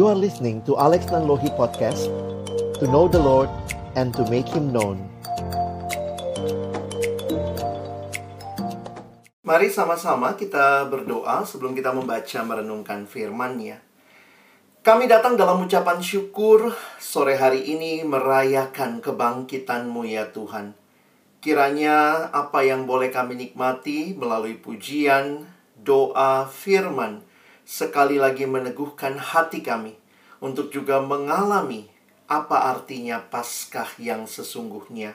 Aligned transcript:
You 0.00 0.08
are 0.08 0.16
listening 0.16 0.64
to 0.64 0.80
Alex 0.80 1.12
Nanlohi 1.12 1.52
Podcast 1.60 2.08
To 2.80 2.88
know 2.88 3.04
the 3.04 3.20
Lord 3.20 3.52
and 4.00 4.16
to 4.16 4.24
make 4.32 4.48
Him 4.48 4.72
known 4.72 4.96
Mari 9.44 9.68
sama-sama 9.68 10.40
kita 10.40 10.88
berdoa 10.88 11.44
sebelum 11.44 11.76
kita 11.76 11.92
membaca 11.92 12.40
merenungkan 12.40 13.04
firman-Nya. 13.04 13.84
Kami 14.80 15.04
datang 15.04 15.36
dalam 15.36 15.68
ucapan 15.68 16.00
syukur 16.00 16.72
sore 16.96 17.36
hari 17.36 17.68
ini 17.68 18.00
merayakan 18.00 19.04
kebangkitan-Mu 19.04 20.08
ya 20.08 20.32
Tuhan. 20.32 20.72
Kiranya 21.44 22.24
apa 22.32 22.64
yang 22.64 22.88
boleh 22.88 23.12
kami 23.12 23.36
nikmati 23.36 24.16
melalui 24.16 24.56
pujian, 24.56 25.44
doa, 25.76 26.48
firman, 26.48 27.20
sekali 27.70 28.18
lagi 28.18 28.50
meneguhkan 28.50 29.14
hati 29.14 29.62
kami 29.62 29.94
untuk 30.42 30.74
juga 30.74 30.98
mengalami 30.98 31.86
apa 32.26 32.66
artinya 32.66 33.22
Paskah 33.22 33.94
yang 34.02 34.26
sesungguhnya. 34.26 35.14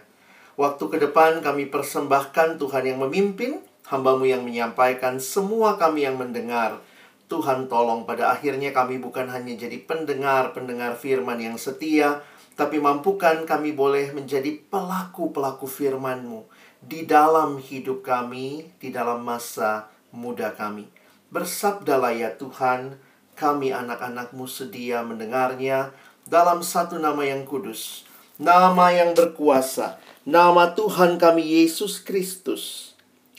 Waktu 0.55 0.84
ke 0.88 0.98
depan 1.04 1.44
kami 1.44 1.68
persembahkan 1.68 2.55
Tuhan 2.55 2.88
yang 2.88 3.04
memimpin, 3.04 3.60
hambamu 3.91 4.23
yang 4.23 4.48
menyampaikan, 4.48 5.20
semua 5.20 5.76
kami 5.76 6.08
yang 6.08 6.16
mendengar. 6.16 6.80
Tuhan 7.27 7.68
tolong 7.68 8.08
pada 8.08 8.32
akhirnya 8.32 8.72
kami 8.72 9.04
bukan 9.04 9.27
hanya 9.35 9.52
jadi 9.60 9.76
pendengar-pendengar 9.84 10.96
firman 10.96 11.44
yang 11.44 11.60
setia, 11.60 12.24
tapi 12.55 12.80
mampukan 12.80 13.44
kami 13.44 13.76
boleh 13.76 14.16
menjadi 14.16 14.55
pelaku-pelaku 14.72 15.68
firman-Mu 15.68 16.48
di 16.80 17.04
dalam 17.04 17.60
hidup 17.60 17.99
kami, 17.99 18.72
di 18.80 18.96
dalam 18.96 19.27
masa 19.27 19.91
muda 20.16 20.55
kami. 20.55 20.95
Bersabdalah 21.29 22.13
ya 22.13 22.34
Tuhan, 22.35 22.98
kami 23.37 23.71
anak-anakmu 23.71 24.49
sedia 24.49 25.05
mendengarnya 25.05 25.93
dalam 26.26 26.65
satu 26.65 26.98
nama 26.98 27.21
yang 27.26 27.45
kudus, 27.45 28.05
nama 28.41 28.90
yang 28.93 29.13
berkuasa, 29.13 30.01
nama 30.26 30.73
Tuhan 30.73 31.21
kami 31.21 31.63
Yesus 31.63 32.01
Kristus 32.01 32.95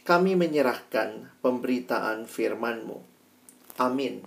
kami 0.06 0.38
menyerahkan 0.38 1.26
pemberitaan 1.42 2.30
firman-Mu. 2.30 3.02
Amin. 3.82 4.22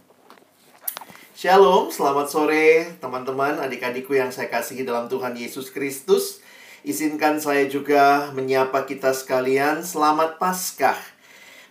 Shalom, 1.32 1.88
selamat 1.88 2.28
sore 2.28 3.00
teman-teman, 3.00 3.64
adik-adikku 3.64 4.12
yang 4.12 4.28
saya 4.28 4.52
kasihi 4.52 4.84
dalam 4.84 5.08
Tuhan 5.08 5.40
Yesus 5.40 5.72
Kristus. 5.72 6.44
Izinkan 6.84 7.40
saya 7.40 7.64
juga 7.72 8.28
menyapa 8.36 8.84
kita 8.84 9.16
sekalian, 9.16 9.88
selamat 9.88 10.36
Paskah. 10.36 11.00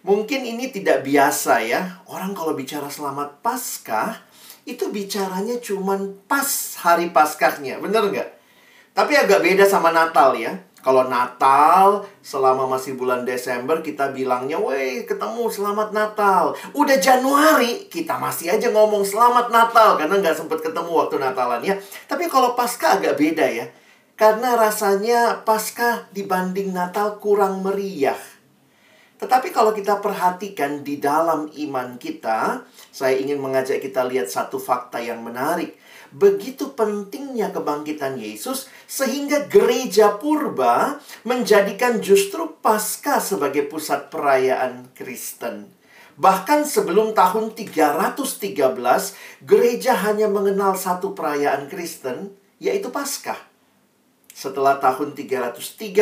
Mungkin 0.07 0.47
ini 0.47 0.71
tidak 0.71 1.03
biasa 1.03 1.59
ya, 1.67 2.03
orang 2.07 2.31
kalau 2.31 2.55
bicara 2.55 2.87
selamat 2.87 3.43
Paskah, 3.43 4.23
itu 4.63 4.95
bicaranya 4.95 5.59
cuman 5.59 6.23
pas 6.31 6.79
hari 6.79 7.11
Paskahnya, 7.11 7.83
bener 7.83 8.07
nggak? 8.07 8.29
Tapi 8.95 9.13
agak 9.19 9.43
beda 9.43 9.67
sama 9.67 9.91
Natal 9.91 10.39
ya. 10.39 10.55
Kalau 10.79 11.11
Natal, 11.11 12.07
selama 12.23 12.71
masih 12.71 12.95
bulan 12.95 13.27
Desember, 13.27 13.83
kita 13.83 14.15
bilangnya, 14.15 14.63
weh, 14.63 15.03
ketemu 15.03 15.51
selamat 15.51 15.91
Natal. 15.91 16.55
Udah 16.71 16.95
Januari, 17.03 17.91
kita 17.91 18.15
masih 18.15 18.55
aja 18.55 18.71
ngomong 18.71 19.03
selamat 19.03 19.51
Natal, 19.51 19.99
karena 19.99 20.23
nggak 20.23 20.39
sempat 20.39 20.63
ketemu 20.63 20.91
waktu 20.95 21.19
Natalan 21.19 21.63
ya. 21.67 21.75
Tapi 22.07 22.31
kalau 22.31 22.55
Pasca 22.55 23.03
agak 23.03 23.19
beda 23.19 23.51
ya. 23.51 23.67
Karena 24.15 24.55
rasanya 24.55 25.43
Pasca 25.43 26.07
dibanding 26.15 26.71
Natal 26.71 27.19
kurang 27.19 27.67
meriah. 27.67 28.38
Tetapi 29.19 29.50
kalau 29.50 29.74
kita 29.74 29.98
perhatikan 29.98 30.86
di 30.86 31.02
dalam 31.02 31.50
iman 31.50 31.98
kita, 31.98 32.62
saya 32.94 33.19
ingin 33.19 33.42
mengajak 33.42 33.83
kita 33.83 34.06
lihat 34.06 34.30
satu 34.30 34.62
fakta 34.62 35.02
yang 35.02 35.20
menarik 35.27 35.74
begitu 36.08 36.72
pentingnya 36.72 37.52
kebangkitan 37.52 38.17
Yesus 38.17 38.68
sehingga 38.89 39.45
gereja 39.45 40.17
purba 40.17 40.96
menjadikan 41.28 42.01
justru 42.01 42.57
Paskah 42.64 43.20
sebagai 43.20 43.68
pusat 43.68 44.08
perayaan 44.08 44.89
Kristen. 44.96 45.68
Bahkan 46.18 46.67
sebelum 46.67 47.14
tahun 47.14 47.55
313, 47.55 49.46
gereja 49.46 49.92
hanya 50.02 50.27
mengenal 50.27 50.74
satu 50.74 51.14
perayaan 51.14 51.70
Kristen, 51.70 52.34
yaitu 52.58 52.90
Paskah. 52.90 53.48
Setelah 54.39 54.79
tahun 54.79 55.19
313, 55.19 55.99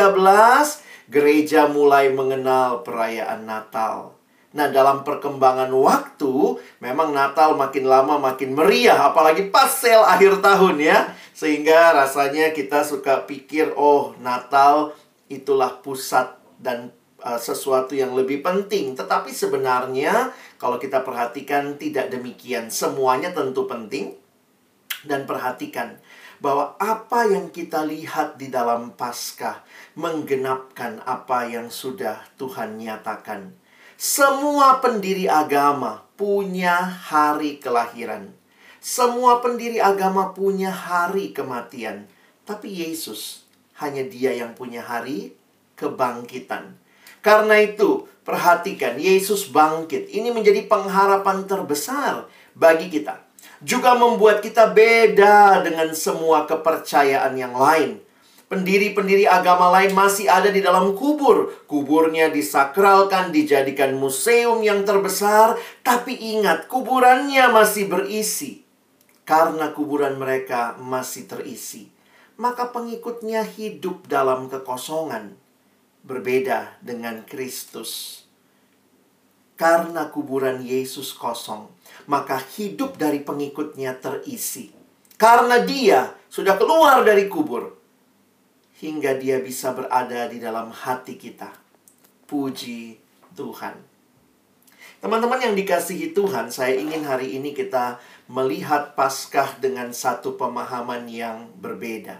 gereja 1.08 1.72
mulai 1.72 2.12
mengenal 2.12 2.84
perayaan 2.84 3.48
Natal. 3.48 4.12
Nah, 4.52 4.68
dalam 4.68 5.08
perkembangan 5.08 5.72
waktu, 5.72 6.60
memang 6.84 7.16
Natal 7.16 7.56
makin 7.56 7.88
lama 7.88 8.20
makin 8.20 8.52
meriah, 8.52 9.08
apalagi 9.08 9.48
pas 9.48 9.72
sale 9.72 10.04
akhir 10.04 10.44
tahun 10.44 10.76
ya. 10.84 11.16
Sehingga 11.32 11.96
rasanya 11.96 12.52
kita 12.52 12.84
suka 12.84 13.24
pikir, 13.24 13.72
oh 13.72 14.12
Natal 14.20 14.92
itulah 15.32 15.80
pusat 15.80 16.36
dan 16.60 16.92
uh, 17.24 17.40
sesuatu 17.40 17.96
yang 17.96 18.12
lebih 18.12 18.44
penting. 18.44 18.92
Tetapi 18.92 19.32
sebenarnya 19.32 20.36
kalau 20.60 20.76
kita 20.76 21.00
perhatikan 21.00 21.80
tidak 21.80 22.12
demikian. 22.12 22.68
Semuanya 22.68 23.32
tentu 23.32 23.64
penting. 23.64 24.12
Dan 25.06 25.22
perhatikan 25.22 26.02
bahwa 26.38 26.76
apa 26.76 27.28
yang 27.28 27.48
kita 27.48 27.84
lihat 27.84 28.36
di 28.36 28.52
dalam 28.52 28.92
Paskah 28.92 29.64
menggenapkan 29.96 31.00
apa 31.04 31.48
yang 31.48 31.72
sudah 31.72 32.20
Tuhan 32.36 32.76
nyatakan 32.80 33.66
semua 33.96 34.84
pendiri 34.84 35.24
agama 35.24 36.04
punya 36.20 36.76
hari 36.84 37.56
kelahiran. 37.56 38.28
Semua 38.76 39.40
pendiri 39.40 39.80
agama 39.80 40.36
punya 40.36 40.68
hari 40.68 41.32
kematian. 41.32 42.04
Tapi 42.44 42.68
Yesus 42.68 43.48
hanya 43.80 44.04
dia 44.04 44.36
yang 44.36 44.52
punya 44.52 44.84
hari 44.84 45.32
kebangkitan. 45.80 46.76
Karena 47.24 47.56
itu, 47.56 48.04
perhatikan 48.20 49.00
Yesus 49.00 49.48
bangkit. 49.48 50.12
Ini 50.12 50.28
menjadi 50.28 50.68
pengharapan 50.68 51.48
terbesar 51.48 52.28
bagi 52.52 52.92
kita. 52.92 53.25
Juga 53.64 53.96
membuat 53.96 54.44
kita 54.44 54.68
beda 54.72 55.64
dengan 55.64 55.92
semua 55.96 56.44
kepercayaan 56.44 57.32
yang 57.36 57.56
lain. 57.56 58.04
Pendiri-pendiri 58.46 59.26
agama 59.26 59.74
lain 59.74 59.90
masih 59.90 60.30
ada 60.30 60.54
di 60.54 60.62
dalam 60.62 60.94
kubur. 60.94 61.50
Kuburnya 61.66 62.30
disakralkan, 62.30 63.34
dijadikan 63.34 63.98
museum 63.98 64.62
yang 64.62 64.86
terbesar, 64.86 65.58
tapi 65.82 66.14
ingat, 66.14 66.70
kuburannya 66.70 67.50
masih 67.50 67.90
berisi. 67.90 68.62
Karena 69.26 69.74
kuburan 69.74 70.14
mereka 70.22 70.78
masih 70.78 71.26
terisi, 71.26 71.90
maka 72.38 72.70
pengikutnya 72.70 73.42
hidup 73.42 74.06
dalam 74.06 74.46
kekosongan, 74.46 75.34
berbeda 76.06 76.78
dengan 76.78 77.26
Kristus. 77.26 78.22
Karena 79.58 80.06
kuburan 80.14 80.62
Yesus 80.62 81.10
kosong, 81.10 81.66
maka 82.06 82.38
hidup 82.58 82.98
dari 82.98 83.22
pengikutnya 83.22 83.98
terisi. 83.98 84.70
Karena 85.16 85.62
dia 85.62 86.14
sudah 86.26 86.58
keluar 86.58 87.02
dari 87.06 87.26
kubur, 87.26 87.76
hingga 88.80 89.16
dia 89.16 89.40
bisa 89.40 89.72
berada 89.72 90.28
di 90.28 90.36
dalam 90.36 90.68
hati 90.72 91.16
kita. 91.16 91.48
Puji 92.26 92.98
Tuhan. 93.32 93.96
Teman-teman 94.96 95.38
yang 95.38 95.54
dikasihi 95.54 96.16
Tuhan, 96.16 96.50
saya 96.50 96.74
ingin 96.74 97.04
hari 97.06 97.36
ini 97.36 97.52
kita 97.52 98.00
melihat 98.26 98.96
Paskah 98.96 99.60
dengan 99.60 99.92
satu 99.92 100.34
pemahaman 100.34 101.06
yang 101.06 101.52
berbeda. 101.60 102.18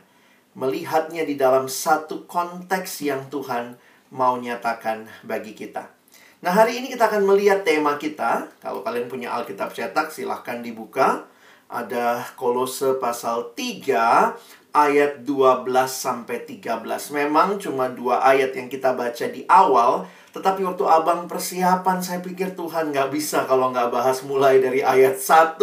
Melihatnya 0.57 1.27
di 1.27 1.35
dalam 1.35 1.67
satu 1.67 2.25
konteks 2.29 3.03
yang 3.05 3.27
Tuhan 3.29 3.77
mau 4.15 4.39
nyatakan 4.39 5.09
bagi 5.27 5.53
kita. 5.53 5.91
Nah, 6.45 6.53
hari 6.53 6.85
ini 6.85 6.93
kita 6.93 7.09
akan 7.09 7.25
melihat 7.25 7.65
tema 7.65 7.97
kita. 7.97 8.53
Kalau 8.61 8.85
kalian 8.85 9.09
punya 9.09 9.33
Alkitab 9.33 9.73
cetak, 9.73 10.13
silahkan 10.13 10.61
dibuka. 10.61 11.25
Ada 11.67 12.23
Kolose 12.37 13.01
pasal 13.01 13.57
3 13.57 14.37
ayat 14.77 15.25
12 15.25 15.65
sampai 15.89 16.45
13. 16.45 17.09
Memang 17.17 17.57
cuma 17.57 17.89
dua 17.89 18.21
ayat 18.21 18.53
yang 18.53 18.69
kita 18.69 18.93
baca 18.93 19.27
di 19.33 19.49
awal, 19.49 20.05
tetapi 20.37 20.61
waktu 20.63 20.85
abang 20.85 21.25
persiapan 21.25 22.05
saya 22.05 22.21
pikir 22.21 22.53
Tuhan 22.53 22.93
nggak 22.93 23.09
bisa 23.09 23.49
kalau 23.49 23.73
nggak 23.73 23.89
bahas 23.89 24.21
mulai 24.21 24.61
dari 24.61 24.85
ayat 24.85 25.17
1 25.17 25.57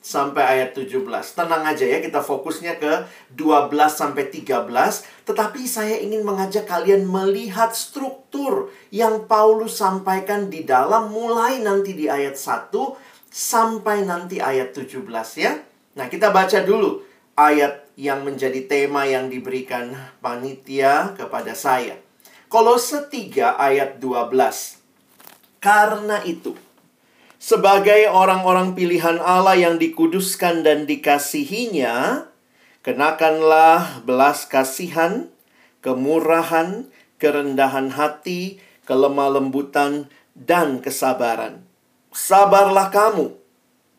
sampai 0.00 0.58
ayat 0.58 0.72
17. 0.72 1.04
Tenang 1.36 1.62
aja 1.62 1.84
ya, 1.84 2.00
kita 2.00 2.24
fokusnya 2.24 2.80
ke 2.80 2.92
12 3.36 3.92
sampai 3.92 4.32
13. 4.32 5.04
Tetapi 5.28 5.62
saya 5.68 6.00
ingin 6.00 6.24
mengajak 6.24 6.64
kalian 6.64 7.04
melihat 7.04 7.76
struktur 7.76 8.72
yang 8.88 9.28
Paulus 9.28 9.76
sampaikan 9.76 10.48
di 10.48 10.64
dalam 10.64 11.12
mulai 11.12 11.60
nanti 11.60 11.92
di 11.92 12.08
ayat 12.08 12.34
1 12.34 12.72
sampai 13.30 14.02
nanti 14.02 14.40
ayat 14.42 14.74
17 14.74 15.04
ya. 15.38 15.52
Nah, 15.94 16.08
kita 16.08 16.32
baca 16.32 16.64
dulu 16.64 17.04
ayat 17.36 17.92
yang 18.00 18.24
menjadi 18.24 18.64
tema 18.64 19.04
yang 19.04 19.28
diberikan 19.28 19.92
panitia 20.24 21.12
kepada 21.14 21.52
saya. 21.52 22.00
Kolose 22.48 23.06
3 23.06 23.60
ayat 23.60 24.00
12. 24.02 24.80
Karena 25.60 26.24
itu, 26.24 26.56
Sebagai 27.40 28.04
orang-orang 28.12 28.76
pilihan 28.76 29.16
Allah 29.16 29.56
yang 29.56 29.80
dikuduskan 29.80 30.60
dan 30.60 30.84
dikasihinya, 30.84 32.28
kenakanlah 32.84 34.04
belas 34.04 34.44
kasihan, 34.44 35.32
kemurahan, 35.80 36.84
kerendahan 37.16 37.96
hati, 37.96 38.60
kelemah 38.84 39.40
lembutan, 39.40 40.12
dan 40.36 40.84
kesabaran. 40.84 41.64
Sabarlah 42.12 42.92
kamu, 42.92 43.32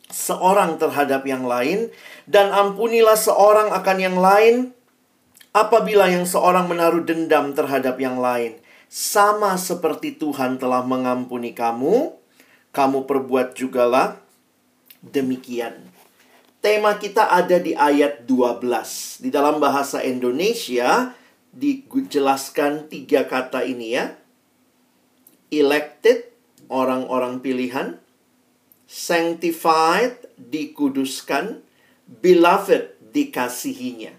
seorang 0.06 0.78
terhadap 0.78 1.26
yang 1.26 1.42
lain, 1.42 1.90
dan 2.30 2.54
ampunilah 2.54 3.18
seorang 3.18 3.74
akan 3.74 3.98
yang 3.98 4.22
lain 4.22 4.70
apabila 5.50 6.06
yang 6.06 6.30
seorang 6.30 6.70
menaruh 6.70 7.02
dendam 7.02 7.58
terhadap 7.58 7.98
yang 7.98 8.22
lain. 8.22 8.62
Sama 8.86 9.58
seperti 9.58 10.14
Tuhan 10.14 10.62
telah 10.62 10.86
mengampuni 10.86 11.50
kamu, 11.50 12.21
kamu 12.72 13.04
perbuat 13.04 13.52
jugalah 13.54 14.16
demikian. 15.04 15.92
Tema 16.62 16.96
kita 16.96 17.28
ada 17.28 17.58
di 17.60 17.76
ayat 17.76 18.24
12. 18.24 19.20
Di 19.20 19.28
dalam 19.28 19.58
bahasa 19.58 20.00
Indonesia 20.00 21.12
dijelaskan 21.52 22.88
tiga 22.88 23.28
kata 23.28 23.66
ini 23.66 23.98
ya. 23.98 24.16
Elected, 25.52 26.32
orang-orang 26.72 27.44
pilihan. 27.44 28.00
Sanctified, 28.88 30.22
dikuduskan. 30.38 31.60
Beloved, 32.08 33.10
dikasihinya. 33.12 34.14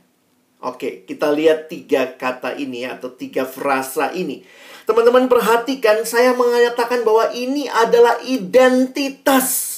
Oke, 0.64 1.04
kita 1.04 1.32
lihat 1.32 1.68
tiga 1.68 2.16
kata 2.16 2.56
ini 2.56 2.88
atau 2.88 3.12
tiga 3.12 3.44
frasa 3.44 4.12
ini. 4.16 4.44
Teman-teman 4.84 5.32
perhatikan, 5.32 6.04
saya 6.04 6.36
mengatakan 6.36 7.08
bahwa 7.08 7.32
ini 7.32 7.72
adalah 7.72 8.20
identitas 8.28 9.72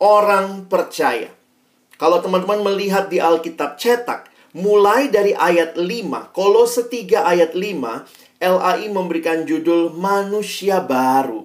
orang 0.00 0.64
percaya. 0.64 1.28
Kalau 2.00 2.24
teman-teman 2.24 2.64
melihat 2.64 3.12
di 3.12 3.20
Alkitab 3.20 3.76
cetak, 3.76 4.30
mulai 4.56 5.12
dari 5.12 5.36
ayat 5.36 5.76
5, 5.76 6.32
Kolose 6.32 6.88
3 6.88 7.28
ayat 7.28 7.52
5, 7.52 8.40
LAI 8.40 8.88
memberikan 8.88 9.44
judul 9.44 9.92
manusia 9.92 10.80
baru. 10.80 11.44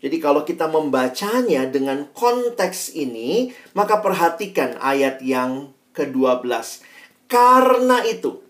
Jadi 0.00 0.16
kalau 0.16 0.46
kita 0.48 0.64
membacanya 0.64 1.68
dengan 1.68 2.08
konteks 2.16 2.96
ini, 2.96 3.52
maka 3.76 4.00
perhatikan 4.00 4.80
ayat 4.80 5.20
yang 5.20 5.76
ke-12. 5.92 6.48
Karena 7.28 8.00
itu, 8.08 8.40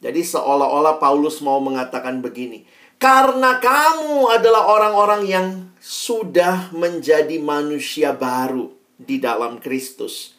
jadi 0.00 0.22
seolah-olah 0.24 0.96
Paulus 0.96 1.44
mau 1.44 1.60
mengatakan 1.60 2.24
begini, 2.24 2.64
karena 2.96 3.60
kamu 3.60 4.32
adalah 4.32 4.68
orang-orang 4.72 5.22
yang 5.28 5.48
sudah 5.80 6.72
menjadi 6.72 7.36
manusia 7.38 8.16
baru 8.16 8.72
di 8.96 9.20
dalam 9.20 9.60
Kristus. 9.60 10.34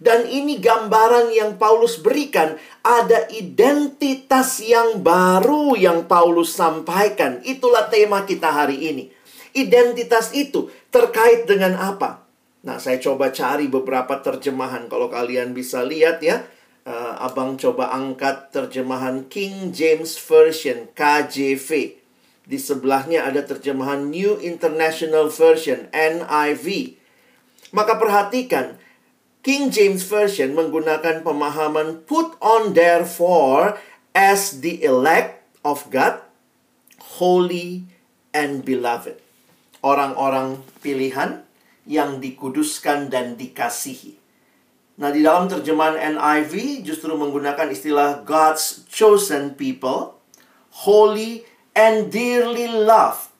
Dan 0.00 0.24
ini 0.24 0.56
gambaran 0.56 1.28
yang 1.28 1.60
Paulus 1.60 2.00
berikan, 2.00 2.56
ada 2.80 3.28
identitas 3.28 4.56
yang 4.64 5.04
baru 5.04 5.76
yang 5.76 6.08
Paulus 6.08 6.56
sampaikan. 6.56 7.44
Itulah 7.44 7.92
tema 7.92 8.24
kita 8.24 8.48
hari 8.48 8.80
ini. 8.80 9.12
Identitas 9.52 10.32
itu 10.32 10.72
terkait 10.88 11.44
dengan 11.44 11.76
apa? 11.76 12.24
Nah, 12.64 12.80
saya 12.80 12.96
coba 12.96 13.28
cari 13.28 13.68
beberapa 13.68 14.20
terjemahan 14.24 14.88
kalau 14.88 15.12
kalian 15.12 15.52
bisa 15.52 15.84
lihat 15.84 16.24
ya 16.24 16.48
uh, 16.84 17.20
abang 17.24 17.60
coba 17.60 17.92
angkat 17.92 18.52
terjemahan 18.52 19.28
King 19.28 19.72
James 19.72 20.16
Version 20.16 20.88
KJV. 20.96 21.99
Di 22.50 22.58
sebelahnya 22.58 23.30
ada 23.30 23.46
terjemahan 23.46 24.10
New 24.10 24.42
International 24.42 25.30
Version 25.30 25.86
NIV. 25.94 26.98
Maka 27.70 27.94
perhatikan, 27.94 28.74
King 29.46 29.70
James 29.70 30.02
Version 30.02 30.58
menggunakan 30.58 31.22
pemahaman 31.22 32.02
put 32.10 32.34
on 32.42 32.74
therefore 32.74 33.78
as 34.18 34.66
the 34.66 34.82
elect 34.82 35.46
of 35.62 35.86
God, 35.94 36.18
holy 37.22 37.86
and 38.34 38.66
beloved. 38.66 39.14
Orang-orang 39.86 40.66
pilihan 40.82 41.46
yang 41.86 42.18
dikuduskan 42.18 43.08
dan 43.08 43.38
dikasihi. 43.38 44.18
Nah, 45.00 45.08
di 45.08 45.24
dalam 45.24 45.48
terjemahan 45.48 45.96
NIV 46.18 46.84
justru 46.84 47.14
menggunakan 47.16 47.72
istilah 47.72 48.26
God's 48.26 48.84
chosen 48.90 49.56
people, 49.56 50.20
holy 50.84 51.48
and 51.74 52.10
dearly 52.10 52.66
loved. 52.66 53.30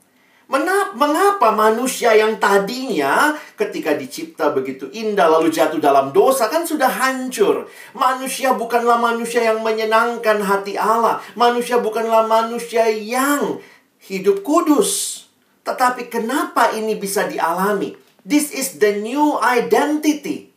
Mengapa 0.51 1.55
manusia 1.55 2.11
yang 2.11 2.43
tadinya 2.43 3.39
ketika 3.55 3.95
dicipta 3.95 4.51
begitu 4.51 4.91
indah 4.91 5.31
lalu 5.31 5.47
jatuh 5.47 5.79
dalam 5.79 6.11
dosa 6.11 6.51
kan 6.51 6.67
sudah 6.67 6.91
hancur. 6.91 7.71
Manusia 7.95 8.51
bukanlah 8.59 8.99
manusia 8.99 9.47
yang 9.47 9.63
menyenangkan 9.63 10.43
hati 10.43 10.75
Allah. 10.75 11.23
Manusia 11.39 11.79
bukanlah 11.79 12.27
manusia 12.27 12.91
yang 12.91 13.63
hidup 14.03 14.43
kudus. 14.43 15.23
Tetapi 15.63 16.11
kenapa 16.11 16.75
ini 16.75 16.99
bisa 16.99 17.31
dialami? 17.31 17.95
This 18.27 18.51
is 18.51 18.83
the 18.83 18.99
new 18.99 19.39
identity. 19.39 20.51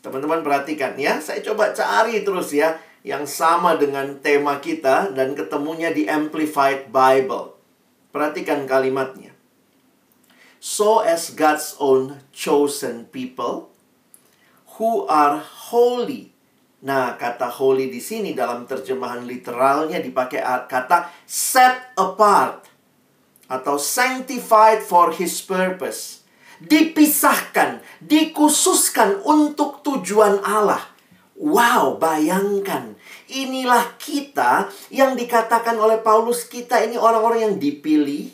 Teman-teman 0.00 0.40
perhatikan 0.40 0.96
ya, 0.96 1.20
saya 1.20 1.44
coba 1.44 1.76
cari 1.76 2.24
terus 2.24 2.56
ya 2.56 2.78
yang 3.06 3.22
sama 3.22 3.78
dengan 3.78 4.18
tema 4.18 4.58
kita 4.58 5.14
dan 5.14 5.38
ketemunya 5.38 5.94
di 5.94 6.10
Amplified 6.10 6.90
Bible. 6.90 7.54
Perhatikan 8.10 8.66
kalimatnya. 8.66 9.30
So 10.58 10.98
as 11.06 11.30
God's 11.30 11.78
own 11.78 12.18
chosen 12.34 13.06
people 13.14 13.70
who 14.74 15.06
are 15.06 15.38
holy. 15.38 16.34
Nah, 16.82 17.14
kata 17.14 17.46
holy 17.46 17.86
di 17.86 18.02
sini 18.02 18.34
dalam 18.34 18.66
terjemahan 18.66 19.22
literalnya 19.22 20.02
dipakai 20.02 20.42
kata 20.66 21.14
set 21.22 21.94
apart 21.94 22.66
atau 23.46 23.78
sanctified 23.78 24.82
for 24.82 25.14
his 25.14 25.38
purpose 25.38 26.26
dipisahkan, 26.62 27.84
dikhususkan 28.00 29.20
untuk 29.22 29.84
tujuan 29.84 30.40
Allah. 30.40 30.95
Wow, 31.36 32.00
bayangkan. 32.00 32.96
Inilah 33.28 34.00
kita 34.00 34.72
yang 34.88 35.12
dikatakan 35.12 35.76
oleh 35.76 36.00
Paulus 36.00 36.48
kita 36.48 36.80
ini 36.80 36.96
orang-orang 36.96 37.52
yang 37.52 37.56
dipilih 37.60 38.32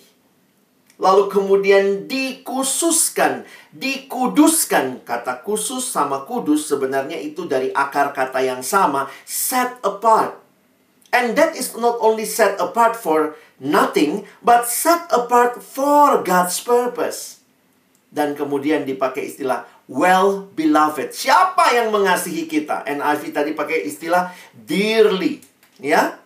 lalu 1.02 1.26
kemudian 1.26 2.06
dikhususkan, 2.06 3.42
dikuduskan. 3.74 5.02
Kata 5.02 5.42
khusus 5.42 5.82
sama 5.82 6.22
kudus 6.22 6.70
sebenarnya 6.70 7.18
itu 7.18 7.50
dari 7.50 7.74
akar 7.74 8.14
kata 8.14 8.38
yang 8.38 8.62
sama, 8.62 9.10
set 9.26 9.82
apart. 9.82 10.38
And 11.10 11.34
that 11.34 11.58
is 11.58 11.74
not 11.74 11.98
only 11.98 12.24
set 12.24 12.56
apart 12.62 12.94
for 12.94 13.34
nothing, 13.58 14.30
but 14.40 14.70
set 14.70 15.10
apart 15.10 15.58
for 15.58 16.22
God's 16.22 16.62
purpose 16.62 17.42
dan 18.12 18.36
kemudian 18.36 18.84
dipakai 18.84 19.32
istilah 19.32 19.64
well 19.92 20.48
beloved. 20.56 21.12
Siapa 21.12 21.76
yang 21.76 21.92
mengasihi 21.92 22.48
kita? 22.48 22.88
NIV 22.88 23.22
tadi 23.36 23.52
pakai 23.52 23.84
istilah 23.84 24.32
dearly, 24.56 25.44
ya. 25.76 26.16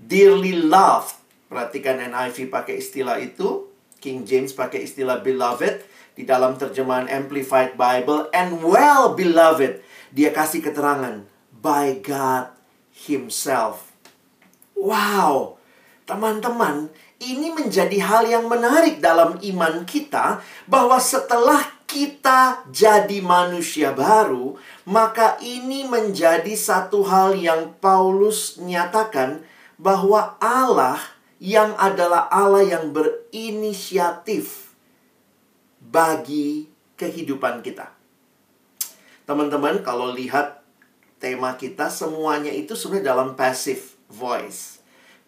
Dearly 0.00 0.56
loved. 0.56 1.20
Perhatikan 1.52 2.00
NIV 2.00 2.48
pakai 2.48 2.80
istilah 2.80 3.20
itu. 3.20 3.68
King 4.00 4.24
James 4.24 4.56
pakai 4.56 4.88
istilah 4.88 5.20
beloved 5.20 5.84
di 6.16 6.24
dalam 6.24 6.56
terjemahan 6.56 7.04
Amplified 7.04 7.76
Bible 7.76 8.32
and 8.32 8.64
well 8.64 9.12
beloved. 9.12 9.84
Dia 10.08 10.32
kasih 10.32 10.64
keterangan 10.64 11.28
by 11.52 12.00
God 12.00 12.48
himself. 12.96 13.92
Wow. 14.72 15.60
Teman-teman, 16.08 16.88
ini 17.20 17.52
menjadi 17.52 18.00
hal 18.00 18.24
yang 18.24 18.48
menarik 18.48 18.98
dalam 18.98 19.36
iman 19.36 19.84
kita 19.84 20.40
bahwa 20.64 20.96
setelah 20.96 21.79
kita 21.90 22.62
jadi 22.70 23.18
manusia 23.18 23.90
baru, 23.90 24.54
maka 24.86 25.34
ini 25.42 25.82
menjadi 25.90 26.54
satu 26.54 27.02
hal 27.02 27.34
yang 27.34 27.74
Paulus 27.82 28.62
nyatakan 28.62 29.42
bahwa 29.74 30.38
Allah 30.38 31.02
yang 31.42 31.74
adalah 31.74 32.30
Allah 32.30 32.62
yang 32.62 32.94
berinisiatif 32.94 34.70
bagi 35.82 36.70
kehidupan 36.94 37.66
kita. 37.66 37.90
Teman-teman, 39.26 39.82
kalau 39.82 40.14
lihat 40.14 40.62
tema 41.18 41.58
kita 41.58 41.90
semuanya 41.90 42.54
itu 42.54 42.78
sebenarnya 42.78 43.10
dalam 43.10 43.28
passive 43.34 43.98
voice. 44.06 44.78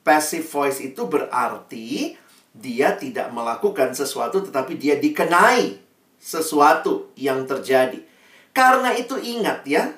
Passive 0.07 0.47
voice 0.47 0.79
itu 0.79 1.07
berarti 1.11 2.15
dia 2.55 2.95
tidak 2.95 3.33
melakukan 3.35 3.97
sesuatu 3.97 4.45
tetapi 4.45 4.77
dia 4.77 5.01
dikenai 5.01 5.92
sesuatu 6.23 7.11
yang 7.19 7.43
terjadi. 7.51 7.99
Karena 8.55 8.95
itu 8.95 9.19
ingat 9.19 9.67
ya, 9.67 9.91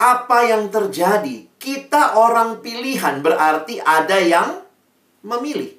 apa 0.00 0.48
yang 0.48 0.72
terjadi? 0.72 1.44
Kita 1.60 2.16
orang 2.16 2.64
pilihan 2.64 3.20
berarti 3.20 3.76
ada 3.84 4.16
yang 4.16 4.64
memilih. 5.20 5.76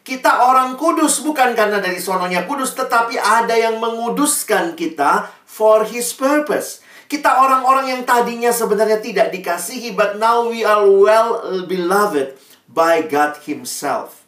Kita 0.00 0.48
orang 0.48 0.80
kudus 0.80 1.20
bukan 1.20 1.52
karena 1.52 1.76
dari 1.76 2.00
sononya 2.00 2.48
kudus, 2.48 2.72
tetapi 2.72 3.20
ada 3.20 3.52
yang 3.52 3.76
menguduskan 3.76 4.72
kita 4.72 5.28
for 5.44 5.84
his 5.84 6.16
purpose. 6.16 6.80
Kita 7.10 7.42
orang-orang 7.42 7.92
yang 7.92 8.02
tadinya 8.06 8.54
sebenarnya 8.54 9.02
tidak 9.02 9.34
dikasihi, 9.34 9.92
but 9.92 10.16
now 10.16 10.46
we 10.46 10.64
are 10.64 10.86
well 10.86 11.42
beloved 11.68 12.38
by 12.70 13.02
God 13.04 13.42
himself. 13.44 14.24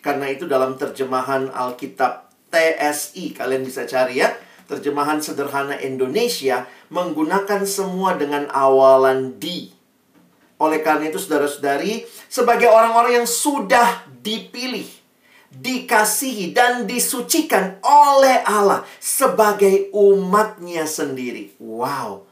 Karena 0.00 0.32
itu 0.32 0.48
dalam 0.48 0.74
terjemahan 0.80 1.52
Alkitab 1.52 2.25
TSI, 2.56 3.36
kalian 3.36 3.60
bisa 3.60 3.84
cari 3.84 4.24
ya. 4.24 4.32
Terjemahan 4.64 5.20
sederhana 5.20 5.76
Indonesia 5.78 6.64
menggunakan 6.88 7.68
semua 7.68 8.16
dengan 8.16 8.48
awalan 8.48 9.36
di. 9.36 9.70
Oleh 10.56 10.80
karena 10.80 11.12
itu 11.12 11.20
saudara-saudari, 11.20 12.08
sebagai 12.32 12.72
orang-orang 12.72 13.22
yang 13.22 13.28
sudah 13.28 14.08
dipilih, 14.08 14.88
dikasihi 15.52 16.56
dan 16.56 16.88
disucikan 16.88 17.76
oleh 17.84 18.40
Allah 18.42 18.82
sebagai 18.96 19.92
umatnya 19.92 20.88
sendiri. 20.88 21.52
Wow. 21.60 22.24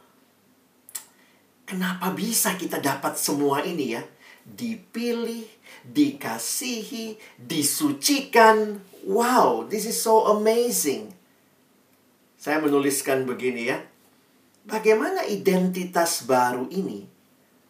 Kenapa 1.69 2.12
bisa 2.16 2.57
kita 2.57 2.81
dapat 2.81 3.21
semua 3.21 3.61
ini 3.61 3.93
ya? 3.93 4.02
Dipilih, 4.45 5.45
dikasihi, 5.85 7.21
disucikan. 7.37 8.81
Wow, 9.04 9.68
this 9.68 9.84
is 9.84 10.00
so 10.00 10.32
amazing. 10.32 11.12
Saya 12.40 12.56
menuliskan 12.64 13.28
begini 13.28 13.68
ya. 13.68 13.84
Bagaimana 14.64 15.28
identitas 15.28 16.25
baru 16.25 16.64
ini 16.73 17.04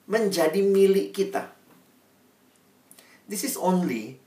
menjadi 0.06 0.62
milik 0.62 1.10
kita? 1.10 1.50
This 3.26 3.42
is 3.42 3.58
only 3.58 4.22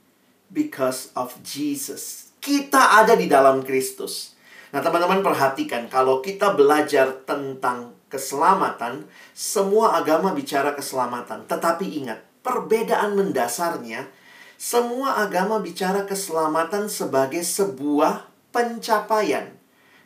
because 0.52 1.16
of 1.16 1.32
Jesus. 1.48 2.36
Kita 2.44 3.00
ada 3.00 3.16
di 3.16 3.32
dalam 3.32 3.64
Kristus. 3.64 4.36
Nah, 4.76 4.84
teman-teman 4.84 5.24
perhatikan 5.24 5.88
kalau 5.88 6.20
kita 6.20 6.60
belajar 6.60 7.24
tentang 7.24 7.96
keselamatan, 8.12 9.08
semua 9.32 9.96
agama 9.96 10.36
bicara 10.36 10.76
keselamatan. 10.76 11.48
Tetapi 11.48 11.88
ingat, 12.04 12.20
perbedaan 12.44 13.16
mendasarnya 13.16 14.12
semua 14.58 15.22
agama 15.22 15.62
bicara 15.62 16.02
keselamatan 16.10 16.90
sebagai 16.90 17.46
sebuah 17.46 18.26
pencapaian. 18.50 19.54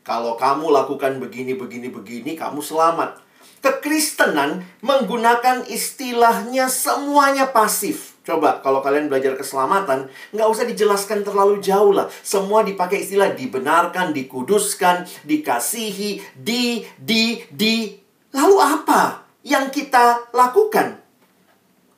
Kalau 0.03 0.35
kamu 0.35 0.75
lakukan 0.75 1.23
begini, 1.23 1.55
begini, 1.55 1.87
begini, 1.87 2.35
kamu 2.35 2.59
selamat. 2.59 3.23
Kekristenan 3.63 4.67
menggunakan 4.83 5.63
istilahnya 5.71 6.67
semuanya 6.67 7.47
pasif. 7.55 8.19
Coba 8.27 8.59
kalau 8.59 8.83
kalian 8.83 9.07
belajar 9.07 9.39
keselamatan, 9.39 10.11
nggak 10.35 10.49
usah 10.51 10.67
dijelaskan 10.67 11.23
terlalu 11.23 11.63
jauh 11.63 11.95
lah. 11.95 12.11
Semua 12.19 12.67
dipakai 12.67 13.07
istilah 13.07 13.31
dibenarkan, 13.31 14.11
dikuduskan, 14.11 15.07
dikasihi, 15.23 16.19
di, 16.35 16.83
di, 16.99 17.39
di. 17.47 17.95
Lalu 18.35 18.57
apa 18.59 19.23
yang 19.47 19.71
kita 19.71 20.33
lakukan? 20.35 21.00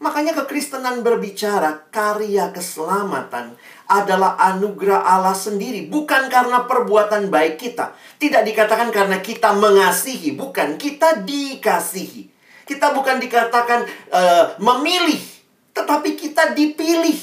Makanya 0.04 0.36
kekristenan 0.36 1.00
berbicara 1.00 1.88
karya 1.88 2.52
keselamatan 2.52 3.56
adalah 3.88 4.36
anugerah 4.52 5.00
Allah 5.00 5.32
sendiri, 5.32 5.88
bukan 5.88 6.28
karena 6.28 6.68
perbuatan 6.68 7.32
baik 7.32 7.56
kita. 7.56 7.96
Tidak 8.20 8.44
dikatakan 8.44 8.92
karena 8.92 9.24
kita 9.24 9.56
mengasihi, 9.56 10.36
bukan 10.36 10.76
kita 10.76 11.24
dikasihi. 11.24 12.28
Kita 12.68 12.92
bukan 12.92 13.16
dikatakan 13.24 13.88
uh, 14.12 14.60
memilih, 14.60 15.24
tetapi 15.72 16.20
kita 16.20 16.52
dipilih. 16.52 17.20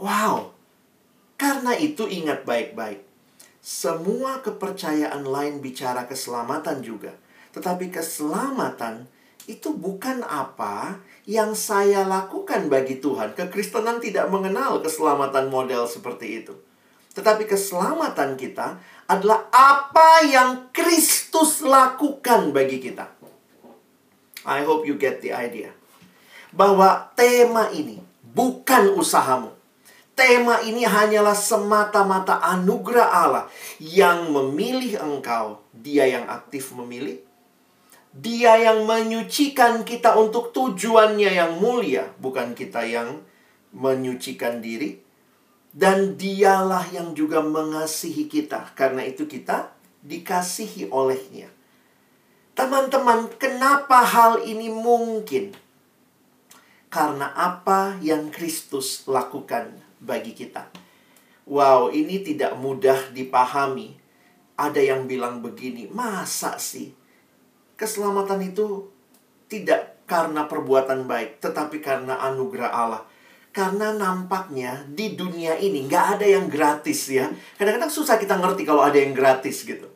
Wow. 0.00 0.56
Karena 1.36 1.76
itu 1.76 2.08
ingat 2.08 2.48
baik-baik. 2.48 3.04
Semua 3.60 4.40
kepercayaan 4.40 5.28
lain 5.28 5.60
bicara 5.60 6.08
keselamatan 6.08 6.80
juga. 6.80 7.12
Tetapi 7.52 7.92
keselamatan 7.92 9.04
itu 9.50 9.74
bukan 9.74 10.22
apa 10.22 10.96
yang 11.28 11.54
saya 11.54 12.02
lakukan 12.02 12.66
bagi 12.66 12.98
Tuhan. 12.98 13.38
Kekristenan 13.38 14.02
tidak 14.02 14.26
mengenal 14.30 14.82
keselamatan 14.82 15.46
model 15.46 15.86
seperti 15.86 16.42
itu. 16.42 16.54
Tetapi 17.12 17.44
keselamatan 17.46 18.40
kita 18.40 18.80
adalah 19.06 19.46
apa 19.52 20.24
yang 20.24 20.72
Kristus 20.72 21.60
lakukan 21.60 22.50
bagi 22.50 22.80
kita. 22.80 23.06
I 24.42 24.66
hope 24.66 24.82
you 24.88 24.98
get 24.98 25.22
the 25.22 25.30
idea. 25.30 25.70
Bahwa 26.50 27.12
tema 27.14 27.70
ini 27.70 28.02
bukan 28.20 28.96
usahamu. 28.98 29.54
Tema 30.12 30.60
ini 30.60 30.84
hanyalah 30.84 31.32
semata-mata 31.32 32.36
anugerah 32.44 33.08
Allah 33.08 33.44
yang 33.80 34.28
memilih 34.28 35.00
engkau. 35.00 35.64
Dia 35.72 36.04
yang 36.04 36.28
aktif 36.28 36.76
memilih 36.76 37.22
dia 38.12 38.60
yang 38.60 38.84
menyucikan 38.84 39.88
kita 39.88 40.20
untuk 40.20 40.52
tujuannya 40.52 41.32
yang 41.32 41.56
mulia, 41.56 42.12
bukan 42.20 42.52
kita 42.52 42.84
yang 42.84 43.24
menyucikan 43.72 44.60
diri. 44.60 45.00
Dan 45.72 46.20
dialah 46.20 46.84
yang 46.92 47.16
juga 47.16 47.40
mengasihi 47.40 48.28
kita. 48.28 48.76
Karena 48.76 49.08
itu 49.08 49.24
kita 49.24 49.72
dikasihi 50.04 50.92
olehnya. 50.92 51.48
Teman-teman, 52.52 53.32
kenapa 53.40 54.04
hal 54.04 54.44
ini 54.44 54.68
mungkin? 54.68 55.56
Karena 56.92 57.32
apa 57.32 57.96
yang 58.04 58.28
Kristus 58.28 59.08
lakukan 59.08 59.80
bagi 59.96 60.36
kita. 60.36 60.68
Wow, 61.48 61.88
ini 61.88 62.20
tidak 62.20 62.52
mudah 62.60 63.08
dipahami. 63.16 63.96
Ada 64.60 64.84
yang 64.84 65.08
bilang 65.08 65.40
begini, 65.40 65.88
masa 65.88 66.60
sih 66.60 66.92
keselamatan 67.76 68.40
itu 68.44 68.88
tidak 69.48 69.92
karena 70.08 70.44
perbuatan 70.44 71.08
baik, 71.08 71.40
tetapi 71.40 71.80
karena 71.80 72.20
anugerah 72.20 72.70
Allah. 72.72 73.02
Karena 73.52 73.92
nampaknya 73.92 74.88
di 74.88 75.12
dunia 75.12 75.60
ini 75.60 75.84
nggak 75.84 76.06
ada 76.16 76.24
yang 76.24 76.48
gratis 76.48 77.12
ya. 77.12 77.28
Kadang-kadang 77.60 77.92
susah 77.92 78.16
kita 78.16 78.40
ngerti 78.40 78.64
kalau 78.64 78.80
ada 78.80 78.96
yang 78.96 79.12
gratis 79.12 79.68
gitu. 79.68 79.92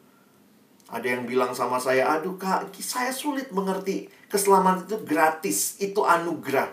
Ada 0.87 1.19
yang 1.19 1.27
bilang 1.27 1.51
sama 1.57 1.81
saya, 1.81 2.15
aduh 2.15 2.37
kak, 2.37 2.71
saya 2.79 3.11
sulit 3.11 3.51
mengerti 3.51 4.07
keselamatan 4.29 4.87
itu 4.87 4.99
gratis, 5.03 5.81
itu 5.83 5.99
anugerah. 6.05 6.69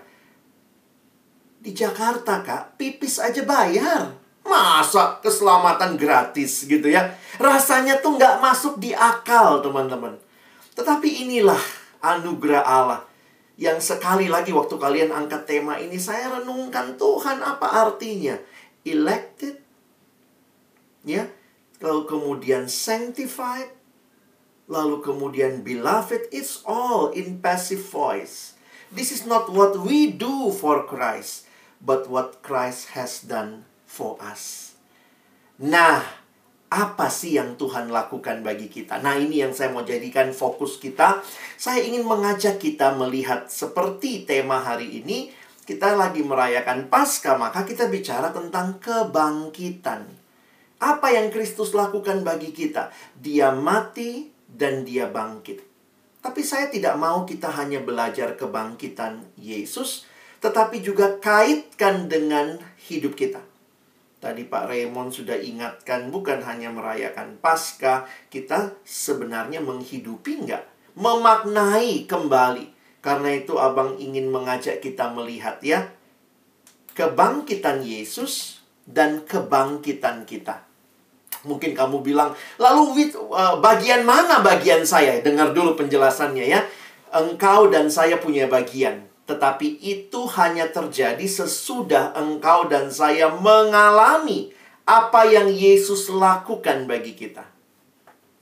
Di 1.64 1.72
Jakarta 1.72 2.44
kak, 2.44 2.76
pipis 2.76 3.18
aja 3.24 3.42
bayar. 3.48 4.20
Masa 4.44 5.24
keselamatan 5.24 5.96
gratis 5.96 6.68
gitu 6.68 6.92
ya? 6.92 7.16
Rasanya 7.40 8.04
tuh 8.04 8.20
nggak 8.20 8.44
masuk 8.44 8.76
di 8.76 8.92
akal 8.92 9.64
teman-teman. 9.64 10.20
Tetapi 10.74 11.10
inilah 11.26 11.60
anugerah 12.02 12.64
Allah 12.66 13.02
yang 13.54 13.78
sekali 13.78 14.26
lagi 14.26 14.50
waktu 14.50 14.76
kalian 14.82 15.14
angkat 15.14 15.46
tema 15.46 15.78
ini 15.78 16.02
saya 16.02 16.42
renungkan 16.42 16.98
Tuhan 16.98 17.46
apa 17.46 17.70
artinya? 17.86 18.38
Elected 18.82 19.62
ya. 21.06 21.30
Lalu 21.84 22.02
kemudian 22.10 22.66
sanctified 22.72 23.70
lalu 24.64 25.04
kemudian 25.04 25.60
beloved 25.62 26.32
it's 26.32 26.64
all 26.66 27.12
in 27.14 27.38
passive 27.44 27.84
voice. 27.84 28.58
This 28.90 29.12
is 29.12 29.28
not 29.28 29.52
what 29.52 29.78
we 29.78 30.10
do 30.10 30.50
for 30.50 30.88
Christ 30.90 31.46
but 31.84 32.08
what 32.10 32.42
Christ 32.42 32.96
has 32.98 33.22
done 33.22 33.68
for 33.86 34.18
us. 34.18 34.74
Nah 35.62 36.23
apa 36.74 37.06
sih 37.14 37.38
yang 37.38 37.54
Tuhan 37.54 37.94
lakukan 37.94 38.42
bagi 38.42 38.66
kita? 38.66 38.98
Nah, 39.06 39.14
ini 39.14 39.46
yang 39.46 39.54
saya 39.54 39.70
mau 39.70 39.86
jadikan 39.86 40.34
fokus 40.34 40.82
kita. 40.82 41.22
Saya 41.54 41.86
ingin 41.86 42.02
mengajak 42.02 42.58
kita 42.58 42.98
melihat 42.98 43.46
seperti 43.46 44.26
tema 44.26 44.58
hari 44.58 45.06
ini, 45.06 45.30
kita 45.70 45.94
lagi 45.94 46.26
merayakan 46.26 46.90
Paskah, 46.90 47.38
maka 47.38 47.62
kita 47.62 47.94
bicara 47.94 48.34
tentang 48.34 48.82
kebangkitan. 48.82 50.10
Apa 50.82 51.14
yang 51.14 51.30
Kristus 51.30 51.78
lakukan 51.78 52.26
bagi 52.26 52.50
kita? 52.50 52.90
Dia 53.22 53.54
mati 53.54 54.34
dan 54.50 54.82
dia 54.82 55.06
bangkit. 55.06 55.62
Tapi 56.26 56.42
saya 56.42 56.74
tidak 56.74 56.98
mau 56.98 57.22
kita 57.22 57.54
hanya 57.54 57.86
belajar 57.86 58.34
kebangkitan 58.34 59.30
Yesus, 59.38 60.10
tetapi 60.42 60.82
juga 60.82 61.22
kaitkan 61.22 62.10
dengan 62.10 62.58
hidup 62.90 63.14
kita. 63.14 63.53
Tadi 64.24 64.48
Pak 64.48 64.72
Raymond 64.72 65.12
sudah 65.12 65.36
ingatkan 65.36 66.08
bukan 66.08 66.40
hanya 66.48 66.72
merayakan 66.72 67.36
Paskah, 67.44 68.08
kita 68.32 68.72
sebenarnya 68.88 69.60
menghidupi 69.60 70.40
enggak? 70.40 70.64
Memaknai 70.96 72.08
kembali. 72.08 72.72
Karena 73.04 73.36
itu 73.36 73.60
abang 73.60 74.00
ingin 74.00 74.32
mengajak 74.32 74.80
kita 74.80 75.12
melihat 75.12 75.60
ya, 75.60 75.92
kebangkitan 76.96 77.84
Yesus 77.84 78.64
dan 78.88 79.28
kebangkitan 79.28 80.24
kita. 80.24 80.64
Mungkin 81.44 81.76
kamu 81.76 82.00
bilang, 82.00 82.32
lalu 82.56 83.12
uh, 83.20 83.60
bagian 83.60 84.08
mana 84.08 84.40
bagian 84.40 84.88
saya? 84.88 85.20
Dengar 85.20 85.52
dulu 85.52 85.76
penjelasannya 85.76 86.48
ya. 86.48 86.64
Engkau 87.12 87.68
dan 87.68 87.92
saya 87.92 88.24
punya 88.24 88.48
bagian. 88.48 89.04
Tetapi 89.24 89.80
itu 89.80 90.28
hanya 90.36 90.68
terjadi 90.68 91.24
sesudah 91.24 92.12
engkau 92.20 92.68
dan 92.68 92.92
saya 92.92 93.32
mengalami 93.32 94.52
apa 94.84 95.24
yang 95.24 95.48
Yesus 95.48 96.12
lakukan 96.12 96.84
bagi 96.84 97.16
kita. 97.16 97.48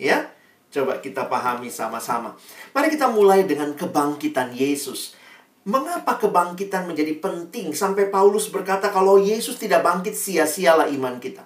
Ya, 0.02 0.34
coba 0.74 0.98
kita 0.98 1.30
pahami 1.30 1.70
sama-sama. 1.70 2.34
Mari 2.74 2.90
kita 2.98 3.14
mulai 3.14 3.46
dengan 3.46 3.78
kebangkitan 3.78 4.58
Yesus. 4.58 5.14
Mengapa 5.62 6.18
kebangkitan 6.18 6.90
menjadi 6.90 7.22
penting 7.22 7.78
sampai 7.78 8.10
Paulus 8.10 8.50
berkata 8.50 8.90
kalau 8.90 9.22
Yesus 9.22 9.62
tidak 9.62 9.86
bangkit 9.86 10.18
sia-sialah 10.18 10.90
iman 10.90 11.22
kita. 11.22 11.46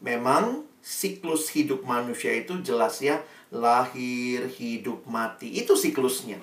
Memang 0.00 0.64
siklus 0.80 1.52
hidup 1.52 1.84
manusia 1.84 2.32
itu 2.32 2.56
jelas 2.64 3.04
ya, 3.04 3.20
lahir, 3.52 4.48
hidup, 4.48 5.04
mati. 5.04 5.52
Itu 5.60 5.76
siklusnya. 5.76 6.40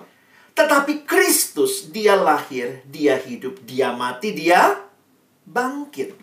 Tetapi 0.53 1.09
Kristus 1.09 1.89
dia 1.89 2.13
lahir, 2.13 2.85
dia 2.85 3.17
hidup, 3.17 3.61
dia 3.65 3.89
mati, 3.89 4.37
dia 4.37 4.77
bangkit. 5.49 6.13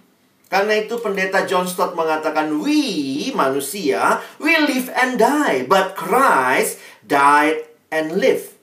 Karena 0.51 0.83
itu 0.83 0.99
pendeta 0.99 1.47
John 1.47 1.67
Stott 1.67 1.95
mengatakan, 1.95 2.51
We 2.59 3.31
manusia, 3.35 4.19
we 4.43 4.55
live 4.59 4.91
and 4.99 5.19
die, 5.19 5.67
but 5.67 5.95
Christ 5.95 6.83
died 7.07 7.71
and 7.91 8.19
live. 8.19 8.59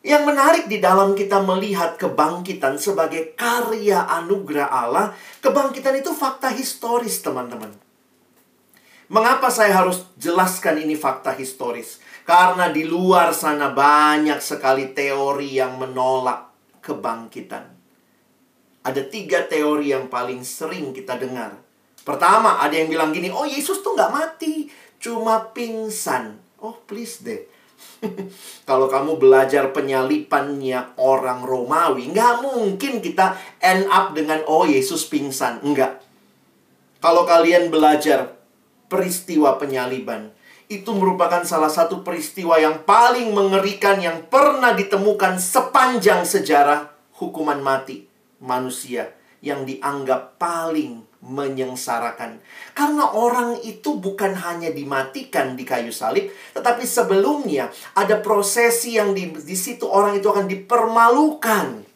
Yang 0.00 0.22
menarik 0.24 0.64
di 0.72 0.80
dalam 0.80 1.12
kita 1.12 1.42
melihat 1.44 2.00
kebangkitan 2.00 2.80
sebagai 2.80 3.36
karya 3.36 4.08
anugerah 4.08 4.68
Allah, 4.72 5.12
kebangkitan 5.44 6.00
itu 6.00 6.16
fakta 6.16 6.48
historis, 6.48 7.20
teman-teman. 7.20 7.74
Mengapa 9.12 9.52
saya 9.52 9.76
harus 9.76 10.06
jelaskan 10.16 10.80
ini 10.80 10.96
fakta 10.96 11.36
historis? 11.36 12.00
Karena 12.26 12.74
di 12.74 12.82
luar 12.82 13.30
sana 13.30 13.70
banyak 13.70 14.42
sekali 14.42 14.90
teori 14.90 15.62
yang 15.62 15.78
menolak 15.78 16.50
kebangkitan. 16.82 17.70
Ada 18.82 19.02
tiga 19.06 19.46
teori 19.46 19.94
yang 19.94 20.10
paling 20.10 20.42
sering 20.42 20.90
kita 20.90 21.14
dengar. 21.18 21.54
Pertama, 22.02 22.58
ada 22.58 22.74
yang 22.74 22.90
bilang 22.90 23.14
gini, 23.14 23.30
oh 23.30 23.46
Yesus 23.46 23.82
tuh 23.82 23.94
nggak 23.94 24.14
mati, 24.14 24.66
cuma 24.98 25.54
pingsan. 25.54 26.38
Oh 26.62 26.74
please 26.86 27.22
deh, 27.22 27.46
Kalau 28.68 28.86
kamu 28.88 29.16
belajar 29.20 29.72
penyalipannya 29.72 30.96
orang 31.00 31.44
Romawi, 31.44 32.12
nggak 32.12 32.34
mungkin 32.44 33.00
kita 33.00 33.36
end 33.60 33.88
up 33.88 34.12
dengan 34.12 34.44
oh 34.48 34.64
Yesus 34.64 35.08
pingsan. 35.08 35.64
Enggak. 35.64 36.00
Kalau 37.00 37.28
kalian 37.28 37.68
belajar 37.68 38.36
peristiwa 38.88 39.60
penyaliban, 39.60 40.32
itu 40.66 40.90
merupakan 40.90 41.46
salah 41.46 41.70
satu 41.70 42.02
peristiwa 42.02 42.58
yang 42.58 42.82
paling 42.82 43.30
mengerikan 43.30 44.02
yang 44.02 44.26
pernah 44.26 44.74
ditemukan 44.74 45.38
sepanjang 45.38 46.26
sejarah 46.26 46.90
hukuman 47.22 47.62
mati 47.62 48.10
manusia 48.42 49.14
yang 49.38 49.62
dianggap 49.62 50.42
paling 50.42 51.06
menyengsarakan. 51.22 52.42
Karena 52.74 53.14
orang 53.14 53.62
itu 53.62 53.98
bukan 53.98 54.34
hanya 54.34 54.74
dimatikan 54.74 55.54
di 55.54 55.62
kayu 55.62 55.94
salib, 55.94 56.34
tetapi 56.54 56.82
sebelumnya 56.82 57.70
ada 57.94 58.18
prosesi 58.18 58.98
yang 58.98 59.14
di, 59.14 59.30
di 59.30 59.56
situ 59.58 59.86
orang 59.86 60.18
itu 60.18 60.26
akan 60.26 60.50
dipermalukan. 60.50 61.86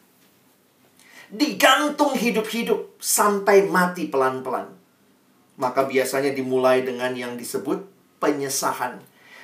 Digantung 1.31 2.15
hidup-hidup 2.15 2.99
sampai 2.99 3.67
mati 3.67 4.07
pelan-pelan. 4.07 4.67
Maka 5.59 5.87
biasanya 5.87 6.31
dimulai 6.35 6.83
dengan 6.83 7.15
yang 7.15 7.39
disebut 7.39 7.90
penyesahan. 8.21 9.01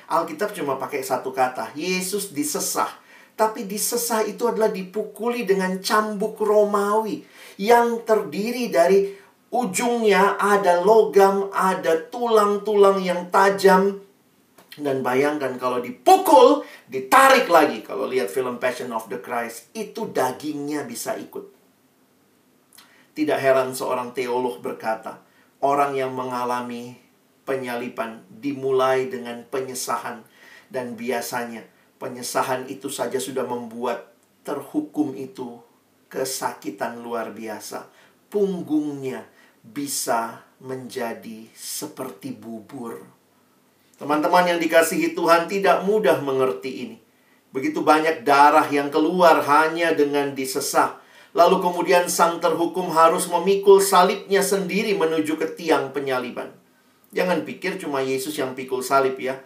Alkitab 0.08 0.56
cuma 0.56 0.80
pakai 0.80 1.04
satu 1.04 1.34
kata, 1.34 1.74
Yesus 1.76 2.32
disesah. 2.32 2.88
Tapi 3.36 3.68
disesah 3.68 4.24
itu 4.24 4.48
adalah 4.48 4.72
dipukuli 4.72 5.44
dengan 5.44 5.78
cambuk 5.78 6.40
Romawi 6.40 7.22
yang 7.60 8.02
terdiri 8.02 8.70
dari 8.72 9.14
ujungnya 9.52 10.40
ada 10.40 10.80
logam, 10.80 11.50
ada 11.52 12.08
tulang-tulang 12.08 13.02
yang 13.04 13.28
tajam. 13.28 14.00
Dan 14.78 15.02
bayangkan 15.02 15.58
kalau 15.58 15.82
dipukul, 15.82 16.62
ditarik 16.86 17.50
lagi. 17.50 17.82
Kalau 17.82 18.06
lihat 18.06 18.30
film 18.30 18.62
Passion 18.62 18.94
of 18.94 19.10
the 19.10 19.18
Christ, 19.18 19.74
itu 19.74 20.06
dagingnya 20.06 20.86
bisa 20.86 21.18
ikut. 21.18 21.50
Tidak 23.18 23.38
heran 23.38 23.74
seorang 23.74 24.14
teolog 24.14 24.62
berkata, 24.62 25.18
orang 25.58 25.98
yang 25.98 26.14
mengalami 26.14 26.94
penyalipan 27.48 28.20
dimulai 28.28 29.08
dengan 29.08 29.40
penyesahan. 29.48 30.20
Dan 30.68 31.00
biasanya 31.00 31.64
penyesahan 31.96 32.68
itu 32.68 32.92
saja 32.92 33.16
sudah 33.16 33.48
membuat 33.48 34.12
terhukum 34.44 35.16
itu 35.16 35.56
kesakitan 36.12 37.00
luar 37.00 37.32
biasa. 37.32 37.88
Punggungnya 38.28 39.24
bisa 39.64 40.44
menjadi 40.60 41.48
seperti 41.56 42.36
bubur. 42.36 43.00
Teman-teman 43.96 44.46
yang 44.46 44.60
dikasihi 44.60 45.16
Tuhan 45.16 45.50
tidak 45.50 45.82
mudah 45.88 46.20
mengerti 46.20 46.86
ini. 46.86 46.98
Begitu 47.48 47.80
banyak 47.80 48.28
darah 48.28 48.68
yang 48.68 48.92
keluar 48.92 49.40
hanya 49.42 49.96
dengan 49.96 50.36
disesah. 50.36 51.00
Lalu 51.32 51.64
kemudian 51.64 52.06
sang 52.06 52.38
terhukum 52.38 52.92
harus 52.92 53.26
memikul 53.26 53.80
salibnya 53.80 54.44
sendiri 54.44 54.94
menuju 54.94 55.34
ke 55.34 55.46
tiang 55.56 55.90
penyaliban. 55.90 56.57
Jangan 57.08 57.44
pikir 57.48 57.80
cuma 57.80 58.04
Yesus 58.04 58.36
yang 58.36 58.52
pikul 58.52 58.84
salib 58.84 59.16
ya. 59.16 59.40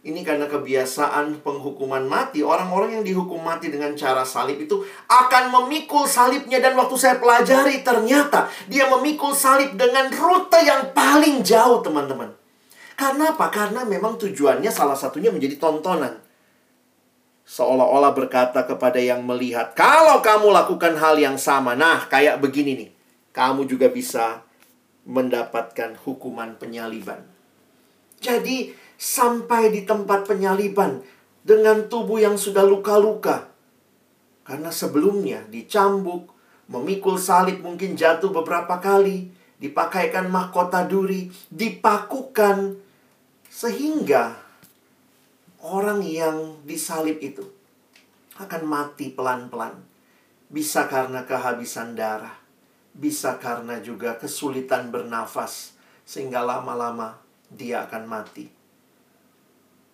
Ini 0.00 0.24
karena 0.24 0.48
kebiasaan 0.48 1.44
penghukuman 1.44 2.08
mati. 2.08 2.40
Orang-orang 2.40 2.96
yang 2.96 3.04
dihukum 3.04 3.36
mati 3.44 3.68
dengan 3.68 3.92
cara 3.92 4.24
salib 4.24 4.56
itu 4.56 4.80
akan 5.10 5.52
memikul 5.52 6.08
salibnya. 6.08 6.56
Dan 6.56 6.72
waktu 6.78 6.96
saya 6.96 7.20
pelajari 7.20 7.84
ternyata 7.84 8.48
dia 8.64 8.88
memikul 8.88 9.36
salib 9.36 9.76
dengan 9.76 10.08
rute 10.08 10.56
yang 10.64 10.96
paling 10.96 11.44
jauh 11.44 11.84
teman-teman. 11.84 12.32
Karena 12.96 13.36
apa? 13.36 13.52
Karena 13.52 13.84
memang 13.84 14.16
tujuannya 14.16 14.72
salah 14.72 14.96
satunya 14.96 15.28
menjadi 15.28 15.60
tontonan. 15.60 16.20
Seolah-olah 17.44 18.14
berkata 18.14 18.62
kepada 18.62 19.02
yang 19.02 19.26
melihat, 19.26 19.74
kalau 19.74 20.22
kamu 20.22 20.54
lakukan 20.54 20.94
hal 20.94 21.18
yang 21.18 21.34
sama, 21.34 21.74
nah 21.74 22.06
kayak 22.06 22.38
begini 22.38 22.78
nih. 22.78 22.90
Kamu 23.34 23.66
juga 23.66 23.90
bisa 23.90 24.46
mendapatkan 25.10 25.98
hukuman 26.06 26.54
penyaliban. 26.54 27.26
Jadi 28.22 28.70
sampai 28.94 29.74
di 29.74 29.82
tempat 29.82 30.30
penyaliban 30.30 31.02
dengan 31.42 31.90
tubuh 31.90 32.22
yang 32.22 32.38
sudah 32.38 32.62
luka-luka. 32.62 33.50
Karena 34.46 34.70
sebelumnya 34.70 35.42
dicambuk, 35.50 36.30
memikul 36.70 37.18
salib 37.18 37.58
mungkin 37.64 37.98
jatuh 37.98 38.30
beberapa 38.30 38.78
kali, 38.78 39.32
dipakaikan 39.58 40.30
mahkota 40.30 40.86
duri, 40.86 41.28
dipakukan 41.50 42.78
sehingga 43.50 44.38
orang 45.60 46.00
yang 46.06 46.62
disalib 46.64 47.18
itu 47.20 47.44
akan 48.40 48.62
mati 48.64 49.12
pelan-pelan. 49.12 49.76
Bisa 50.50 50.90
karena 50.90 51.22
kehabisan 51.22 51.94
darah, 51.94 52.39
bisa 53.00 53.40
karena 53.40 53.80
juga 53.80 54.20
kesulitan 54.20 54.92
bernafas 54.92 55.72
sehingga 56.04 56.44
lama-lama 56.44 57.16
dia 57.48 57.88
akan 57.88 58.04
mati. 58.04 58.52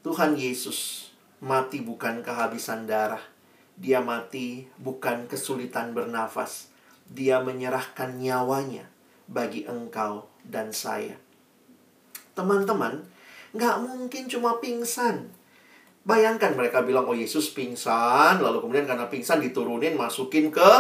Tuhan 0.03 0.35
Yesus 0.35 1.11
mati 1.39 1.79
bukan 1.79 2.27
kehabisan 2.27 2.91
darah. 2.91 3.23
Dia 3.79 4.03
mati 4.03 4.67
bukan 4.83 5.31
kesulitan 5.31 5.95
bernafas. 5.95 6.75
Dia 7.07 7.39
menyerahkan 7.39 8.19
nyawanya 8.19 8.91
bagi 9.31 9.63
engkau 9.71 10.27
dan 10.43 10.75
saya. 10.75 11.15
Teman-teman, 12.35 13.07
nggak 13.55 13.77
mungkin 13.87 14.27
cuma 14.27 14.59
pingsan. 14.59 15.31
Bayangkan 16.07 16.55
mereka 16.55 16.83
bilang, 16.87 17.07
oh 17.07 17.19
Yesus 17.19 17.51
pingsan, 17.51 18.39
lalu 18.39 18.63
kemudian 18.63 18.87
karena 18.87 19.11
pingsan 19.11 19.43
diturunin, 19.43 19.99
masukin 19.99 20.55
ke 20.55 20.71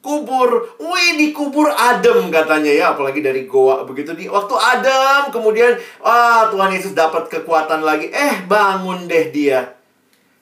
kubur. 0.00 0.78
Wih, 0.78 1.18
di 1.18 1.34
kubur 1.34 1.68
adem 1.70 2.30
katanya 2.30 2.72
ya, 2.72 2.84
apalagi 2.94 3.20
dari 3.20 3.44
goa 3.44 3.82
begitu 3.82 4.14
di 4.14 4.30
waktu 4.30 4.54
adem 4.54 5.34
kemudian 5.34 5.74
wah 6.00 6.48
Tuhan 6.48 6.74
Yesus 6.74 6.94
dapat 6.94 7.26
kekuatan 7.28 7.82
lagi. 7.82 8.08
Eh, 8.10 8.46
bangun 8.46 9.10
deh 9.10 9.30
dia. 9.34 9.74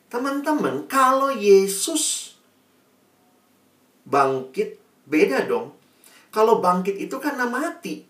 Teman-teman, 0.07 0.87
kalau 0.87 1.35
Yesus 1.35 2.35
bangkit 4.07 4.79
beda 5.05 5.45
dong. 5.45 5.75
Kalau 6.31 6.63
bangkit 6.63 6.97
itu 7.01 7.17
karena 7.19 7.49
mati. 7.49 8.07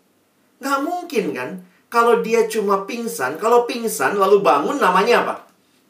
Nggak 0.61 0.81
mungkin 0.85 1.25
kan? 1.33 1.51
Kalau 1.87 2.21
dia 2.21 2.45
cuma 2.51 2.85
pingsan, 2.85 3.39
kalau 3.39 3.65
pingsan 3.65 4.19
lalu 4.19 4.43
bangun 4.43 4.77
namanya 4.77 5.23
apa? 5.23 5.35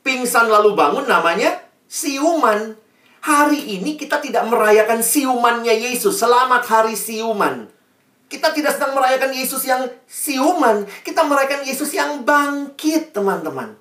Pingsan 0.04 0.46
lalu 0.46 0.76
bangun 0.76 1.08
namanya 1.08 1.56
siuman. 1.88 2.76
Hari 3.26 3.82
ini 3.82 3.98
kita 3.98 4.22
tidak 4.22 4.46
merayakan 4.46 5.02
siumannya 5.02 5.74
Yesus. 5.74 6.22
Selamat 6.22 6.62
hari 6.70 6.94
siuman. 6.94 7.66
Kita 8.30 8.54
tidak 8.54 8.78
sedang 8.78 8.94
merayakan 8.94 9.34
Yesus 9.34 9.66
yang 9.66 9.82
siuman. 10.06 10.86
Kita 11.02 11.26
merayakan 11.26 11.66
Yesus 11.66 11.90
yang 11.90 12.22
bangkit, 12.22 13.10
teman-teman. 13.10 13.74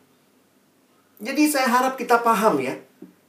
Jadi 1.21 1.45
saya 1.45 1.69
harap 1.69 1.93
kita 1.93 2.25
paham 2.25 2.57
ya. 2.57 2.73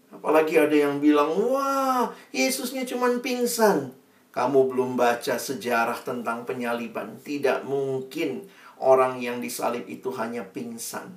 Apalagi 0.09 0.57
ada 0.57 0.72
yang 0.72 1.05
bilang, 1.05 1.37
wah 1.37 2.09
Yesusnya 2.33 2.88
cuma 2.88 3.12
pingsan. 3.20 3.92
Kamu 4.33 4.72
belum 4.72 4.96
baca 4.96 5.37
sejarah 5.37 6.00
tentang 6.00 6.48
penyaliban. 6.48 7.20
Tidak 7.20 7.68
mungkin 7.68 8.48
orang 8.81 9.20
yang 9.20 9.44
disalib 9.44 9.85
itu 9.85 10.09
hanya 10.16 10.48
pingsan. 10.48 11.12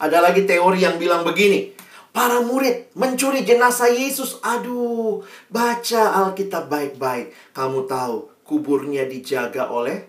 Ada 0.00 0.24
lagi 0.24 0.48
teori 0.48 0.80
yang 0.88 0.96
bilang 0.96 1.20
begini. 1.20 1.91
Para 2.12 2.44
murid 2.44 2.92
mencuri 2.92 3.40
jenazah 3.40 3.88
Yesus. 3.88 4.36
Aduh, 4.44 5.24
baca 5.48 6.12
Alkitab 6.20 6.68
baik-baik. 6.68 7.32
Kamu 7.56 7.88
tahu, 7.88 8.28
kuburnya 8.44 9.08
dijaga 9.08 9.72
oleh 9.72 10.04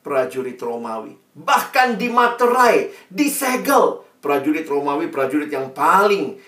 prajurit 0.00 0.56
Romawi. 0.56 1.12
Bahkan 1.36 2.00
dimaterai, 2.00 2.88
disegel. 3.12 4.00
Prajurit 4.24 4.64
Romawi, 4.64 5.12
prajurit 5.12 5.52
yang 5.52 5.76
paling 5.76 6.40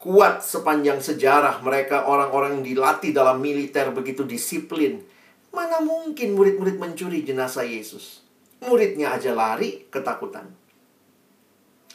kuat 0.00 0.40
sepanjang 0.40 1.04
sejarah. 1.04 1.60
Mereka 1.60 2.08
orang-orang 2.08 2.60
yang 2.60 2.64
dilatih 2.64 3.12
dalam 3.12 3.44
militer 3.44 3.92
begitu 3.92 4.24
disiplin. 4.24 5.04
Mana 5.52 5.84
mungkin 5.84 6.32
murid-murid 6.32 6.80
mencuri 6.80 7.20
jenazah 7.20 7.64
Yesus? 7.64 8.24
Muridnya 8.64 9.12
aja 9.12 9.36
lari, 9.36 9.84
ketakutan. 9.92 10.48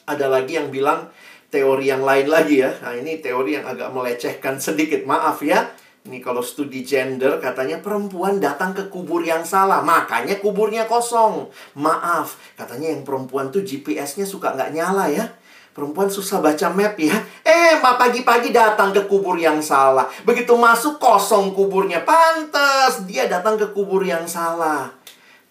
Ada 0.05 0.27
lagi 0.27 0.57
yang 0.57 0.73
bilang 0.73 1.13
teori 1.51 1.91
yang 1.91 2.01
lain 2.01 2.31
lagi 2.31 2.63
ya. 2.63 2.71
Nah, 2.79 2.95
ini 2.95 3.19
teori 3.19 3.59
yang 3.59 3.67
agak 3.67 3.91
melecehkan 3.91 4.57
sedikit. 4.57 5.03
Maaf 5.03 5.43
ya. 5.43 5.67
Ini 6.01 6.17
kalau 6.17 6.41
studi 6.41 6.81
gender 6.81 7.37
katanya 7.37 7.77
perempuan 7.77 8.41
datang 8.41 8.73
ke 8.73 8.89
kubur 8.89 9.21
yang 9.21 9.45
salah. 9.45 9.85
Makanya 9.85 10.41
kuburnya 10.41 10.89
kosong. 10.89 11.51
Maaf. 11.77 12.39
Katanya 12.57 12.89
yang 12.89 13.05
perempuan 13.05 13.53
tuh 13.53 13.61
GPS-nya 13.61 14.25
suka 14.25 14.57
nggak 14.57 14.73
nyala 14.73 15.11
ya. 15.13 15.29
Perempuan 15.71 16.09
susah 16.09 16.41
baca 16.41 16.67
map 16.73 16.97
ya. 16.97 17.15
Eh, 17.45 17.79
pagi-pagi 17.79 18.49
datang 18.51 18.91
ke 18.91 19.05
kubur 19.05 19.37
yang 19.37 19.61
salah. 19.61 20.09
Begitu 20.25 20.51
masuk 20.57 20.97
kosong 20.97 21.53
kuburnya. 21.53 22.01
Pantes 22.01 23.05
dia 23.05 23.29
datang 23.29 23.55
ke 23.55 23.69
kubur 23.71 24.01
yang 24.01 24.25
salah. 24.25 25.00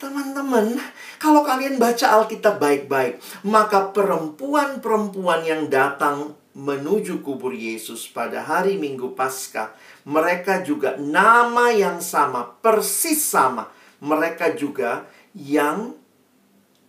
Teman-teman, 0.00 0.80
kalau 1.20 1.44
kalian 1.44 1.76
baca 1.76 2.16
Alkitab 2.16 2.56
baik-baik, 2.56 3.20
maka 3.44 3.92
perempuan-perempuan 3.92 5.44
yang 5.44 5.68
datang 5.68 6.40
menuju 6.56 7.20
kubur 7.20 7.52
Yesus 7.52 8.08
pada 8.08 8.40
hari 8.40 8.80
Minggu 8.80 9.12
Paskah, 9.12 9.76
mereka 10.08 10.64
juga 10.64 10.96
nama 10.96 11.68
yang 11.68 12.00
sama, 12.00 12.48
persis 12.64 13.20
sama. 13.20 13.68
Mereka 14.00 14.56
juga 14.56 15.04
yang 15.36 15.92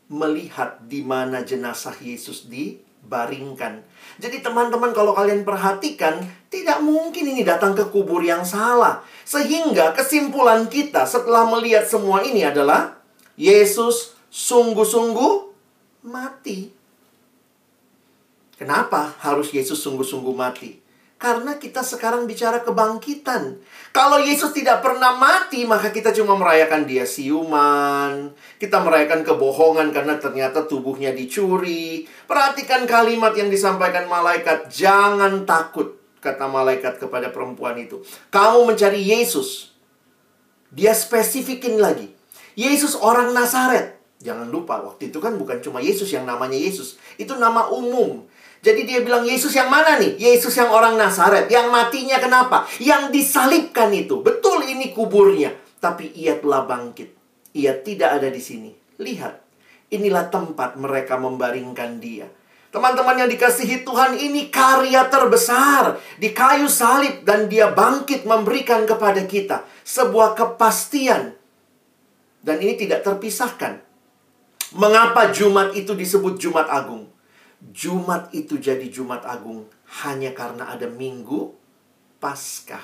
melihat 0.08 0.80
di 0.80 1.04
mana 1.04 1.44
jenazah 1.44 2.00
Yesus 2.00 2.48
dibaringkan. 2.48 3.84
Jadi 4.24 4.40
teman-teman 4.40 4.96
kalau 4.96 5.12
kalian 5.12 5.44
perhatikan, 5.44 6.16
tidak 6.48 6.80
mungkin 6.80 7.28
ini 7.28 7.44
datang 7.44 7.76
ke 7.76 7.92
kubur 7.92 8.24
yang 8.24 8.48
salah. 8.48 9.04
Sehingga 9.28 9.92
kesimpulan 9.92 10.72
kita 10.72 11.04
setelah 11.04 11.44
melihat 11.52 11.84
semua 11.84 12.24
ini 12.24 12.48
adalah 12.48 13.01
Yesus 13.40 14.16
sungguh-sungguh 14.32 15.34
mati. 16.08 16.72
Kenapa 18.58 19.18
harus 19.26 19.50
Yesus 19.50 19.82
sungguh-sungguh 19.82 20.36
mati? 20.38 20.82
Karena 21.22 21.62
kita 21.62 21.86
sekarang 21.86 22.26
bicara 22.26 22.66
kebangkitan. 22.66 23.62
Kalau 23.94 24.18
Yesus 24.18 24.58
tidak 24.58 24.82
pernah 24.82 25.14
mati, 25.14 25.70
maka 25.70 25.94
kita 25.94 26.10
cuma 26.18 26.34
merayakan 26.34 26.90
dia 26.90 27.06
siuman. 27.06 28.34
Kita 28.58 28.82
merayakan 28.82 29.22
kebohongan 29.22 29.94
karena 29.94 30.18
ternyata 30.18 30.66
tubuhnya 30.66 31.14
dicuri. 31.14 32.10
Perhatikan 32.26 32.90
kalimat 32.90 33.38
yang 33.38 33.54
disampaikan 33.54 34.10
malaikat. 34.10 34.74
Jangan 34.74 35.46
takut, 35.46 35.94
kata 36.26 36.50
malaikat 36.50 36.98
kepada 36.98 37.30
perempuan 37.30 37.78
itu. 37.78 38.02
Kamu 38.34 38.74
mencari 38.74 39.06
Yesus. 39.06 39.78
Dia 40.74 40.98
spesifikin 40.98 41.78
lagi. 41.78 42.21
Yesus 42.62 42.94
orang 42.94 43.34
Nazaret. 43.34 43.98
Jangan 44.22 44.54
lupa, 44.54 44.78
waktu 44.86 45.10
itu 45.10 45.18
kan 45.18 45.34
bukan 45.34 45.58
cuma 45.66 45.82
Yesus 45.82 46.14
yang 46.14 46.30
namanya 46.30 46.54
Yesus. 46.54 47.02
Itu 47.18 47.42
nama 47.42 47.74
umum. 47.74 48.22
Jadi 48.62 48.86
dia 48.86 49.02
bilang, 49.02 49.26
Yesus 49.26 49.50
yang 49.58 49.74
mana 49.74 49.98
nih? 49.98 50.22
Yesus 50.22 50.54
yang 50.54 50.70
orang 50.70 50.94
Nazaret. 50.94 51.50
Yang 51.50 51.74
matinya 51.74 52.22
kenapa? 52.22 52.70
Yang 52.78 53.10
disalibkan 53.10 53.90
itu. 53.90 54.22
Betul 54.22 54.70
ini 54.70 54.94
kuburnya. 54.94 55.58
Tapi 55.82 56.14
ia 56.14 56.38
telah 56.38 56.70
bangkit. 56.70 57.10
Ia 57.58 57.82
tidak 57.82 58.22
ada 58.22 58.30
di 58.30 58.38
sini. 58.38 58.70
Lihat. 59.02 59.42
Inilah 59.90 60.30
tempat 60.30 60.78
mereka 60.78 61.18
membaringkan 61.18 61.98
dia. 61.98 62.30
Teman-teman 62.72 63.26
yang 63.26 63.30
dikasihi 63.34 63.84
Tuhan 63.84 64.16
ini 64.16 64.48
karya 64.48 65.10
terbesar 65.12 66.00
di 66.16 66.32
kayu 66.32 66.72
salib 66.72 67.28
dan 67.28 67.52
dia 67.52 67.68
bangkit 67.68 68.24
memberikan 68.24 68.88
kepada 68.88 69.28
kita 69.28 69.68
sebuah 69.84 70.40
kepastian 70.40 71.41
dan 72.42 72.58
ini 72.62 72.78
tidak 72.78 73.06
terpisahkan. 73.06 73.82
Mengapa 74.74 75.30
Jumat 75.30 75.78
itu 75.78 75.94
disebut 75.94 76.42
Jumat 76.42 76.66
Agung? 76.72 77.12
Jumat 77.62 78.34
itu 78.34 78.58
jadi 78.58 78.90
Jumat 78.90 79.22
Agung 79.28 79.70
hanya 80.02 80.34
karena 80.34 80.74
ada 80.74 80.90
Minggu 80.90 81.54
Paskah. 82.18 82.82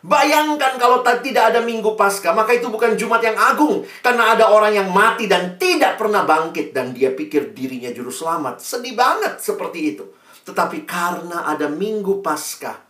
Bayangkan 0.00 0.80
kalau 0.80 1.04
tidak 1.04 1.52
ada 1.52 1.60
Minggu 1.60 1.92
Paskah, 1.92 2.32
maka 2.32 2.56
itu 2.56 2.72
bukan 2.72 2.96
Jumat 2.96 3.20
yang 3.20 3.36
agung. 3.36 3.84
Karena 4.00 4.32
ada 4.32 4.48
orang 4.48 4.72
yang 4.72 4.88
mati 4.88 5.28
dan 5.28 5.60
tidak 5.60 6.00
pernah 6.00 6.24
bangkit. 6.24 6.72
Dan 6.72 6.96
dia 6.96 7.12
pikir 7.12 7.52
dirinya 7.52 7.92
juru 7.92 8.08
selamat. 8.08 8.64
Sedih 8.64 8.96
banget 8.96 9.44
seperti 9.44 9.92
itu. 9.92 10.08
Tetapi 10.48 10.88
karena 10.88 11.44
ada 11.44 11.68
Minggu 11.68 12.24
Paskah, 12.24 12.80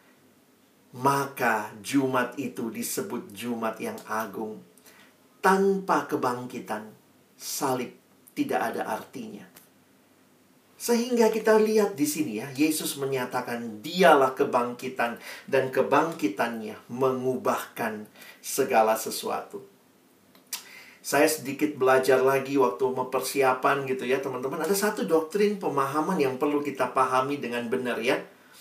maka 1.03 1.75
Jumat 1.83 2.39
itu 2.39 2.71
disebut 2.71 3.35
Jumat 3.35 3.83
yang 3.83 3.99
agung 4.07 4.63
tanpa 5.41 6.05
kebangkitan, 6.09 6.93
salib 7.37 7.93
tidak 8.37 8.61
ada 8.73 8.87
artinya. 8.87 9.45
Sehingga 10.81 11.29
kita 11.29 11.61
lihat 11.61 11.93
di 11.93 12.09
sini 12.09 12.41
ya, 12.41 12.49
Yesus 12.57 12.97
menyatakan 12.97 13.85
dialah 13.85 14.33
kebangkitan 14.33 15.21
dan 15.45 15.69
kebangkitannya 15.69 16.89
mengubahkan 16.89 18.09
segala 18.41 18.97
sesuatu. 18.97 19.61
Saya 21.05 21.29
sedikit 21.29 21.77
belajar 21.77 22.25
lagi 22.25 22.57
waktu 22.57 22.81
mempersiapan 22.81 23.85
gitu 23.89 24.09
ya, 24.09 24.25
teman-teman. 24.25 24.65
Ada 24.65 24.73
satu 24.89 25.05
doktrin 25.05 25.61
pemahaman 25.61 26.17
yang 26.17 26.41
perlu 26.41 26.65
kita 26.65 26.97
pahami 26.97 27.37
dengan 27.37 27.69
benar 27.69 28.01
ya 28.01 28.17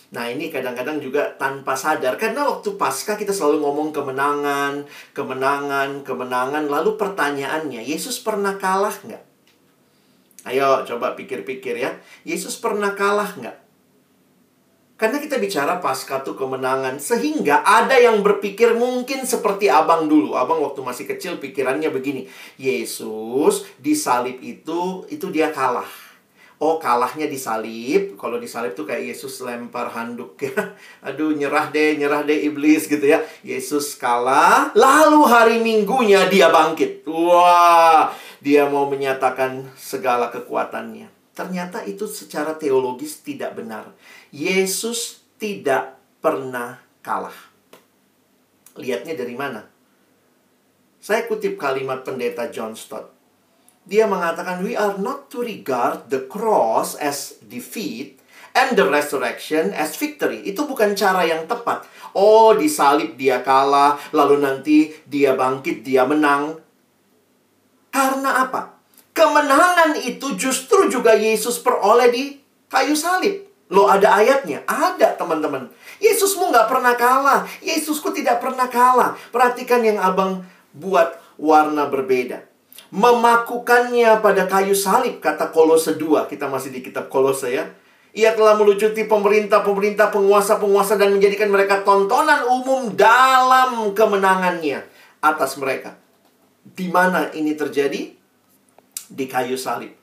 Nah 0.09 0.25
ini 0.25 0.49
kadang-kadang 0.49 0.97
juga 0.97 1.37
tanpa 1.37 1.77
sadar 1.77 2.17
Karena 2.17 2.41
waktu 2.49 2.73
pasca 2.81 3.13
kita 3.13 3.29
selalu 3.29 3.61
ngomong 3.61 3.93
kemenangan 3.93 4.89
Kemenangan, 5.13 6.01
kemenangan 6.01 6.65
Lalu 6.65 6.97
pertanyaannya 6.97 7.85
Yesus 7.85 8.17
pernah 8.17 8.57
kalah 8.57 8.93
nggak? 9.05 9.23
Ayo 10.49 10.81
coba 10.89 11.13
pikir-pikir 11.13 11.77
ya 11.77 11.93
Yesus 12.25 12.57
pernah 12.57 12.97
kalah 12.97 13.37
nggak? 13.37 13.57
Karena 14.97 15.21
kita 15.21 15.37
bicara 15.37 15.77
pasca 15.77 16.25
tuh 16.25 16.33
kemenangan 16.33 16.97
Sehingga 16.97 17.61
ada 17.61 17.93
yang 17.93 18.25
berpikir 18.25 18.73
mungkin 18.73 19.29
seperti 19.29 19.69
abang 19.69 20.09
dulu 20.09 20.33
Abang 20.33 20.57
waktu 20.65 20.81
masih 20.81 21.05
kecil 21.05 21.37
pikirannya 21.37 21.93
begini 21.93 22.25
Yesus 22.57 23.69
disalib 23.77 24.41
itu, 24.41 25.05
itu 25.13 25.29
dia 25.29 25.53
kalah 25.53 26.08
oh 26.59 26.75
kalahnya 26.77 27.25
disalib. 27.25 28.19
Kalau 28.19 28.37
disalib 28.37 28.75
tuh 28.75 28.85
kayak 28.85 29.15
Yesus 29.15 29.39
lempar 29.41 29.89
handuk 29.89 30.35
ya. 30.37 30.53
Aduh, 31.07 31.33
nyerah 31.33 31.71
deh, 31.71 31.95
nyerah 31.95 32.21
deh 32.27 32.35
iblis 32.45 32.85
gitu 32.85 33.01
ya. 33.03 33.23
Yesus 33.41 33.95
kalah, 33.95 34.75
lalu 34.75 35.19
hari 35.25 35.57
Minggunya 35.63 36.27
dia 36.27 36.51
bangkit. 36.51 37.07
Wah, 37.07 38.11
dia 38.43 38.67
mau 38.67 38.85
menyatakan 38.91 39.71
segala 39.79 40.29
kekuatannya. 40.29 41.07
Ternyata 41.33 41.87
itu 41.87 42.03
secara 42.05 42.59
teologis 42.59 43.23
tidak 43.23 43.55
benar. 43.55 43.95
Yesus 44.35 45.23
tidak 45.39 45.95
pernah 46.19 46.83
kalah. 46.99 47.35
Lihatnya 48.75 49.15
dari 49.15 49.35
mana? 49.39 49.63
Saya 50.99 51.23
kutip 51.31 51.55
kalimat 51.55 52.03
pendeta 52.03 52.51
John 52.51 52.75
Stott 52.75 53.18
dia 53.89 54.05
mengatakan 54.05 54.61
we 54.61 54.77
are 54.77 55.01
not 55.01 55.33
to 55.33 55.41
regard 55.41 56.13
the 56.13 56.21
cross 56.29 56.93
as 57.01 57.41
defeat 57.41 58.21
and 58.53 58.77
the 58.77 58.85
resurrection 58.85 59.73
as 59.73 59.97
victory. 59.97 60.45
Itu 60.45 60.69
bukan 60.69 60.93
cara 60.93 61.25
yang 61.25 61.49
tepat. 61.49 61.89
Oh, 62.13 62.53
disalib 62.53 63.17
dia 63.17 63.41
kalah, 63.41 63.97
lalu 64.13 64.45
nanti 64.45 64.93
dia 65.09 65.33
bangkit, 65.33 65.81
dia 65.81 66.05
menang. 66.05 66.61
Karena 67.89 68.45
apa? 68.45 68.77
Kemenangan 69.17 69.97
itu 69.97 70.37
justru 70.37 70.85
juga 70.87 71.17
Yesus 71.17 71.57
peroleh 71.57 72.13
di 72.13 72.23
kayu 72.69 72.93
salib. 72.93 73.49
Lo 73.73 73.89
ada 73.89 74.21
ayatnya? 74.21 74.65
Ada 74.69 75.17
teman-teman. 75.17 75.69
Yesusmu 76.01 76.49
nggak 76.49 76.69
pernah 76.69 76.93
kalah. 76.97 77.45
Yesusku 77.61 78.09
tidak 78.13 78.41
pernah 78.41 78.65
kalah. 78.65 79.13
Perhatikan 79.29 79.85
yang 79.85 80.01
abang 80.01 80.41
buat 80.73 81.21
warna 81.37 81.85
berbeda 81.85 82.48
memakukannya 82.89 84.23
pada 84.23 84.47
kayu 84.49 84.73
salib 84.73 85.21
kata 85.21 85.51
Kolose 85.53 85.99
2 85.99 86.31
kita 86.31 86.47
masih 86.47 86.73
di 86.73 86.81
kitab 86.81 87.11
Kolose 87.11 87.51
ya 87.51 87.65
Ia 88.09 88.33
telah 88.33 88.57
melucuti 88.57 89.05
pemerintah-pemerintah, 89.05 90.09
penguasa-penguasa 90.09 90.97
dan 90.97 91.13
menjadikan 91.13 91.53
mereka 91.53 91.85
tontonan 91.85 92.41
umum 92.49 92.97
dalam 92.97 93.93
kemenangannya 93.93 94.81
atas 95.21 95.61
mereka. 95.61 95.93
Di 96.65 96.89
mana 96.89 97.29
ini 97.37 97.53
terjadi? 97.53 98.09
Di 99.13 99.25
kayu 99.29 99.53
salib. 99.53 99.93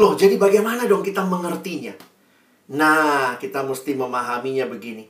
Loh, 0.00 0.16
jadi 0.16 0.40
bagaimana 0.40 0.88
dong 0.88 1.04
kita 1.04 1.28
mengertinya? 1.28 1.92
Nah, 2.72 3.36
kita 3.36 3.60
mesti 3.68 3.92
memahaminya 3.92 4.64
begini. 4.72 5.04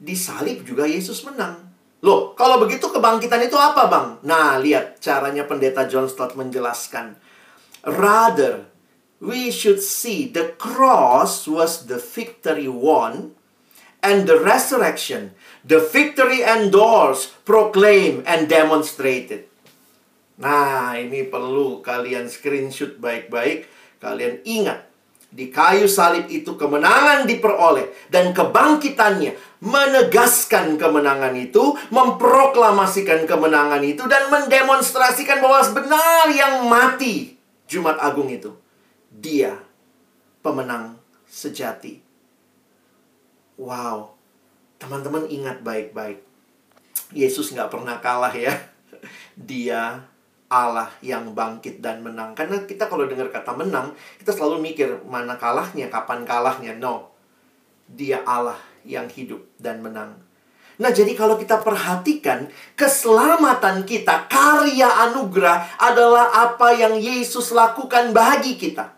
Di 0.00 0.16
salib 0.16 0.64
juga 0.64 0.88
Yesus 0.88 1.20
menang. 1.28 1.71
Loh, 2.02 2.34
kalau 2.34 2.58
begitu 2.58 2.90
kebangkitan 2.90 3.46
itu 3.46 3.54
apa, 3.54 3.86
Bang? 3.86 4.08
Nah, 4.26 4.58
lihat 4.58 4.98
caranya 4.98 5.46
pendeta 5.46 5.86
John 5.86 6.10
Stott 6.10 6.34
menjelaskan. 6.34 7.14
Rather, 7.86 8.66
we 9.22 9.54
should 9.54 9.78
see 9.78 10.26
the 10.26 10.50
cross 10.58 11.46
was 11.46 11.86
the 11.86 12.02
victory 12.02 12.66
won 12.66 13.38
and 14.02 14.26
the 14.26 14.34
resurrection, 14.42 15.30
the 15.62 15.78
victory 15.78 16.42
endorsed, 16.42 17.38
proclaimed, 17.46 18.26
and 18.26 18.50
demonstrated. 18.50 19.46
Nah, 20.42 20.98
ini 20.98 21.30
perlu 21.30 21.78
kalian 21.86 22.26
screenshot 22.26 22.98
baik-baik. 22.98 23.70
Kalian 24.02 24.42
ingat, 24.42 24.90
di 25.32 25.48
kayu 25.48 25.88
salib 25.88 26.28
itu 26.28 26.60
kemenangan 26.60 27.24
diperoleh 27.24 28.12
dan 28.12 28.36
kebangkitannya 28.36 29.32
menegaskan 29.64 30.76
kemenangan 30.76 31.32
itu, 31.38 31.72
memproklamasikan 31.88 33.24
kemenangan 33.24 33.80
itu 33.80 34.04
dan 34.04 34.28
mendemonstrasikan 34.28 35.40
bahwa 35.40 35.64
benar 35.72 36.28
yang 36.28 36.68
mati 36.68 37.40
Jumat 37.64 37.96
Agung 37.96 38.28
itu 38.28 38.52
dia 39.08 39.56
pemenang 40.44 41.00
sejati. 41.24 42.04
Wow, 43.56 44.12
teman-teman 44.76 45.30
ingat 45.32 45.64
baik-baik. 45.64 46.20
Yesus 47.16 47.56
nggak 47.56 47.72
pernah 47.72 47.96
kalah 48.04 48.32
ya. 48.36 48.52
Dia 49.48 50.11
Allah 50.52 50.92
yang 51.00 51.32
bangkit 51.32 51.80
dan 51.80 52.04
menang. 52.04 52.36
Karena 52.36 52.60
kita 52.68 52.92
kalau 52.92 53.08
dengar 53.08 53.32
kata 53.32 53.56
menang, 53.56 53.96
kita 54.20 54.36
selalu 54.36 54.60
mikir 54.60 55.00
mana 55.08 55.40
kalahnya, 55.40 55.88
kapan 55.88 56.28
kalahnya. 56.28 56.76
No, 56.76 57.08
dia 57.88 58.20
Allah 58.28 58.60
yang 58.84 59.08
hidup 59.08 59.40
dan 59.56 59.80
menang. 59.80 60.20
Nah, 60.76 60.92
jadi 60.92 61.16
kalau 61.16 61.40
kita 61.40 61.64
perhatikan, 61.64 62.52
keselamatan 62.76 63.88
kita, 63.88 64.28
karya 64.28 65.08
anugerah 65.08 65.80
adalah 65.80 66.32
apa 66.32 66.76
yang 66.76 67.00
Yesus 67.00 67.54
lakukan 67.54 68.12
bagi 68.12 68.58
kita. 68.58 68.92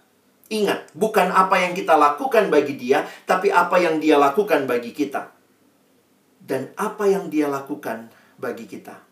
Ingat, 0.48 0.90
bukan 0.96 1.28
apa 1.28 1.60
yang 1.60 1.76
kita 1.76 1.94
lakukan 1.94 2.48
bagi 2.48 2.80
dia, 2.80 3.04
tapi 3.28 3.52
apa 3.52 3.78
yang 3.78 4.00
dia 4.00 4.16
lakukan 4.16 4.64
bagi 4.64 4.96
kita. 4.96 5.30
Dan 6.40 6.72
apa 6.80 7.04
yang 7.04 7.28
dia 7.28 7.52
lakukan 7.52 8.08
bagi 8.40 8.64
kita. 8.64 9.03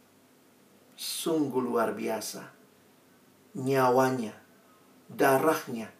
Sungguh 1.02 1.58
luar 1.58 1.98
biasa. 1.98 2.46
Nyawanya, 3.58 4.30
darahnya 5.10 5.90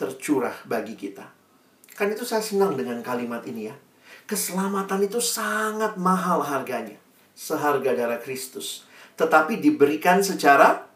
tercurah 0.00 0.56
bagi 0.64 0.96
kita. 0.96 1.28
Kan 1.92 2.08
itu 2.08 2.24
saya 2.24 2.40
senang 2.40 2.72
dengan 2.72 3.04
kalimat 3.04 3.44
ini 3.44 3.68
ya. 3.68 3.76
Keselamatan 4.24 5.04
itu 5.04 5.20
sangat 5.20 6.00
mahal 6.00 6.40
harganya. 6.40 6.96
Seharga 7.36 7.92
darah 7.92 8.16
Kristus. 8.16 8.88
Tetapi 9.20 9.60
diberikan 9.60 10.24
secara 10.24 10.88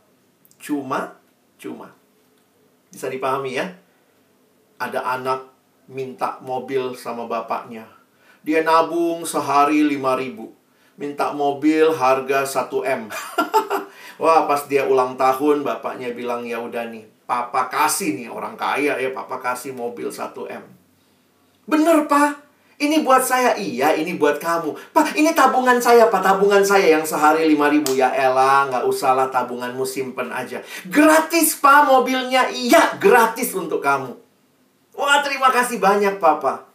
cuma-cuma. 0.57 1.93
Bisa 2.89 3.13
dipahami 3.13 3.61
ya? 3.61 3.77
Ada 4.81 5.21
anak 5.21 5.53
minta 5.93 6.41
mobil 6.41 6.97
sama 6.97 7.29
bapaknya. 7.29 7.85
Dia 8.41 8.65
nabung 8.65 9.29
sehari 9.29 9.85
5 9.85 10.01
ribu. 10.17 10.64
Minta 10.95 11.35
mobil 11.35 11.91
harga 11.91 12.47
1M. 12.47 13.11
Wah, 14.23 14.47
pas 14.47 14.63
dia 14.71 14.87
ulang 14.87 15.19
tahun, 15.19 15.67
bapaknya 15.67 16.15
bilang, 16.15 16.47
ya 16.47 16.63
udah 16.63 16.87
nih, 16.87 17.03
papa 17.27 17.67
kasih 17.67 18.15
nih, 18.15 18.29
orang 18.31 18.55
kaya 18.55 18.95
ya, 19.03 19.11
papa 19.11 19.43
kasih 19.43 19.75
mobil 19.75 20.07
1M. 20.07 20.63
Bener, 21.67 22.07
Pak. 22.07 22.45
Ini 22.75 23.07
buat 23.07 23.23
saya, 23.23 23.55
iya 23.55 23.95
ini 23.95 24.19
buat 24.19 24.43
kamu. 24.43 24.75
Pak, 24.91 25.15
ini 25.15 25.31
tabungan 25.31 25.79
saya, 25.79 26.11
Pak. 26.11 26.23
Tabungan 26.27 26.63
saya 26.67 26.99
yang 26.99 27.07
sehari 27.07 27.47
5 27.47 27.71
ribu. 27.71 27.95
Ya 27.95 28.11
elah, 28.11 28.67
nggak 28.67 28.85
usahlah 28.91 29.31
tabunganmu 29.31 29.87
simpen 29.87 30.35
aja. 30.35 30.59
Gratis, 30.91 31.55
Pak, 31.63 31.87
mobilnya. 31.87 32.51
Iya, 32.51 32.99
gratis 32.99 33.55
untuk 33.55 33.79
kamu. 33.79 34.11
Wah, 34.99 35.23
terima 35.23 35.55
kasih 35.55 35.79
banyak, 35.79 36.19
Papa. 36.19 36.67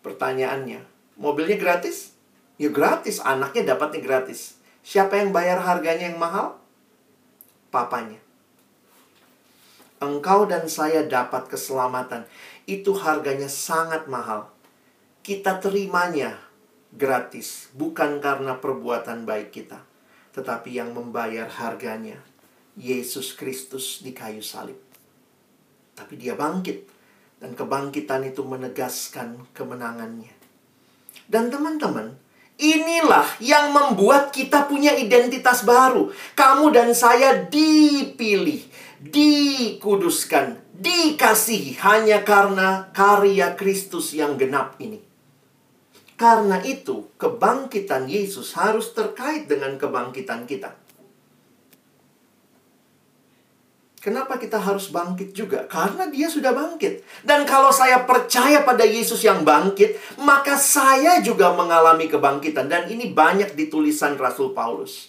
Pertanyaannya, 0.00 0.80
mobilnya 1.20 1.60
gratis? 1.60 2.13
Ya 2.60 2.70
gratis, 2.70 3.18
anaknya 3.22 3.74
dapatnya 3.74 4.00
gratis. 4.02 4.58
Siapa 4.84 5.18
yang 5.18 5.34
bayar 5.34 5.58
harganya 5.62 6.12
yang 6.12 6.20
mahal? 6.20 6.60
Papanya. 7.74 8.20
Engkau 9.98 10.44
dan 10.44 10.68
saya 10.68 11.02
dapat 11.02 11.48
keselamatan. 11.50 12.28
Itu 12.68 12.94
harganya 12.94 13.48
sangat 13.50 14.06
mahal 14.06 14.54
kita 15.24 15.56
terimanya 15.56 16.36
gratis, 16.92 17.72
bukan 17.72 18.20
karena 18.20 18.60
perbuatan 18.60 19.24
baik 19.24 19.56
kita, 19.56 19.80
tetapi 20.36 20.76
yang 20.76 20.92
membayar 20.92 21.48
harganya 21.48 22.20
Yesus 22.76 23.32
Kristus 23.32 24.04
di 24.04 24.12
kayu 24.12 24.44
salib. 24.44 24.76
Tapi 25.96 26.20
dia 26.20 26.36
bangkit 26.36 26.84
dan 27.40 27.56
kebangkitan 27.56 28.28
itu 28.28 28.44
menegaskan 28.44 29.48
kemenangannya. 29.56 30.36
Dan 31.24 31.48
teman-teman, 31.48 32.20
inilah 32.58 33.26
yang 33.42 33.74
membuat 33.74 34.30
kita 34.30 34.66
punya 34.70 34.94
identitas 34.94 35.66
baru. 35.66 36.10
Kamu 36.38 36.70
dan 36.70 36.94
saya 36.94 37.46
dipilih, 37.46 38.62
dikuduskan, 39.02 40.62
dikasihi 40.74 41.78
hanya 41.82 42.22
karena 42.22 42.90
karya 42.94 43.58
Kristus 43.58 44.14
yang 44.14 44.38
genap 44.38 44.78
ini. 44.78 45.02
Karena 46.14 46.62
itu, 46.62 47.10
kebangkitan 47.18 48.06
Yesus 48.06 48.54
harus 48.54 48.94
terkait 48.94 49.50
dengan 49.50 49.74
kebangkitan 49.74 50.46
kita. 50.46 50.83
Kenapa 54.04 54.36
kita 54.36 54.60
harus 54.60 54.92
bangkit 54.92 55.32
juga? 55.32 55.64
Karena 55.64 56.04
dia 56.12 56.28
sudah 56.28 56.52
bangkit. 56.52 57.24
Dan 57.24 57.48
kalau 57.48 57.72
saya 57.72 58.04
percaya 58.04 58.60
pada 58.60 58.84
Yesus 58.84 59.24
yang 59.24 59.48
bangkit, 59.48 59.96
maka 60.20 60.60
saya 60.60 61.24
juga 61.24 61.56
mengalami 61.56 62.12
kebangkitan. 62.12 62.68
Dan 62.68 62.92
ini 62.92 63.08
banyak 63.08 63.56
di 63.56 63.72
tulisan 63.72 64.20
Rasul 64.20 64.52
Paulus. 64.52 65.08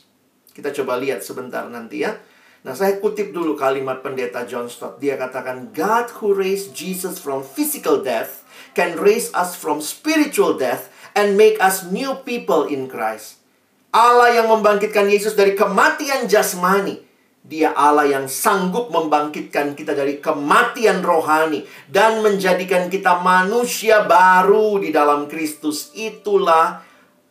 Kita 0.55 0.71
coba 0.71 0.95
lihat 0.95 1.27
sebentar 1.27 1.67
nanti 1.67 2.07
ya. 2.07 2.15
Nah, 2.63 2.71
saya 2.71 2.95
kutip 3.03 3.35
dulu 3.35 3.59
kalimat 3.59 3.99
pendeta 3.99 4.47
John 4.47 4.71
Stott. 4.71 5.03
Dia 5.03 5.19
katakan, 5.19 5.75
God 5.75 6.15
who 6.23 6.31
raised 6.31 6.71
Jesus 6.71 7.19
from 7.19 7.43
physical 7.43 7.99
death 7.99 8.47
can 8.79 8.95
raise 8.95 9.27
us 9.35 9.59
from 9.59 9.83
spiritual 9.83 10.55
death 10.55 10.87
and 11.19 11.35
make 11.35 11.59
us 11.59 11.83
new 11.91 12.15
people 12.23 12.63
in 12.63 12.87
Christ. 12.87 13.43
Allah 13.91 14.39
yang 14.39 14.47
membangkitkan 14.47 15.11
Yesus 15.11 15.35
dari 15.35 15.51
kematian 15.51 16.31
jasmani. 16.31 17.04
Dia 17.45 17.77
Allah 17.77 18.09
yang 18.09 18.25
sanggup 18.25 18.89
membangkitkan 18.89 19.77
kita 19.77 19.93
dari 19.93 20.17
kematian 20.17 21.05
rohani 21.05 21.61
dan 21.85 22.25
menjadikan 22.25 22.89
kita 22.89 23.21
manusia 23.21 24.01
baru 24.01 24.81
di 24.81 24.89
dalam 24.89 25.29
Kristus. 25.29 25.93
Itulah 25.93 26.81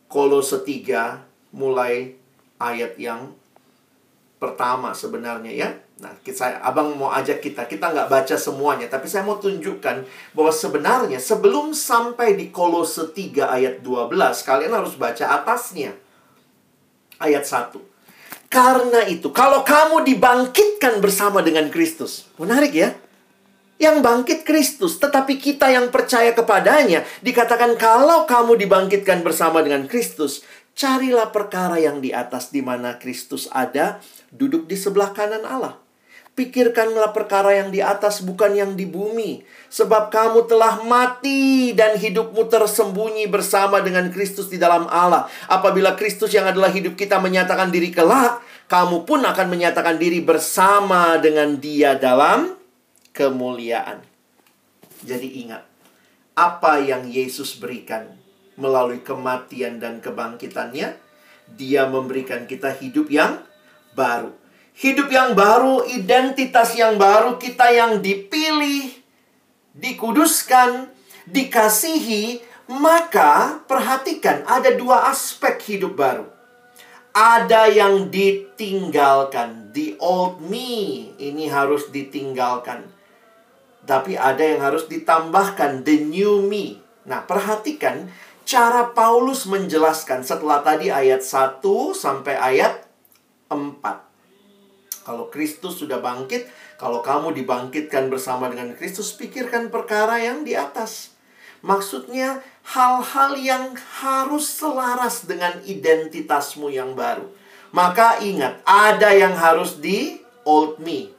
Kolose 0.07 0.63
3 0.63 1.51
mulai 1.51 2.15
ayat 2.63 2.95
yang 2.95 3.35
pertama 4.39 4.95
sebenarnya 4.95 5.51
ya. 5.51 5.69
Nah, 5.95 6.11
saya 6.27 6.59
abang 6.59 6.95
mau 6.95 7.11
ajak 7.11 7.39
kita, 7.39 7.67
kita 7.71 7.91
nggak 7.91 8.11
baca 8.11 8.35
semuanya, 8.35 8.91
tapi 8.91 9.07
saya 9.07 9.23
mau 9.23 9.39
tunjukkan 9.39 10.03
bahwa 10.35 10.51
sebenarnya 10.51 11.19
sebelum 11.23 11.71
sampai 11.71 12.35
di 12.35 12.51
Kolose 12.51 13.15
3 13.15 13.51
ayat 13.51 13.75
12, 13.79 14.15
kalian 14.43 14.75
harus 14.75 14.95
baca 14.99 15.23
atasnya. 15.39 15.95
Ayat 17.15 17.47
1. 17.47 17.94
Karena 18.55 19.03
itu, 19.11 19.35
kalau 19.35 19.67
kamu 19.67 20.07
dibangkitkan 20.07 21.03
bersama 21.03 21.43
dengan 21.43 21.67
Kristus. 21.67 22.31
Menarik 22.39 22.71
ya? 22.71 22.95
Yang 23.75 23.99
bangkit 23.99 24.39
Kristus, 24.47 24.95
tetapi 24.95 25.35
kita 25.35 25.67
yang 25.67 25.91
percaya 25.91 26.31
kepadanya 26.31 27.03
dikatakan 27.19 27.75
kalau 27.75 28.23
kamu 28.23 28.55
dibangkitkan 28.55 29.27
bersama 29.27 29.59
dengan 29.59 29.91
Kristus, 29.91 30.47
carilah 30.71 31.35
perkara 31.35 31.83
yang 31.83 31.99
di 31.99 32.15
atas 32.15 32.55
di 32.55 32.63
mana 32.63 32.95
Kristus 32.95 33.51
ada, 33.51 33.99
duduk 34.31 34.71
di 34.71 34.79
sebelah 34.79 35.11
kanan 35.11 35.43
Allah. 35.43 35.75
Pikirkanlah 36.39 37.11
perkara 37.11 37.59
yang 37.59 37.75
di 37.75 37.83
atas, 37.83 38.23
bukan 38.23 38.55
yang 38.55 38.75
di 38.79 38.87
bumi, 38.87 39.43
sebab 39.67 40.11
kamu 40.11 40.47
telah 40.47 40.83
mati 40.83 41.71
dan 41.75 41.99
hidupmu 41.99 42.51
tersembunyi 42.51 43.27
bersama 43.27 43.83
dengan 43.83 44.11
Kristus 44.11 44.47
di 44.47 44.59
dalam 44.59 44.87
Allah. 44.87 45.27
Apabila 45.51 45.95
Kristus 45.99 46.31
yang 46.35 46.47
adalah 46.47 46.71
hidup 46.71 46.99
kita 46.99 47.23
menyatakan 47.23 47.71
diri 47.71 47.87
kelak, 47.87 48.43
kamu 48.65 49.05
pun 49.05 49.21
akan 49.21 49.47
menyatakan 49.49 50.01
diri 50.01 50.25
bersama 50.25 51.21
dengan 51.21 51.61
Dia 51.61 51.97
dalam 51.97 52.57
kemuliaan. 53.13 54.01
Jadi, 55.05 55.45
ingat, 55.45 55.63
apa 56.33 56.81
yang 56.81 57.05
Yesus 57.07 57.55
berikan 57.61 58.09
melalui 58.59 59.03
kematian 59.03 59.79
dan 59.79 59.99
kebangkitannya. 60.03 60.97
Dia 61.45 61.85
memberikan 61.85 62.49
kita 62.49 62.73
hidup 62.73 63.07
yang 63.13 63.37
baru. 63.93 64.33
Hidup 64.75 65.07
yang 65.07 65.37
baru, 65.37 65.87
identitas 65.87 66.75
yang 66.75 66.99
baru, 66.99 67.39
kita 67.39 67.71
yang 67.71 68.03
dipilih, 68.03 68.91
dikuduskan, 69.71 70.91
dikasihi, 71.29 72.43
maka 72.67 73.61
perhatikan 73.69 74.43
ada 74.49 74.73
dua 74.75 75.07
aspek 75.07 75.61
hidup 75.63 75.95
baru. 75.95 76.34
Ada 77.15 77.71
yang 77.71 78.11
ditinggalkan, 78.11 79.71
the 79.71 79.95
old 80.03 80.43
me 80.43 81.15
ini 81.15 81.47
harus 81.47 81.87
ditinggalkan. 81.87 82.91
Tapi 83.87 84.19
ada 84.19 84.43
yang 84.43 84.59
harus 84.59 84.91
ditambahkan, 84.91 85.87
the 85.87 86.03
new 86.03 86.43
me. 86.43 86.83
Nah, 87.07 87.23
perhatikan 87.23 88.11
cara 88.43 88.91
Paulus 88.91 89.47
menjelaskan 89.47 90.27
setelah 90.27 90.59
tadi 90.59 90.91
ayat 90.91 91.23
1 91.23 91.63
sampai 91.95 92.35
ayat 92.35 92.83
4. 93.47 93.79
Kalau 95.07 95.31
Kristus 95.31 95.79
sudah 95.79 96.03
bangkit, 96.03 96.51
kalau 96.75 96.99
kamu 96.99 97.31
dibangkitkan 97.31 98.11
bersama 98.11 98.51
dengan 98.51 98.75
Kristus, 98.75 99.15
pikirkan 99.15 99.71
perkara 99.71 100.19
yang 100.19 100.43
di 100.43 100.51
atas. 100.51 101.15
Maksudnya 101.63 102.43
hal-hal 102.65 103.37
yang 103.37 103.77
harus 104.01 104.49
selaras 104.49 105.29
dengan 105.29 105.61
identitasmu 105.61 106.73
yang 106.73 106.97
baru. 106.97 107.29
Maka 107.69 108.17
ingat, 108.23 108.65
ada 108.65 109.13
yang 109.13 109.37
harus 109.37 109.77
di 109.77 110.17
old 110.47 110.81
me. 110.81 111.13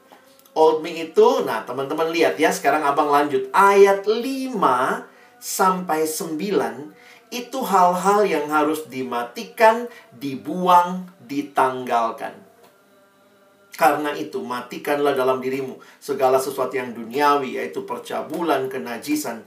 Old 0.56 0.80
me 0.80 1.06
itu, 1.06 1.44
nah 1.44 1.62
teman-teman 1.62 2.10
lihat 2.10 2.40
ya, 2.40 2.50
sekarang 2.50 2.82
abang 2.82 3.12
lanjut. 3.12 3.46
Ayat 3.52 4.08
5 4.08 4.56
sampai 5.36 6.08
9, 6.08 6.96
itu 7.30 7.58
hal-hal 7.60 8.20
yang 8.24 8.46
harus 8.48 8.88
dimatikan, 8.88 9.86
dibuang, 10.16 11.12
ditanggalkan. 11.28 12.32
Karena 13.76 14.16
itu, 14.16 14.40
matikanlah 14.40 15.12
dalam 15.12 15.44
dirimu 15.44 15.76
segala 16.00 16.40
sesuatu 16.40 16.72
yang 16.72 16.96
duniawi, 16.96 17.60
yaitu 17.60 17.84
percabulan, 17.84 18.72
kenajisan, 18.72 19.44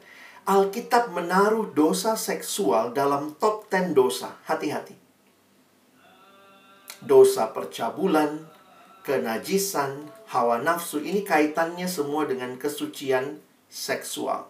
Alkitab 0.49 1.13
menaruh 1.13 1.77
dosa 1.77 2.17
seksual 2.17 2.89
dalam 2.97 3.37
top 3.37 3.69
10 3.69 3.93
dosa. 3.93 4.33
Hati-hati. 4.49 4.97
Dosa 7.05 7.53
percabulan, 7.53 8.49
kenajisan, 9.05 10.09
hawa 10.33 10.57
nafsu 10.57 11.05
ini 11.05 11.21
kaitannya 11.21 11.85
semua 11.85 12.25
dengan 12.25 12.57
kesucian 12.57 13.37
seksual. 13.69 14.49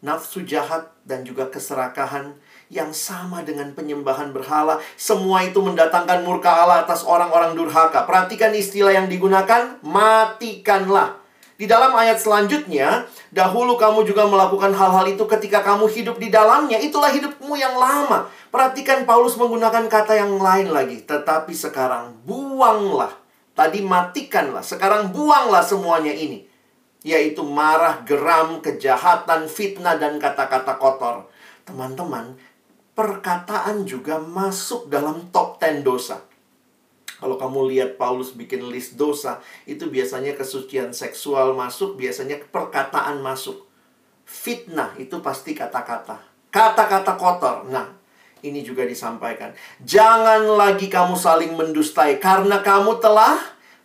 Nafsu 0.00 0.46
jahat 0.46 0.94
dan 1.02 1.26
juga 1.26 1.50
keserakahan 1.50 2.38
yang 2.72 2.94
sama 2.94 3.44
dengan 3.44 3.74
penyembahan 3.76 4.32
berhala, 4.32 4.80
semua 4.96 5.44
itu 5.44 5.60
mendatangkan 5.60 6.24
murka 6.24 6.54
Allah 6.54 6.86
atas 6.86 7.04
orang-orang 7.04 7.52
durhaka. 7.52 8.08
Perhatikan 8.08 8.54
istilah 8.56 8.94
yang 8.96 9.10
digunakan, 9.10 9.76
matikanlah. 9.84 11.19
Di 11.60 11.68
dalam 11.68 11.92
ayat 11.92 12.16
selanjutnya, 12.16 13.04
dahulu 13.36 13.76
kamu 13.76 14.08
juga 14.08 14.24
melakukan 14.24 14.72
hal-hal 14.72 15.04
itu 15.12 15.28
ketika 15.28 15.60
kamu 15.60 15.92
hidup 15.92 16.16
di 16.16 16.32
dalamnya. 16.32 16.80
Itulah 16.80 17.12
hidupmu 17.12 17.52
yang 17.52 17.76
lama. 17.76 18.32
Perhatikan 18.48 19.04
Paulus 19.04 19.36
menggunakan 19.36 19.84
kata 19.84 20.16
yang 20.16 20.40
lain 20.40 20.72
lagi. 20.72 21.04
Tetapi 21.04 21.52
sekarang 21.52 22.16
buanglah. 22.24 23.12
Tadi 23.52 23.84
matikanlah. 23.84 24.64
Sekarang 24.64 25.12
buanglah 25.12 25.60
semuanya 25.60 26.16
ini. 26.16 26.48
Yaitu 27.04 27.44
marah, 27.44 28.08
geram, 28.08 28.64
kejahatan, 28.64 29.44
fitnah, 29.44 30.00
dan 30.00 30.16
kata-kata 30.16 30.80
kotor. 30.80 31.28
Teman-teman, 31.68 32.40
perkataan 32.96 33.84
juga 33.84 34.16
masuk 34.16 34.88
dalam 34.88 35.28
top 35.28 35.60
10 35.60 35.84
dosa. 35.84 36.29
Kalau 37.20 37.36
kamu 37.36 37.68
lihat 37.68 37.90
Paulus 38.00 38.32
bikin 38.32 38.64
list 38.72 38.96
dosa, 38.96 39.44
itu 39.68 39.92
biasanya 39.92 40.32
kesucian 40.32 40.96
seksual 40.96 41.52
masuk, 41.52 42.00
biasanya 42.00 42.40
perkataan 42.48 43.20
masuk. 43.20 43.68
Fitnah 44.24 44.96
itu 44.96 45.20
pasti 45.20 45.52
kata-kata. 45.52 46.16
Kata-kata 46.48 47.20
kotor. 47.20 47.68
Nah, 47.68 47.92
ini 48.40 48.64
juga 48.64 48.88
disampaikan. 48.88 49.52
Jangan 49.84 50.56
lagi 50.56 50.88
kamu 50.88 51.12
saling 51.12 51.52
mendustai 51.52 52.16
karena 52.16 52.64
kamu 52.64 52.96
telah 53.04 53.36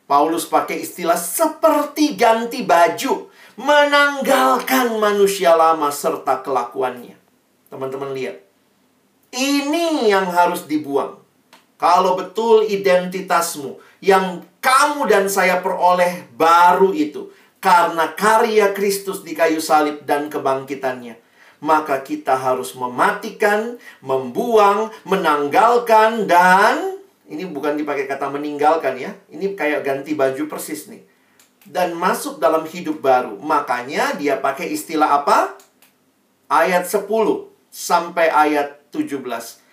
Paulus 0.08 0.48
pakai 0.48 0.86
istilah 0.86 1.18
seperti 1.18 2.16
ganti 2.16 2.64
baju, 2.64 3.28
menanggalkan 3.60 4.96
manusia 5.02 5.58
lama 5.58 5.92
serta 5.92 6.40
kelakuannya. 6.40 7.18
Teman-teman 7.68 8.16
lihat. 8.16 8.46
Ini 9.36 10.08
yang 10.08 10.32
harus 10.32 10.64
dibuang. 10.70 11.25
Kalau 11.76 12.16
betul 12.16 12.64
identitasmu 12.64 13.76
yang 14.00 14.48
kamu 14.64 15.12
dan 15.12 15.26
saya 15.28 15.60
peroleh 15.60 16.24
baru 16.32 16.96
itu 16.96 17.36
karena 17.60 18.16
karya 18.16 18.72
Kristus 18.72 19.26
di 19.26 19.36
kayu 19.36 19.60
salib 19.60 20.08
dan 20.08 20.32
kebangkitannya, 20.32 21.20
maka 21.60 22.00
kita 22.00 22.38
harus 22.38 22.78
mematikan, 22.80 23.76
membuang, 24.00 24.94
menanggalkan 25.04 26.30
dan 26.30 26.96
ini 27.26 27.44
bukan 27.50 27.74
dipakai 27.74 28.06
kata 28.06 28.30
meninggalkan 28.30 28.96
ya. 29.02 29.18
Ini 29.34 29.58
kayak 29.58 29.82
ganti 29.82 30.14
baju 30.14 30.46
persis 30.46 30.86
nih. 30.86 31.02
Dan 31.66 31.98
masuk 31.98 32.38
dalam 32.38 32.70
hidup 32.70 33.02
baru. 33.02 33.42
Makanya 33.42 34.14
dia 34.14 34.38
pakai 34.38 34.70
istilah 34.70 35.26
apa? 35.26 35.58
Ayat 36.46 36.86
10 36.86 37.10
sampai 37.74 38.30
ayat 38.30 38.78
17 38.94 39.65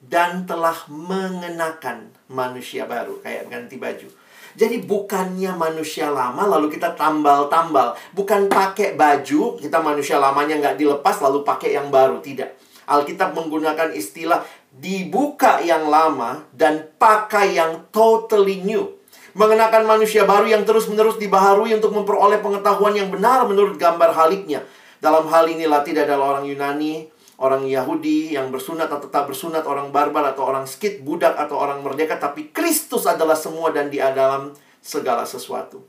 dan 0.00 0.48
telah 0.48 0.76
mengenakan 0.88 2.08
manusia 2.32 2.88
baru 2.88 3.20
kayak 3.20 3.52
ganti 3.52 3.76
baju. 3.76 4.08
Jadi 4.50 4.82
bukannya 4.82 5.54
manusia 5.54 6.10
lama 6.10 6.42
lalu 6.42 6.74
kita 6.74 6.98
tambal-tambal, 6.98 7.94
bukan 8.16 8.50
pakai 8.50 8.98
baju 8.98 9.60
kita 9.60 9.78
manusia 9.78 10.18
lamanya 10.18 10.58
nggak 10.58 10.76
dilepas 10.80 11.22
lalu 11.22 11.46
pakai 11.46 11.78
yang 11.78 11.92
baru 11.92 12.18
tidak. 12.18 12.58
Alkitab 12.90 13.38
menggunakan 13.38 13.94
istilah 13.94 14.42
dibuka 14.74 15.62
yang 15.62 15.86
lama 15.86 16.42
dan 16.50 16.90
pakai 16.98 17.54
yang 17.54 17.86
totally 17.94 18.58
new. 18.66 18.90
Mengenakan 19.30 19.86
manusia 19.86 20.26
baru 20.26 20.50
yang 20.50 20.66
terus-menerus 20.66 21.14
dibaharui 21.14 21.70
untuk 21.70 21.94
memperoleh 21.94 22.42
pengetahuan 22.42 22.98
yang 22.98 23.14
benar 23.14 23.46
menurut 23.46 23.78
gambar 23.78 24.10
haliknya. 24.10 24.66
Dalam 24.98 25.30
hal 25.30 25.46
inilah 25.46 25.86
tidak 25.86 26.10
ada 26.10 26.18
orang 26.18 26.42
Yunani, 26.42 27.06
orang 27.40 27.64
Yahudi 27.64 28.36
yang 28.36 28.52
bersunat 28.52 28.92
atau 28.92 29.08
tak 29.08 29.32
bersunat, 29.32 29.64
orang 29.64 29.88
barbar 29.88 30.36
atau 30.36 30.44
orang 30.44 30.68
skit, 30.68 31.00
budak 31.00 31.32
atau 31.40 31.56
orang 31.56 31.80
merdeka, 31.80 32.20
tapi 32.20 32.52
Kristus 32.52 33.08
adalah 33.08 33.34
semua 33.34 33.72
dan 33.72 33.88
dia 33.88 34.12
dalam 34.12 34.52
segala 34.84 35.24
sesuatu. 35.24 35.80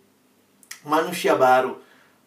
Manusia 0.87 1.35
baru, 1.35 1.75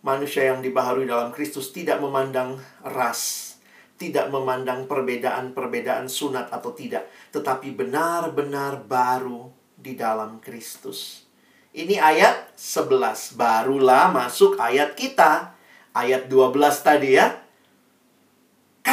manusia 0.04 0.52
yang 0.52 0.60
dibaharui 0.60 1.08
dalam 1.08 1.32
Kristus 1.32 1.72
tidak 1.72 2.04
memandang 2.04 2.60
ras, 2.84 3.56
tidak 3.96 4.28
memandang 4.28 4.84
perbedaan-perbedaan 4.84 6.04
sunat 6.06 6.52
atau 6.52 6.76
tidak, 6.76 7.08
tetapi 7.32 7.72
benar-benar 7.72 8.84
baru 8.84 9.48
di 9.72 9.96
dalam 9.96 10.37
Kristus. 10.44 11.24
Ini 11.74 11.98
ayat 11.98 12.54
11, 12.54 13.34
barulah 13.34 14.12
masuk 14.12 14.60
ayat 14.60 14.94
kita. 14.94 15.56
Ayat 15.94 16.26
12 16.30 16.58
tadi 16.82 17.18
ya, 17.18 17.43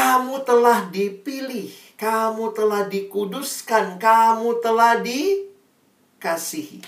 kamu 0.01 0.41
telah 0.41 0.89
dipilih, 0.89 1.69
kamu 1.93 2.57
telah 2.57 2.89
dikuduskan, 2.89 4.01
kamu 4.01 4.57
telah 4.57 4.97
dikasihi. 4.97 6.81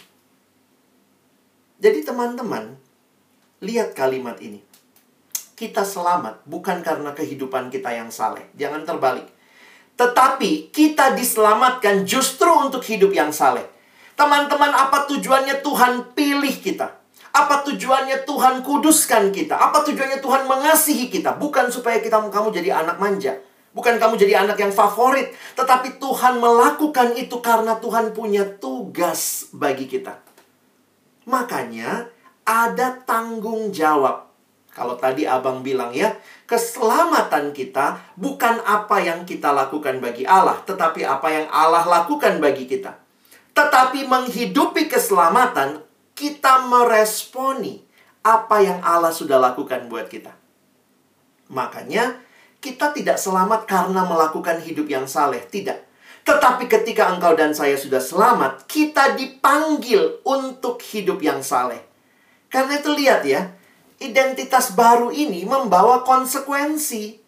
Jadi 1.77 1.99
teman-teman, 2.01 2.73
lihat 3.61 3.93
kalimat 3.93 4.41
ini. 4.41 4.65
Kita 5.53 5.85
selamat 5.85 6.41
bukan 6.49 6.81
karena 6.81 7.13
kehidupan 7.13 7.69
kita 7.69 7.93
yang 7.93 8.09
saleh. 8.09 8.49
Jangan 8.57 8.81
terbalik. 8.81 9.29
Tetapi 9.93 10.73
kita 10.73 11.13
diselamatkan 11.13 12.09
justru 12.09 12.49
untuk 12.49 12.81
hidup 12.81 13.13
yang 13.13 13.29
saleh. 13.29 13.69
Teman-teman, 14.17 14.73
apa 14.73 15.05
tujuannya 15.05 15.61
Tuhan 15.61 16.17
pilih 16.17 16.55
kita? 16.57 17.02
Apa 17.33 17.65
tujuannya 17.65 18.29
Tuhan 18.29 18.61
kuduskan 18.61 19.33
kita? 19.33 19.57
Apa 19.57 19.81
tujuannya 19.81 20.21
Tuhan 20.21 20.45
mengasihi 20.45 21.09
kita? 21.09 21.33
Bukan 21.41 21.73
supaya 21.73 21.97
kita 21.97 22.21
kamu 22.29 22.53
jadi 22.53 22.85
anak 22.85 23.01
manja. 23.01 23.33
Bukan 23.73 23.97
kamu 23.97 24.21
jadi 24.21 24.45
anak 24.45 24.61
yang 24.61 24.69
favorit. 24.69 25.33
Tetapi 25.57 25.97
Tuhan 25.97 26.37
melakukan 26.37 27.17
itu 27.17 27.41
karena 27.41 27.81
Tuhan 27.81 28.13
punya 28.13 28.45
tugas 28.61 29.49
bagi 29.49 29.89
kita. 29.89 30.21
Makanya 31.25 32.05
ada 32.45 33.01
tanggung 33.01 33.73
jawab. 33.73 34.29
Kalau 34.69 34.93
tadi 34.97 35.25
abang 35.25 35.65
bilang 35.65 35.89
ya, 35.93 36.13
keselamatan 36.45 37.53
kita 37.53 38.13
bukan 38.17 38.61
apa 38.61 39.01
yang 39.01 39.21
kita 39.21 39.53
lakukan 39.53 40.01
bagi 40.01 40.25
Allah, 40.25 40.61
tetapi 40.65 41.05
apa 41.05 41.29
yang 41.29 41.45
Allah 41.49 41.85
lakukan 41.85 42.41
bagi 42.41 42.65
kita. 42.65 42.97
Tetapi 43.53 44.09
menghidupi 44.09 44.89
keselamatan 44.89 45.92
kita 46.13 46.69
meresponi 46.69 47.81
apa 48.23 48.63
yang 48.63 48.79
Allah 48.81 49.11
sudah 49.11 49.37
lakukan 49.37 49.91
buat 49.91 50.07
kita. 50.07 50.31
Makanya 51.51 52.23
kita 52.63 52.95
tidak 52.95 53.19
selamat 53.19 53.67
karena 53.67 54.07
melakukan 54.07 54.63
hidup 54.63 54.87
yang 54.87 55.03
saleh, 55.03 55.43
tidak. 55.51 55.83
Tetapi 56.23 56.71
ketika 56.71 57.11
engkau 57.11 57.35
dan 57.35 57.51
saya 57.51 57.75
sudah 57.75 57.99
selamat, 57.99 58.63
kita 58.63 59.19
dipanggil 59.19 60.23
untuk 60.23 60.79
hidup 60.79 61.19
yang 61.19 61.43
saleh. 61.43 61.83
Karena 62.47 62.79
itu 62.79 62.95
lihat 62.95 63.27
ya, 63.27 63.51
identitas 63.99 64.71
baru 64.71 65.11
ini 65.11 65.43
membawa 65.43 66.07
konsekuensi. 66.07 67.22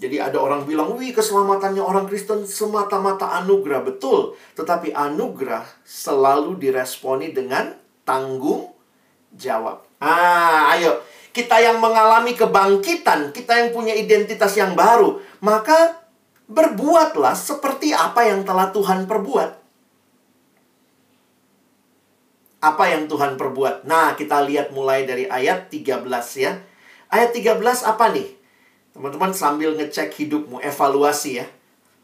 Jadi 0.00 0.16
ada 0.16 0.40
orang 0.40 0.64
bilang, 0.64 0.96
wih 0.96 1.12
keselamatannya 1.12 1.84
orang 1.84 2.08
Kristen 2.08 2.48
semata-mata 2.48 3.36
anugerah. 3.44 3.84
Betul, 3.84 4.32
tetapi 4.56 4.96
anugerah 4.96 5.68
selalu 5.84 6.56
diresponi 6.56 7.36
dengan 7.36 7.76
tanggung 8.08 8.72
jawab. 9.36 9.84
Ah, 10.00 10.72
ayo. 10.72 11.04
Kita 11.36 11.60
yang 11.60 11.84
mengalami 11.84 12.32
kebangkitan, 12.32 13.30
kita 13.36 13.60
yang 13.60 13.70
punya 13.76 13.92
identitas 13.92 14.56
yang 14.56 14.72
baru. 14.72 15.20
Maka 15.44 16.00
berbuatlah 16.48 17.36
seperti 17.36 17.92
apa 17.92 18.24
yang 18.24 18.42
telah 18.42 18.72
Tuhan 18.72 19.04
perbuat. 19.04 19.50
Apa 22.64 22.84
yang 22.88 23.04
Tuhan 23.04 23.36
perbuat? 23.36 23.84
Nah, 23.84 24.16
kita 24.16 24.48
lihat 24.48 24.72
mulai 24.72 25.04
dari 25.04 25.28
ayat 25.28 25.68
13 25.68 26.08
ya. 26.40 26.56
Ayat 27.12 27.36
13 27.36 27.60
apa 27.84 28.10
nih? 28.16 28.39
Teman-teman 28.90 29.30
sambil 29.30 29.78
ngecek 29.78 30.10
hidupmu, 30.14 30.58
evaluasi 30.60 31.40
ya. 31.42 31.46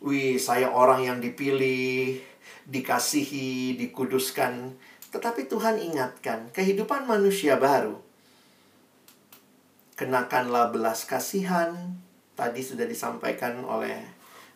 Wih, 0.05 0.39
saya 0.39 0.71
orang 0.71 1.03
yang 1.03 1.19
dipilih, 1.19 2.23
dikasihi, 2.69 3.75
dikuduskan. 3.75 4.77
Tetapi 5.11 5.51
Tuhan 5.51 5.83
ingatkan, 5.83 6.53
kehidupan 6.55 7.09
manusia 7.11 7.59
baru. 7.59 7.99
Kenakanlah 9.97 10.71
belas 10.71 11.09
kasihan. 11.09 11.97
Tadi 12.37 12.61
sudah 12.61 12.85
disampaikan 12.85 13.65
oleh 13.65 13.97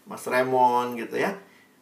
Mas 0.05 0.28
Remon 0.28 1.01
gitu 1.01 1.16
ya. 1.16 1.33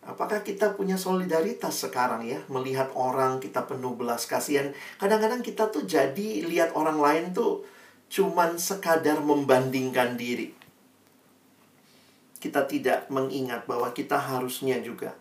Apakah 0.06 0.46
kita 0.46 0.72
punya 0.72 0.96
solidaritas 0.96 1.84
sekarang 1.84 2.24
ya 2.24 2.40
melihat 2.48 2.88
orang 2.96 3.42
kita 3.42 3.66
penuh 3.66 3.98
belas 3.98 4.24
kasihan? 4.24 4.72
Kadang-kadang 4.96 5.44
kita 5.44 5.68
tuh 5.68 5.84
jadi 5.84 6.46
lihat 6.46 6.72
orang 6.72 6.96
lain 6.96 7.24
tuh 7.34 7.66
cuman 8.08 8.56
sekadar 8.56 9.20
membandingkan 9.20 10.16
diri. 10.16 10.56
Kita 12.38 12.64
tidak 12.64 13.10
mengingat 13.12 13.68
bahwa 13.68 13.92
kita 13.92 14.16
harusnya 14.16 14.78
juga 14.80 15.14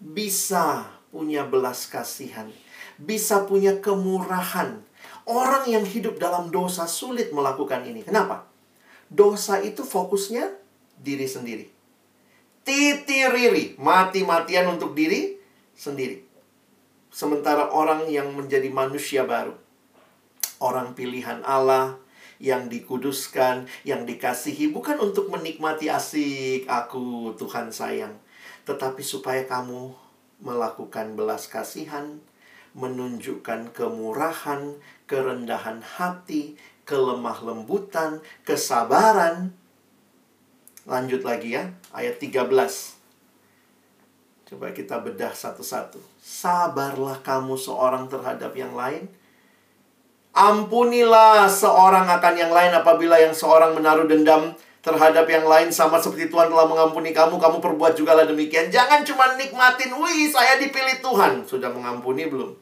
bisa 0.00 0.88
punya 1.12 1.44
belas 1.44 1.84
kasihan, 1.86 2.48
bisa 2.96 3.44
punya 3.44 3.78
kemurahan. 3.78 4.80
Orang 5.28 5.68
yang 5.68 5.84
hidup 5.84 6.16
dalam 6.16 6.48
dosa 6.48 6.88
sulit 6.88 7.30
melakukan 7.30 7.84
ini. 7.84 8.02
Kenapa? 8.02 8.48
Dosa 9.06 9.60
itu 9.60 9.84
fokusnya 9.84 10.48
diri 10.96 11.28
sendiri. 11.28 11.68
Titiriri, 12.64 13.76
mati-matian 13.76 14.66
untuk 14.72 14.96
diri 14.96 15.36
sendiri. 15.76 16.24
Sementara 17.12 17.68
orang 17.68 18.08
yang 18.08 18.32
menjadi 18.32 18.70
manusia 18.72 19.28
baru, 19.28 19.54
orang 20.62 20.96
pilihan 20.96 21.44
Allah 21.44 21.99
yang 22.40 22.72
dikuduskan, 22.72 23.68
yang 23.84 24.08
dikasihi 24.08 24.72
bukan 24.72 24.96
untuk 24.96 25.28
menikmati 25.28 25.92
asik 25.92 26.64
aku 26.64 27.36
Tuhan 27.36 27.68
sayang, 27.68 28.16
tetapi 28.64 29.04
supaya 29.04 29.44
kamu 29.44 29.92
melakukan 30.40 31.20
belas 31.20 31.52
kasihan, 31.52 32.16
menunjukkan 32.72 33.76
kemurahan, 33.76 34.80
kerendahan 35.04 35.84
hati, 35.84 36.56
kelemah 36.88 37.44
lembutan, 37.44 38.24
kesabaran. 38.48 39.52
Lanjut 40.88 41.20
lagi 41.20 41.60
ya, 41.60 41.68
ayat 41.92 42.16
13. 42.16 42.48
Coba 44.48 44.72
kita 44.72 44.98
bedah 44.98 45.30
satu-satu. 45.30 46.00
Sabarlah 46.18 47.20
kamu 47.20 47.54
seorang 47.54 48.08
terhadap 48.08 48.56
yang 48.56 48.72
lain 48.72 49.19
Ampunilah 50.30 51.50
seorang 51.50 52.06
akan 52.06 52.34
yang 52.38 52.52
lain 52.54 52.70
apabila 52.70 53.18
yang 53.18 53.34
seorang 53.34 53.74
menaruh 53.74 54.06
dendam 54.06 54.54
terhadap 54.80 55.26
yang 55.26 55.44
lain 55.44 55.74
sama 55.74 55.98
seperti 55.98 56.30
Tuhan 56.30 56.48
telah 56.48 56.70
mengampuni 56.70 57.10
kamu, 57.10 57.36
kamu 57.36 57.58
perbuat 57.58 57.98
juga 57.98 58.14
lah 58.14 58.24
demikian. 58.24 58.70
Jangan 58.70 59.02
cuma 59.02 59.34
nikmatin, 59.34 59.90
wih 59.90 60.30
saya 60.30 60.56
dipilih 60.62 61.02
Tuhan. 61.02 61.44
Sudah 61.44 61.74
mengampuni 61.74 62.30
belum? 62.30 62.54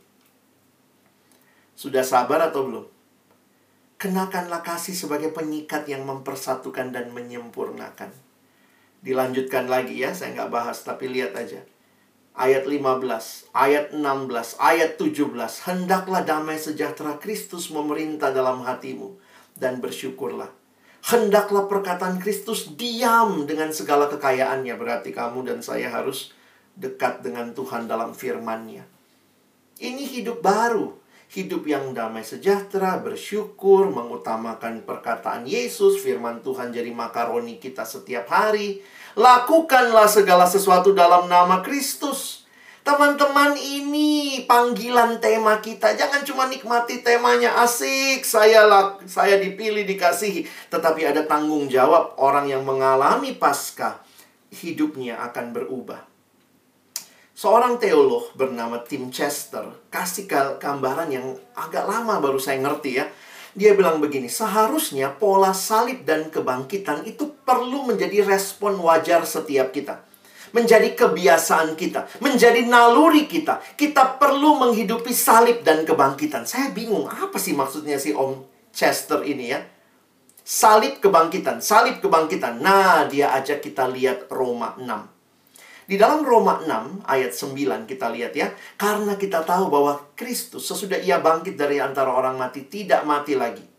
Sudah 1.78 2.02
sabar 2.02 2.50
atau 2.50 2.66
belum? 2.66 2.86
Kenakanlah 4.00 4.64
kasih 4.64 4.96
sebagai 4.96 5.30
penyikat 5.30 5.86
yang 5.86 6.08
mempersatukan 6.08 6.90
dan 6.90 7.12
menyempurnakan. 7.12 8.10
Dilanjutkan 9.04 9.70
lagi 9.70 10.02
ya, 10.02 10.10
saya 10.10 10.34
nggak 10.34 10.50
bahas, 10.50 10.82
tapi 10.82 11.06
lihat 11.06 11.36
aja 11.38 11.62
ayat 12.39 12.64
15, 12.70 13.51
ayat 13.51 13.86
16, 13.91 14.62
ayat 14.62 14.95
17. 14.95 15.66
Hendaklah 15.66 16.22
damai 16.22 16.57
sejahtera 16.57 17.18
Kristus 17.18 17.68
memerintah 17.74 18.30
dalam 18.30 18.62
hatimu 18.62 19.18
dan 19.59 19.82
bersyukurlah. 19.82 20.49
Hendaklah 21.11 21.66
perkataan 21.66 22.22
Kristus 22.22 22.78
diam 22.78 23.45
dengan 23.45 23.74
segala 23.74 24.07
kekayaannya. 24.07 24.74
Berarti 24.78 25.11
kamu 25.11 25.51
dan 25.51 25.59
saya 25.66 25.91
harus 25.91 26.30
dekat 26.78 27.26
dengan 27.26 27.51
Tuhan 27.59 27.91
dalam 27.91 28.14
firman-Nya. 28.14 28.86
Ini 29.82 30.05
hidup 30.07 30.39
baru. 30.39 30.95
Hidup 31.28 31.68
yang 31.68 31.93
damai 31.93 32.24
sejahtera, 32.24 32.97
bersyukur, 33.05 33.93
mengutamakan 33.93 34.80
perkataan 34.89 35.45
Yesus, 35.45 36.01
firman 36.01 36.41
Tuhan 36.41 36.72
jadi 36.72 36.89
makaroni 36.89 37.61
kita 37.61 37.84
setiap 37.84 38.32
hari 38.32 38.80
Lakukanlah 39.18 40.07
segala 40.07 40.47
sesuatu 40.47 40.95
dalam 40.95 41.26
nama 41.26 41.59
Kristus. 41.59 42.07
Teman-teman, 42.89 43.53
ini 43.53 44.49
panggilan 44.49 45.20
tema 45.20 45.61
kita. 45.61 45.93
Jangan 45.93 46.24
cuma 46.24 46.49
nikmati 46.49 47.05
temanya 47.05 47.61
asik, 47.61 48.24
saya 48.24 48.64
saya 49.05 49.36
dipilih, 49.36 49.84
dikasihi, 49.84 50.49
tetapi 50.72 51.05
ada 51.05 51.20
tanggung 51.28 51.68
jawab 51.68 52.16
orang 52.16 52.49
yang 52.49 52.64
mengalami 52.64 53.36
pasca 53.36 54.01
hidupnya 54.49 55.20
akan 55.20 55.53
berubah. 55.53 56.01
Seorang 57.36 57.76
teolog 57.76 58.32
bernama 58.32 58.80
Tim 58.80 59.12
Chester 59.12 59.68
kasih 59.93 60.24
gambaran 60.57 61.12
yang 61.12 61.36
agak 61.61 61.84
lama 61.84 62.24
baru 62.24 62.41
saya 62.41 62.57
ngerti 62.57 63.05
ya 63.05 63.05
dia 63.53 63.76
bilang 63.76 64.01
begini, 64.01 64.32
seharusnya 64.32 65.12
pola 65.12 65.53
salib 65.53 66.09
dan 66.09 66.32
kebangkitan 66.32 67.05
itu 67.05 67.36
perlu 67.45 67.84
menjadi 67.84 68.24
respon 68.24 68.80
wajar 68.80 69.28
setiap 69.28 69.76
kita. 69.76 70.07
Menjadi 70.57 70.94
kebiasaan 70.96 71.76
kita, 71.76 72.09
menjadi 72.24 72.64
naluri 72.64 73.28
kita. 73.28 73.61
Kita 73.76 74.16
perlu 74.16 74.57
menghidupi 74.61 75.12
salib 75.12 75.61
dan 75.66 75.84
kebangkitan. 75.84 76.49
Saya 76.49 76.72
bingung, 76.72 77.09
apa 77.09 77.36
sih 77.36 77.53
maksudnya 77.53 78.01
si 78.01 78.12
Om 78.16 78.44
Chester 78.72 79.24
ini 79.24 79.53
ya? 79.53 79.61
Salib 80.44 81.05
kebangkitan, 81.05 81.61
salib 81.61 82.01
kebangkitan. 82.01 82.64
Nah, 82.64 83.05
dia 83.05 83.36
ajak 83.36 83.61
kita 83.61 83.84
lihat 83.92 84.32
Roma 84.32 84.72
6. 84.80 85.18
Di 85.88 85.96
dalam 85.96 86.20
Roma 86.20 86.61
6 86.61 87.09
ayat 87.09 87.32
9 87.32 87.88
kita 87.88 88.12
lihat 88.12 88.36
ya. 88.36 88.53
Karena 88.76 89.16
kita 89.16 89.40
tahu 89.40 89.72
bahwa 89.72 90.12
Kristus 90.12 90.68
sesudah 90.68 91.01
ia 91.01 91.16
bangkit 91.16 91.57
dari 91.57 91.80
antara 91.80 92.12
orang 92.12 92.36
mati 92.36 92.68
tidak 92.68 93.09
mati 93.09 93.32
lagi. 93.32 93.78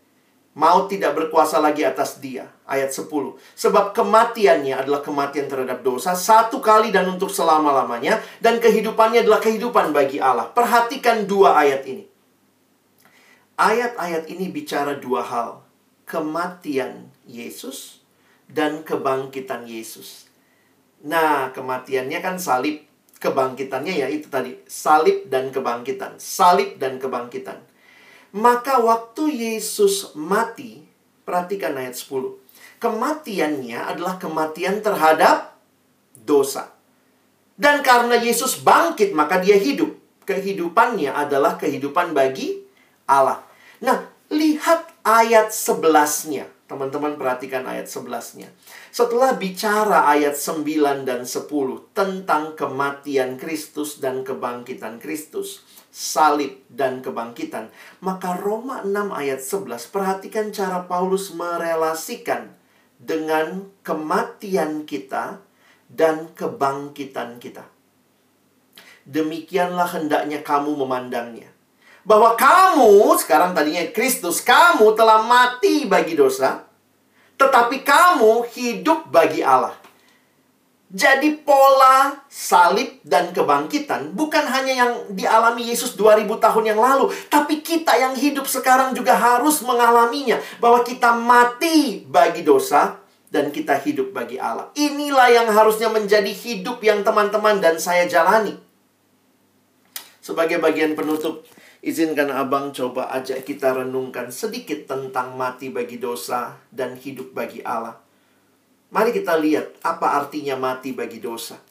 Maut 0.50 0.90
tidak 0.90 1.14
berkuasa 1.14 1.62
lagi 1.62 1.86
atas 1.86 2.18
dia. 2.18 2.50
Ayat 2.66 2.90
10. 2.90 3.06
Sebab 3.54 3.94
kematiannya 3.94 4.74
adalah 4.82 4.98
kematian 4.98 5.46
terhadap 5.46 5.86
dosa 5.86 6.18
satu 6.18 6.58
kali 6.58 6.90
dan 6.90 7.06
untuk 7.06 7.30
selama-lamanya. 7.30 8.18
Dan 8.42 8.58
kehidupannya 8.58 9.22
adalah 9.22 9.38
kehidupan 9.38 9.94
bagi 9.94 10.18
Allah. 10.18 10.50
Perhatikan 10.50 11.30
dua 11.30 11.54
ayat 11.54 11.86
ini. 11.86 12.02
Ayat-ayat 13.54 14.26
ini 14.26 14.50
bicara 14.50 14.98
dua 14.98 15.22
hal. 15.22 15.62
Kematian 16.02 17.14
Yesus 17.30 18.02
dan 18.50 18.82
kebangkitan 18.82 19.70
Yesus. 19.70 20.26
Nah, 21.06 21.54
kematiannya 21.54 22.18
kan 22.18 22.42
salib. 22.42 22.82
Kebangkitannya 23.20 24.00
ya 24.00 24.08
itu 24.08 24.32
tadi, 24.32 24.56
salib 24.64 25.28
dan 25.30 25.52
kebangkitan. 25.54 26.16
Salib 26.16 26.80
dan 26.80 26.96
kebangkitan. 26.96 27.69
Maka 28.30 28.78
waktu 28.78 29.34
Yesus 29.34 30.14
mati, 30.14 30.86
perhatikan 31.26 31.74
ayat 31.74 31.98
10. 31.98 32.38
Kematiannya 32.78 33.80
adalah 33.90 34.16
kematian 34.22 34.80
terhadap 34.80 35.58
dosa. 36.14 36.70
Dan 37.60 37.84
karena 37.84 38.16
Yesus 38.16 38.62
bangkit, 38.62 39.12
maka 39.12 39.42
dia 39.42 39.58
hidup. 39.58 39.92
Kehidupannya 40.24 41.10
adalah 41.10 41.58
kehidupan 41.58 42.14
bagi 42.14 42.62
Allah. 43.04 43.42
Nah, 43.82 44.06
lihat 44.30 44.94
ayat 45.02 45.50
sebelasnya. 45.50 46.48
Teman-teman 46.70 47.18
perhatikan 47.18 47.66
ayat 47.66 47.90
11-nya. 47.90 48.46
Setelah 48.94 49.34
bicara 49.34 50.06
ayat 50.06 50.38
9 50.38 51.02
dan 51.02 51.26
10 51.26 51.50
tentang 51.90 52.54
kematian 52.54 53.34
Kristus 53.42 53.98
dan 53.98 54.22
kebangkitan 54.22 55.02
Kristus, 55.02 55.66
salib 55.90 56.62
dan 56.70 57.02
kebangkitan. 57.02 57.68
Maka 58.00 58.38
Roma 58.38 58.86
6 58.86 59.10
ayat 59.10 59.42
11 59.42 59.90
perhatikan 59.90 60.46
cara 60.54 60.86
Paulus 60.86 61.34
merelasikan 61.34 62.54
dengan 62.96 63.68
kematian 63.82 64.86
kita 64.86 65.42
dan 65.90 66.30
kebangkitan 66.38 67.42
kita. 67.42 67.66
Demikianlah 69.02 69.90
hendaknya 69.98 70.38
kamu 70.46 70.78
memandangnya. 70.78 71.50
Bahwa 72.06 72.38
kamu, 72.38 73.12
sekarang 73.20 73.52
tadinya 73.52 73.84
Kristus, 73.92 74.40
kamu 74.40 74.96
telah 74.96 75.20
mati 75.26 75.84
bagi 75.84 76.16
dosa, 76.16 76.64
tetapi 77.36 77.84
kamu 77.84 78.48
hidup 78.52 79.08
bagi 79.08 79.44
Allah. 79.44 79.79
Jadi 80.90 81.38
pola 81.46 82.18
salib 82.26 82.98
dan 83.06 83.30
kebangkitan 83.30 84.10
bukan 84.10 84.42
hanya 84.42 84.74
yang 84.74 84.92
dialami 85.14 85.70
Yesus 85.70 85.94
2000 85.94 86.26
tahun 86.26 86.74
yang 86.74 86.82
lalu, 86.82 87.14
tapi 87.30 87.62
kita 87.62 87.94
yang 87.94 88.18
hidup 88.18 88.42
sekarang 88.50 88.90
juga 88.90 89.14
harus 89.14 89.62
mengalaminya 89.62 90.42
bahwa 90.58 90.82
kita 90.82 91.14
mati 91.14 92.02
bagi 92.10 92.42
dosa 92.42 92.98
dan 93.30 93.54
kita 93.54 93.78
hidup 93.78 94.10
bagi 94.10 94.42
Allah. 94.42 94.74
Inilah 94.74 95.30
yang 95.30 95.48
harusnya 95.54 95.86
menjadi 95.86 96.34
hidup 96.34 96.82
yang 96.82 97.06
teman-teman 97.06 97.62
dan 97.62 97.78
saya 97.78 98.10
jalani. 98.10 98.58
Sebagai 100.18 100.58
bagian 100.58 100.98
penutup, 100.98 101.46
izinkan 101.86 102.34
Abang 102.34 102.74
coba 102.74 103.14
ajak 103.14 103.46
kita 103.46 103.78
renungkan 103.78 104.34
sedikit 104.34 104.90
tentang 104.90 105.38
mati 105.38 105.70
bagi 105.70 106.02
dosa 106.02 106.58
dan 106.74 106.98
hidup 106.98 107.30
bagi 107.30 107.62
Allah. 107.62 108.09
Mari 108.90 109.14
kita 109.14 109.38
lihat 109.38 109.78
apa 109.86 110.18
artinya 110.18 110.58
mati 110.58 110.90
bagi 110.90 111.22
dosa. 111.22 111.62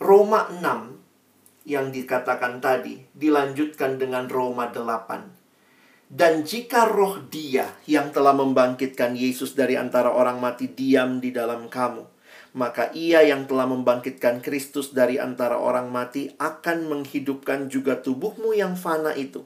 Roma 0.00 0.48
6 0.48 1.68
yang 1.68 1.92
dikatakan 1.92 2.64
tadi 2.64 2.96
dilanjutkan 3.12 4.00
dengan 4.00 4.24
Roma 4.28 4.72
8. 4.72 6.08
Dan 6.08 6.44
jika 6.44 6.88
roh 6.88 7.20
dia 7.28 7.76
yang 7.84 8.08
telah 8.08 8.32
membangkitkan 8.32 9.16
Yesus 9.16 9.52
dari 9.52 9.76
antara 9.76 10.12
orang 10.12 10.40
mati 10.40 10.72
diam 10.72 11.20
di 11.20 11.28
dalam 11.28 11.68
kamu, 11.68 12.04
maka 12.54 12.88
ia 12.96 13.20
yang 13.26 13.44
telah 13.44 13.68
membangkitkan 13.68 14.40
Kristus 14.40 14.96
dari 14.96 15.20
antara 15.20 15.60
orang 15.60 15.92
mati 15.92 16.32
akan 16.40 16.88
menghidupkan 16.88 17.68
juga 17.68 18.00
tubuhmu 18.00 18.56
yang 18.56 18.80
fana 18.80 19.12
itu 19.12 19.44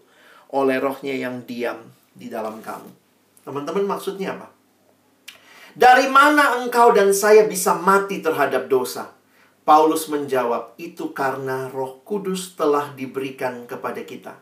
oleh 0.55 0.79
rohnya 0.79 1.17
yang 1.17 1.43
diam 1.43 1.91
di 2.15 2.31
dalam 2.31 2.61
kamu. 2.63 2.91
Teman-teman 3.43 3.99
maksudnya 3.99 4.37
apa? 4.37 4.58
Dari 5.79 6.11
mana 6.11 6.59
engkau 6.59 6.91
dan 6.91 7.15
saya 7.15 7.47
bisa 7.47 7.71
mati 7.79 8.19
terhadap 8.19 8.67
dosa? 8.67 9.15
Paulus 9.63 10.11
menjawab, 10.11 10.75
itu 10.75 11.15
karena 11.15 11.71
roh 11.71 12.03
kudus 12.03 12.59
telah 12.59 12.91
diberikan 12.99 13.63
kepada 13.63 14.03
kita. 14.03 14.35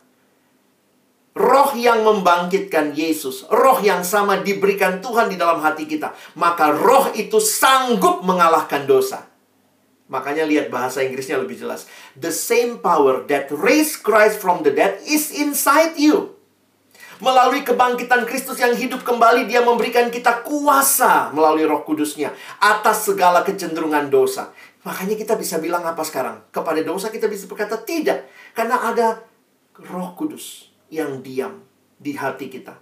Roh 1.37 1.77
yang 1.77 2.09
membangkitkan 2.09 2.97
Yesus, 2.97 3.45
roh 3.53 3.77
yang 3.85 4.01
sama 4.01 4.41
diberikan 4.41 5.05
Tuhan 5.05 5.29
di 5.29 5.37
dalam 5.37 5.61
hati 5.61 5.85
kita. 5.85 6.17
Maka 6.41 6.73
roh 6.73 7.13
itu 7.13 7.37
sanggup 7.37 8.25
mengalahkan 8.25 8.89
dosa. 8.89 9.29
Makanya 10.09 10.49
lihat 10.49 10.73
bahasa 10.73 11.05
Inggrisnya 11.05 11.37
lebih 11.37 11.61
jelas. 11.61 11.85
The 12.17 12.33
same 12.33 12.81
power 12.81 13.29
that 13.29 13.53
raised 13.53 14.01
Christ 14.01 14.41
from 14.41 14.65
the 14.65 14.73
dead 14.73 15.05
is 15.05 15.29
inside 15.29 16.01
you. 16.01 16.36
Melalui 17.17 17.65
kebangkitan 17.65 18.29
Kristus 18.29 18.61
yang 18.61 18.77
hidup 18.77 19.01
kembali, 19.01 19.49
Dia 19.49 19.65
memberikan 19.65 20.13
kita 20.13 20.45
kuasa 20.45 21.33
melalui 21.33 21.65
Roh 21.65 21.81
Kudusnya 21.81 22.29
atas 22.61 23.09
segala 23.09 23.41
kecenderungan 23.41 24.13
dosa. 24.13 24.53
Makanya 24.85 25.17
kita 25.17 25.35
bisa 25.41 25.57
bilang 25.57 25.81
apa 25.89 26.05
sekarang? 26.05 26.45
Kepada 26.53 26.85
dosa 26.85 27.09
kita 27.09 27.25
bisa 27.25 27.49
berkata 27.49 27.81
tidak, 27.81 28.29
karena 28.53 28.85
ada 28.85 29.25
Roh 29.81 30.13
Kudus 30.13 30.69
yang 30.93 31.25
diam 31.25 31.65
di 31.97 32.13
hati 32.13 32.53
kita. 32.53 32.77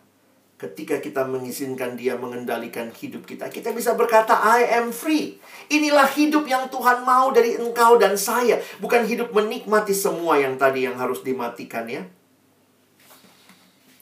Ketika 0.58 0.98
kita 0.98 1.26
mengizinkan 1.26 1.94
Dia 1.94 2.18
mengendalikan 2.18 2.90
hidup 2.90 3.26
kita, 3.30 3.46
kita 3.50 3.70
bisa 3.70 3.94
berkata, 3.94 4.34
"I 4.34 4.66
am 4.82 4.90
free." 4.90 5.38
Inilah 5.70 6.10
hidup 6.10 6.46
yang 6.50 6.66
Tuhan 6.70 7.06
mau 7.06 7.30
dari 7.30 7.54
engkau 7.54 7.98
dan 8.02 8.18
saya, 8.18 8.58
bukan 8.82 9.06
hidup 9.06 9.30
menikmati 9.30 9.94
semua 9.94 10.42
yang 10.42 10.58
tadi 10.58 10.90
yang 10.90 10.98
harus 10.98 11.22
dimatikan 11.22 11.86
ya. 11.86 12.02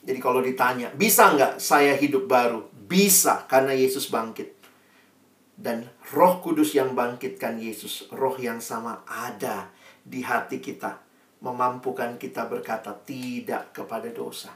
Jadi 0.02 0.18
kalau 0.18 0.42
ditanya, 0.42 0.90
bisa 0.90 1.30
nggak 1.30 1.62
saya 1.62 1.94
hidup 1.94 2.26
baru? 2.26 2.66
Bisa, 2.74 3.46
karena 3.46 3.70
Yesus 3.70 4.10
bangkit. 4.10 4.50
Dan 5.54 5.86
roh 6.10 6.42
kudus 6.42 6.74
yang 6.74 6.98
bangkitkan 6.98 7.62
Yesus, 7.62 8.10
roh 8.10 8.34
yang 8.34 8.58
sama 8.58 9.06
ada 9.06 9.70
di 10.02 10.26
hati 10.26 10.58
kita. 10.58 10.98
Memampukan 11.38 12.18
kita 12.18 12.50
berkata 12.50 12.90
tidak 12.94 13.70
kepada 13.70 14.10
dosa. 14.10 14.50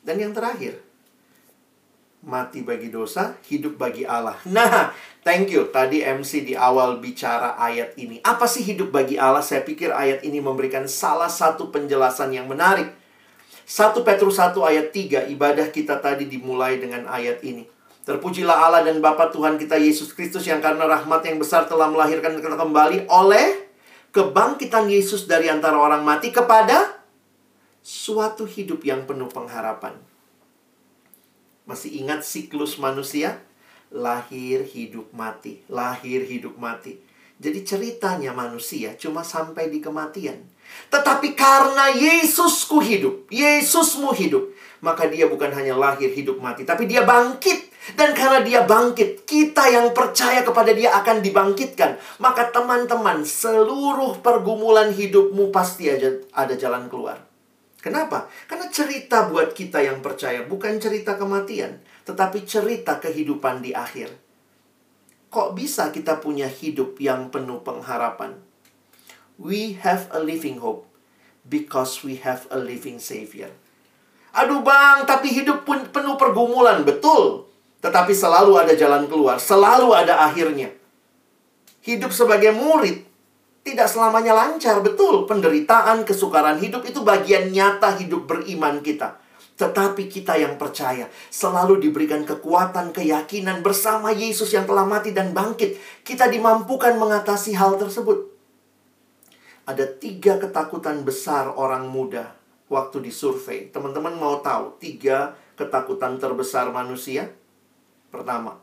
Dan 0.00 0.20
yang 0.20 0.32
terakhir, 0.32 0.80
mati 2.24 2.64
bagi 2.64 2.88
dosa, 2.88 3.36
hidup 3.44 3.76
bagi 3.76 4.08
Allah. 4.08 4.40
Nah, 4.48 4.92
thank 5.20 5.52
you. 5.52 5.68
Tadi 5.68 6.00
MC 6.00 6.48
di 6.48 6.56
awal 6.56 7.00
bicara 7.00 7.60
ayat 7.60 7.96
ini. 8.00 8.20
Apa 8.24 8.48
sih 8.48 8.64
hidup 8.64 8.88
bagi 8.88 9.20
Allah? 9.20 9.44
Saya 9.44 9.60
pikir 9.60 9.92
ayat 9.92 10.24
ini 10.24 10.40
memberikan 10.40 10.88
salah 10.88 11.28
satu 11.28 11.68
penjelasan 11.68 12.32
yang 12.32 12.48
menarik 12.48 13.03
1 13.64 14.04
Petrus 14.04 14.36
1 14.36 14.52
ayat 14.60 14.92
3 14.92 15.32
ibadah 15.32 15.72
kita 15.72 15.96
tadi 15.96 16.28
dimulai 16.28 16.76
dengan 16.76 17.08
ayat 17.08 17.40
ini. 17.40 17.64
Terpujilah 18.04 18.68
Allah 18.68 18.84
dan 18.84 19.00
Bapa 19.00 19.32
Tuhan 19.32 19.56
kita 19.56 19.80
Yesus 19.80 20.12
Kristus 20.12 20.44
yang 20.44 20.60
karena 20.60 20.84
rahmat 20.84 21.24
yang 21.24 21.40
besar 21.40 21.64
telah 21.64 21.88
melahirkan 21.88 22.36
kita 22.36 22.52
kembali 22.52 23.08
oleh 23.08 23.64
kebangkitan 24.12 24.92
Yesus 24.92 25.24
dari 25.24 25.48
antara 25.48 25.80
orang 25.80 26.04
mati 26.04 26.28
kepada 26.28 27.00
suatu 27.80 28.44
hidup 28.44 28.84
yang 28.84 29.08
penuh 29.08 29.32
pengharapan. 29.32 29.96
Masih 31.64 31.96
ingat 32.04 32.20
siklus 32.28 32.76
manusia? 32.76 33.40
Lahir, 33.88 34.68
hidup, 34.68 35.08
mati. 35.16 35.64
Lahir, 35.72 36.28
hidup, 36.28 36.60
mati. 36.60 37.00
Jadi 37.40 37.64
ceritanya 37.64 38.36
manusia 38.36 38.92
cuma 39.00 39.24
sampai 39.24 39.72
di 39.72 39.80
kematian. 39.80 40.44
Tetapi 40.88 41.34
karena 41.34 41.90
Yesusku 41.90 42.78
hidup, 42.78 43.26
Yesusmu 43.32 44.14
hidup, 44.14 44.46
maka 44.84 45.08
dia 45.08 45.24
bukan 45.26 45.48
hanya 45.56 45.72
lahir, 45.74 46.12
hidup, 46.12 46.38
mati, 46.38 46.68
tapi 46.68 46.84
dia 46.84 47.02
bangkit. 47.08 47.72
Dan 47.96 48.16
karena 48.16 48.40
dia 48.40 48.64
bangkit, 48.64 49.28
kita 49.28 49.68
yang 49.68 49.92
percaya 49.92 50.40
kepada 50.40 50.72
dia 50.72 50.92
akan 50.96 51.20
dibangkitkan. 51.20 52.00
Maka 52.20 52.48
teman-teman, 52.48 53.24
seluruh 53.28 54.24
pergumulan 54.24 54.92
hidupmu 54.92 55.52
pasti 55.52 55.92
aja 55.92 56.08
ada 56.32 56.56
jalan 56.56 56.88
keluar. 56.88 57.20
Kenapa? 57.84 58.32
Karena 58.48 58.72
cerita 58.72 59.28
buat 59.28 59.52
kita 59.52 59.84
yang 59.84 60.00
percaya 60.00 60.48
bukan 60.48 60.80
cerita 60.80 61.20
kematian, 61.20 61.84
tetapi 62.08 62.48
cerita 62.48 62.96
kehidupan 62.96 63.60
di 63.60 63.76
akhir. 63.76 64.08
Kok 65.28 65.52
bisa 65.52 65.92
kita 65.92 66.24
punya 66.24 66.48
hidup 66.48 66.96
yang 66.96 67.28
penuh 67.28 67.60
pengharapan? 67.60 68.40
We 69.38 69.78
have 69.82 70.06
a 70.14 70.20
living 70.20 70.62
hope 70.62 70.86
because 71.46 72.02
we 72.06 72.22
have 72.22 72.46
a 72.50 72.58
living 72.58 73.02
Savior. 73.02 73.50
Aduh 74.34 74.66
bang, 74.66 75.06
tapi 75.06 75.30
hidup 75.30 75.62
pun 75.62 75.86
penuh 75.94 76.18
pergumulan, 76.18 76.82
betul. 76.82 77.46
Tetapi 77.78 78.10
selalu 78.10 78.58
ada 78.58 78.74
jalan 78.74 79.06
keluar, 79.06 79.38
selalu 79.38 79.94
ada 79.94 80.26
akhirnya. 80.26 80.74
Hidup 81.84 82.10
sebagai 82.10 82.50
murid 82.50 83.04
tidak 83.64 83.86
selamanya 83.88 84.34
lancar, 84.34 84.82
betul. 84.82 85.24
Penderitaan, 85.24 86.02
kesukaran 86.02 86.58
hidup 86.58 86.82
itu 86.84 87.00
bagian 87.00 87.48
nyata 87.54 87.96
hidup 87.96 88.26
beriman 88.26 88.82
kita. 88.82 89.22
Tetapi 89.54 90.10
kita 90.10 90.34
yang 90.34 90.58
percaya 90.58 91.06
selalu 91.30 91.78
diberikan 91.78 92.26
kekuatan, 92.26 92.90
keyakinan 92.90 93.62
bersama 93.62 94.10
Yesus 94.10 94.50
yang 94.50 94.66
telah 94.66 94.82
mati 94.82 95.14
dan 95.14 95.30
bangkit. 95.30 95.78
Kita 96.02 96.26
dimampukan 96.26 96.98
mengatasi 96.98 97.54
hal 97.54 97.78
tersebut 97.78 98.33
ada 99.64 99.84
tiga 99.88 100.36
ketakutan 100.36 101.08
besar 101.08 101.48
orang 101.56 101.88
muda 101.88 102.36
waktu 102.68 103.00
disurvei. 103.00 103.72
Teman-teman 103.72 104.12
mau 104.16 104.40
tahu 104.44 104.76
tiga 104.76 105.36
ketakutan 105.56 106.20
terbesar 106.20 106.68
manusia? 106.68 107.32
Pertama, 108.12 108.60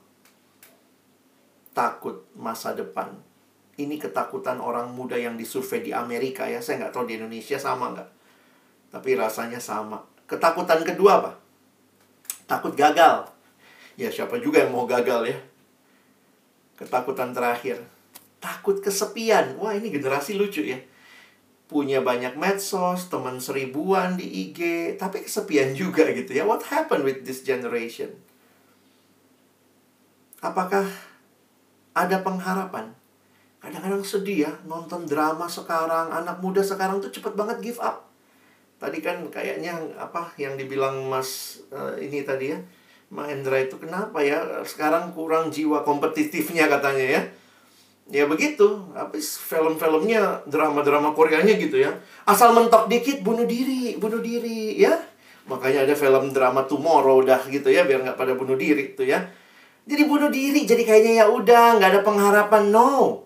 takut 1.74 2.22
masa 2.38 2.78
depan. 2.78 3.18
Ini 3.82 3.98
ketakutan 3.98 4.62
orang 4.62 4.94
muda 4.94 5.18
yang 5.18 5.34
disurvei 5.34 5.82
di 5.82 5.92
Amerika 5.92 6.46
ya. 6.46 6.62
Saya 6.62 6.86
nggak 6.86 6.94
tahu 6.94 7.10
di 7.10 7.18
Indonesia 7.18 7.58
sama 7.58 7.98
nggak. 7.98 8.10
Tapi 8.94 9.10
rasanya 9.18 9.58
sama. 9.58 10.06
Ketakutan 10.30 10.86
kedua 10.86 11.18
apa? 11.18 11.32
Takut 12.46 12.78
gagal. 12.78 13.26
Ya 13.98 14.14
siapa 14.14 14.38
juga 14.38 14.62
yang 14.62 14.72
mau 14.76 14.86
gagal 14.86 15.34
ya. 15.34 15.38
Ketakutan 16.78 17.34
terakhir. 17.34 17.82
Takut 18.38 18.78
kesepian. 18.78 19.58
Wah 19.58 19.74
ini 19.74 19.90
generasi 19.90 20.38
lucu 20.38 20.62
ya 20.62 20.91
punya 21.72 22.04
banyak 22.04 22.36
medsos, 22.36 23.08
teman 23.08 23.40
seribuan 23.40 24.20
di 24.20 24.28
IG, 24.28 24.94
tapi 25.00 25.24
kesepian 25.24 25.72
juga 25.80 26.04
gitu 26.12 26.36
ya. 26.36 26.44
What 26.44 26.68
happened 26.68 27.08
with 27.08 27.24
this 27.24 27.48
generation? 27.48 28.12
Apakah 30.44 30.84
ada 31.96 32.20
pengharapan? 32.20 32.92
Kadang-kadang 33.64 34.04
sedih 34.04 34.52
ya, 34.52 34.52
nonton 34.68 35.08
drama 35.08 35.48
sekarang, 35.48 36.12
anak 36.12 36.44
muda 36.44 36.60
sekarang 36.60 37.00
tuh 37.00 37.14
cepet 37.14 37.40
banget 37.40 37.64
give 37.64 37.80
up. 37.80 38.12
Tadi 38.82 39.00
kan 39.00 39.22
kayaknya 39.32 39.78
apa 39.96 40.34
yang 40.36 40.58
dibilang 40.58 41.08
Mas 41.08 41.62
uh, 41.72 41.94
ini 41.96 42.26
tadi 42.26 42.52
ya, 42.52 42.60
Mahendra 43.14 43.62
itu 43.62 43.78
kenapa 43.78 44.20
ya 44.26 44.66
sekarang 44.66 45.14
kurang 45.14 45.54
jiwa 45.54 45.86
kompetitifnya 45.86 46.66
katanya 46.68 47.06
ya. 47.16 47.22
Ya 48.10 48.26
begitu, 48.26 48.82
habis 48.98 49.38
film-filmnya 49.38 50.44
drama-drama 50.50 51.14
Koreanya 51.14 51.56
gitu 51.56 51.80
ya. 51.80 51.94
Asal 52.26 52.52
mentok 52.52 52.90
dikit 52.90 53.22
bunuh 53.22 53.46
diri, 53.46 53.96
bunuh 54.02 54.20
diri 54.20 54.80
ya. 54.82 54.98
Makanya 55.46 55.86
ada 55.86 55.96
film 55.96 56.34
drama 56.34 56.66
Tomorrow 56.66 57.22
dah 57.24 57.42
gitu 57.48 57.70
ya 57.70 57.86
biar 57.86 58.04
nggak 58.04 58.18
pada 58.20 58.34
bunuh 58.34 58.58
diri 58.58 58.98
tuh 58.98 59.08
ya. 59.08 59.22
Jadi 59.86 60.04
bunuh 60.06 60.30
diri, 60.30 60.66
jadi 60.66 60.84
kayaknya 60.86 61.14
ya 61.24 61.26
udah 61.30 61.78
nggak 61.78 61.90
ada 61.94 62.02
pengharapan. 62.06 62.64
No, 62.70 63.26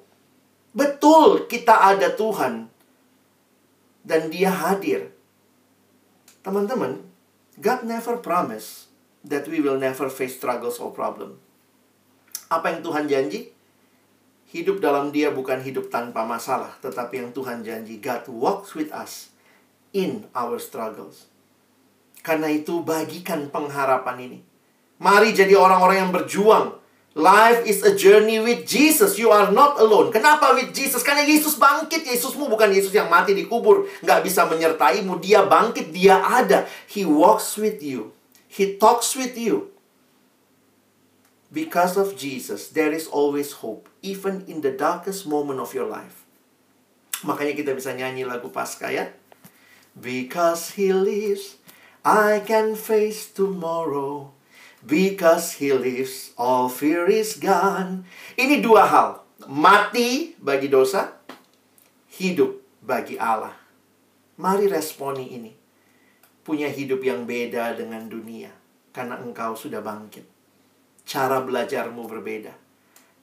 Betul, 0.75 1.47
kita 1.47 1.95
ada 1.95 2.11
Tuhan. 2.11 2.67
Dan 4.03 4.27
dia 4.27 4.51
hadir. 4.51 5.15
Teman-teman, 6.43 6.99
God 7.55 7.87
never 7.87 8.19
promise 8.19 8.91
that 9.23 9.47
we 9.47 9.63
will 9.63 9.79
never 9.79 10.11
face 10.11 10.35
struggles 10.35 10.77
or 10.83 10.91
problem. 10.91 11.39
Apa 12.51 12.75
yang 12.75 12.83
Tuhan 12.83 13.07
janji? 13.07 13.54
Hidup 14.55 14.79
dalam 14.79 15.11
dia 15.11 15.35
bukan 15.35 15.59
hidup 15.59 15.91
tanpa 15.91 16.23
masalah, 16.23 16.79
tetapi 16.79 17.19
yang 17.19 17.29
Tuhan 17.35 17.59
janji, 17.59 17.99
God 17.99 18.23
walks 18.31 18.71
with 18.71 18.87
us 18.95 19.35
in 19.91 20.31
our 20.31 20.63
struggles. 20.63 21.27
Karena 22.23 22.47
itu 22.47 22.79
bagikan 22.79 23.51
pengharapan 23.51 24.31
ini. 24.31 24.39
Mari 25.03 25.35
jadi 25.35 25.59
orang-orang 25.59 26.07
yang 26.07 26.11
berjuang 26.15 26.79
Life 27.15 27.63
is 27.63 27.79
a 27.79 27.95
journey 27.95 28.43
with 28.43 28.67
Jesus. 28.67 29.15
You 29.15 29.31
are 29.31 29.47
not 29.47 29.79
alone. 29.79 30.11
Kenapa 30.11 30.51
with 30.51 30.75
Jesus? 30.75 30.99
Karena 30.99 31.23
Yesus 31.23 31.55
bangkit. 31.55 32.03
Yesusmu 32.03 32.51
bukan 32.51 32.67
Yesus 32.67 32.91
yang 32.91 33.07
mati 33.07 33.31
di 33.31 33.47
kubur. 33.47 33.87
Nggak 34.03 34.19
bisa 34.27 34.43
menyertaimu. 34.51 35.23
Dia 35.23 35.47
bangkit. 35.47 35.95
Dia 35.95 36.19
ada. 36.19 36.67
He 36.91 37.07
walks 37.07 37.55
with 37.55 37.79
you. 37.79 38.11
He 38.51 38.75
talks 38.75 39.15
with 39.15 39.39
you. 39.39 39.71
Because 41.55 41.95
of 41.95 42.19
Jesus, 42.19 42.67
there 42.75 42.91
is 42.91 43.07
always 43.07 43.63
hope. 43.63 43.87
Even 44.05 44.45
in 44.45 44.61
the 44.61 44.69
darkest 44.69 45.25
moment 45.25 45.57
of 45.57 45.73
your 45.73 45.89
life. 45.89 46.29
Makanya 47.25 47.57
kita 47.57 47.73
bisa 47.73 47.89
nyanyi 47.97 48.21
lagu 48.21 48.53
Paskah 48.53 48.93
ya. 48.93 49.09
Because 49.97 50.77
He 50.77 50.93
lives, 50.93 51.57
I 52.05 52.45
can 52.45 52.77
face 52.77 53.33
tomorrow. 53.33 54.35
Because 54.85 55.57
he 55.57 55.73
lives, 55.73 56.29
all 56.37 56.69
fear 56.69 57.09
is 57.09 57.41
gone. 57.41 58.05
Ini 58.37 58.61
dua 58.61 58.85
hal. 58.85 59.09
Mati 59.49 60.37
bagi 60.37 60.69
dosa, 60.69 61.09
hidup 62.21 62.61
bagi 62.85 63.17
Allah. 63.17 63.57
Mari 64.37 64.69
responi 64.69 65.33
ini. 65.33 65.49
Punya 66.45 66.69
hidup 66.69 67.01
yang 67.01 67.25
beda 67.25 67.73
dengan 67.73 68.05
dunia. 68.05 68.53
Karena 68.93 69.17
engkau 69.17 69.57
sudah 69.57 69.81
bangkit. 69.81 70.29
Cara 71.01 71.41
belajarmu 71.41 72.05
berbeda. 72.05 72.53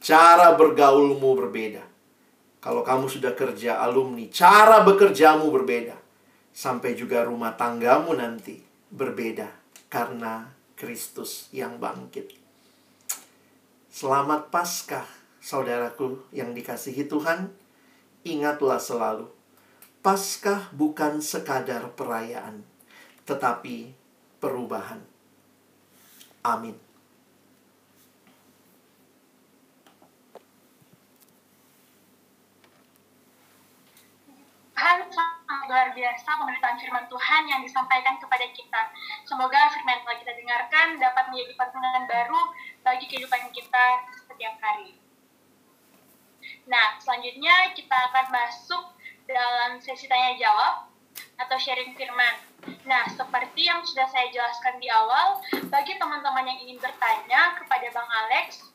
Cara 0.03 0.59
bergaulmu 0.59 1.39
berbeda. 1.39 1.87
Kalau 2.59 2.83
kamu 2.83 3.07
sudah 3.07 3.39
kerja 3.39 3.79
alumni, 3.79 4.27
cara 4.35 4.83
bekerjamu 4.83 5.47
berbeda. 5.55 5.95
Sampai 6.51 6.99
juga 6.99 7.23
rumah 7.23 7.55
tanggamu 7.55 8.11
nanti 8.19 8.59
berbeda. 8.91 9.47
Karena 9.87 10.51
Kristus 10.75 11.47
yang 11.55 11.79
bangkit. 11.79 12.35
Selamat 13.95 14.51
Paskah, 14.51 15.07
saudaraku 15.39 16.19
yang 16.35 16.51
dikasihi 16.51 17.07
Tuhan. 17.07 17.55
Ingatlah 18.27 18.83
selalu, 18.83 19.31
Paskah 20.03 20.75
bukan 20.75 21.23
sekadar 21.23 21.95
perayaan, 21.95 22.67
tetapi 23.23 23.95
perubahan. 24.43 24.99
Amin. 26.43 26.92
Luar 35.73 35.95
biasa 35.95 36.29
pemberitaan 36.37 36.77
firman 36.77 37.07
Tuhan 37.07 37.43
yang 37.47 37.61
disampaikan 37.63 38.19
kepada 38.19 38.47
kita. 38.51 38.83
Semoga 39.25 39.71
firman 39.71 40.03
yang 40.03 40.19
kita 40.19 40.33
dengarkan 40.35 40.87
dapat 40.99 41.25
menjadi 41.31 41.55
pertolongan 41.55 42.05
baru 42.11 42.41
bagi 42.83 43.07
kehidupan 43.07 43.55
kita 43.55 43.87
setiap 44.27 44.59
hari. 44.59 44.99
Nah, 46.67 46.99
selanjutnya 46.99 47.75
kita 47.75 47.95
akan 48.11 48.27
masuk 48.35 48.85
dalam 49.31 49.79
sesi 49.79 50.11
tanya 50.11 50.35
jawab 50.39 50.91
atau 51.39 51.57
sharing 51.59 51.95
firman. 51.95 52.35
Nah, 52.87 53.07
seperti 53.11 53.67
yang 53.67 53.83
sudah 53.83 54.07
saya 54.11 54.31
jelaskan 54.31 54.79
di 54.79 54.87
awal, 54.91 55.39
bagi 55.71 55.99
teman-teman 55.99 56.47
yang 56.47 56.59
ingin 56.63 56.79
bertanya 56.79 57.59
kepada 57.59 57.87
Bang 57.91 58.11
Alex, 58.11 58.71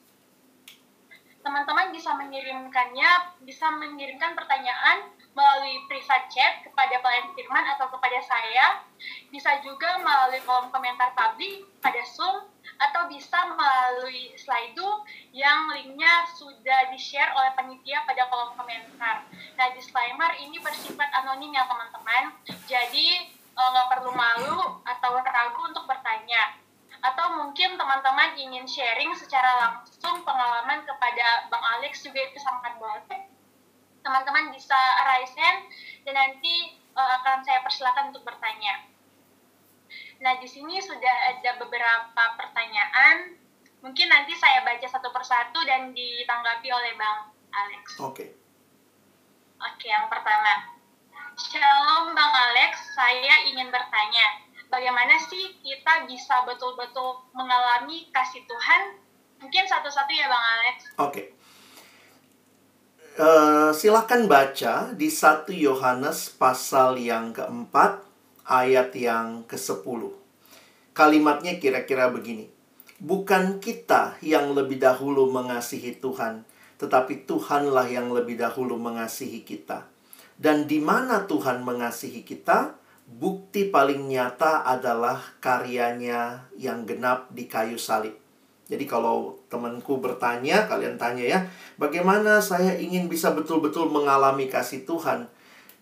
teman-teman 1.43 1.95
bisa 1.95 2.11
mengirimkannya, 2.15 3.39
bisa 3.47 3.71
mengirimkan 3.79 4.35
pertanyaan 4.35 5.07
melalui 5.37 5.85
private 5.85 6.33
chat 6.33 6.65
kepada 6.65 6.97
pelayan 6.97 7.29
firman 7.37 7.61
atau 7.77 7.85
kepada 7.93 8.17
saya. 8.25 8.81
Bisa 9.29 9.61
juga 9.61 10.01
melalui 10.01 10.41
kolom 10.41 10.73
komentar 10.73 11.13
publik 11.13 11.69
pada 11.77 12.01
Zoom 12.09 12.49
atau 12.81 13.05
bisa 13.05 13.37
melalui 13.53 14.33
Slido 14.33 15.05
yang 15.29 15.69
linknya 15.77 16.25
sudah 16.33 16.89
di-share 16.89 17.29
oleh 17.37 17.53
panitia 17.53 18.01
pada 18.09 18.25
kolom 18.33 18.57
komentar. 18.57 19.29
Nah, 19.53 19.67
disclaimer 19.77 20.33
ini 20.41 20.57
bersifat 20.57 21.13
anonim 21.21 21.53
ya 21.53 21.69
teman-teman. 21.69 22.33
Jadi, 22.65 23.29
eh, 23.29 23.67
nggak 23.69 23.87
perlu 23.93 24.11
malu 24.17 24.81
atau 24.81 25.21
ragu 25.21 25.61
untuk 25.69 25.85
bertanya. 25.85 26.57
Atau 26.97 27.37
mungkin 27.37 27.77
teman-teman 27.77 28.33
ingin 28.41 28.65
sharing 28.65 29.13
secara 29.13 29.53
langsung 29.61 30.25
pengalaman 30.25 30.81
kepada 30.81 31.45
Bang 31.53 31.61
Alex 31.77 32.01
juga 32.01 32.25
itu 32.25 32.41
sangat 32.41 32.73
boleh 32.81 33.05
teman-teman 34.07 34.55
bisa 34.55 34.79
raise 35.03 35.35
hand 35.35 35.67
dan 36.07 36.15
nanti 36.15 36.79
uh, 36.95 37.19
akan 37.19 37.43
saya 37.43 37.59
persilakan 37.59 38.15
untuk 38.15 38.23
bertanya. 38.23 38.87
Nah, 40.23 40.39
di 40.39 40.47
sini 40.47 40.79
sudah 40.79 41.15
ada 41.35 41.59
beberapa 41.59 42.23
pertanyaan. 42.39 43.35
Mungkin 43.83 44.07
nanti 44.07 44.33
saya 44.39 44.63
baca 44.63 44.87
satu 44.87 45.11
persatu 45.11 45.59
dan 45.67 45.91
ditanggapi 45.91 46.71
oleh 46.71 46.95
Bang 46.95 47.35
Alex. 47.51 47.83
Oke. 47.99 48.15
Okay. 48.15 48.29
Oke, 49.57 49.87
yang 49.91 50.07
pertama. 50.07 50.73
Shalom 51.37 52.17
Bang 52.17 52.33
Alex, 52.33 52.97
saya 52.97 53.45
ingin 53.45 53.69
bertanya, 53.69 54.41
bagaimana 54.73 55.21
sih 55.29 55.53
kita 55.61 56.09
bisa 56.09 56.41
betul-betul 56.49 57.21
mengalami 57.37 58.09
kasih 58.09 58.41
Tuhan? 58.49 58.97
Mungkin 59.37 59.69
satu-satu 59.69 60.09
ya 60.09 60.25
Bang 60.25 60.45
Alex. 60.57 60.75
Oke. 60.97 61.13
Okay. 61.13 61.25
Silakan 63.73 64.29
baca 64.29 64.93
di 64.93 65.09
1 65.09 65.49
Yohanes 65.49 66.29
pasal 66.37 67.01
yang 67.01 67.33
keempat 67.33 68.05
ayat 68.45 68.93
yang 68.93 69.41
ke-10. 69.49 70.13
Kalimatnya 70.93 71.57
kira-kira 71.57 72.13
begini. 72.13 72.45
Bukan 73.01 73.57
kita 73.57 74.21
yang 74.21 74.53
lebih 74.53 74.77
dahulu 74.77 75.33
mengasihi 75.33 75.97
Tuhan, 75.97 76.45
tetapi 76.77 77.25
Tuhanlah 77.25 77.89
yang 77.89 78.13
lebih 78.13 78.37
dahulu 78.37 78.77
mengasihi 78.77 79.41
kita. 79.41 79.89
Dan 80.37 80.69
di 80.69 80.77
mana 80.77 81.25
Tuhan 81.25 81.65
mengasihi 81.65 82.21
kita, 82.21 82.77
bukti 83.09 83.65
paling 83.73 84.13
nyata 84.13 84.61
adalah 84.61 85.17
karyanya 85.41 86.53
yang 86.53 86.85
genap 86.85 87.33
di 87.33 87.49
kayu 87.49 87.81
salib. 87.81 88.26
Jadi 88.67 88.83
kalau 88.83 89.39
temanku 89.47 90.03
bertanya, 90.03 90.67
kalian 90.67 90.99
tanya 90.99 91.23
ya, 91.23 91.39
bagaimana 91.79 92.43
saya 92.43 92.75
ingin 92.75 93.07
bisa 93.07 93.31
betul-betul 93.31 93.87
mengalami 93.87 94.51
kasih 94.51 94.83
Tuhan? 94.83 95.31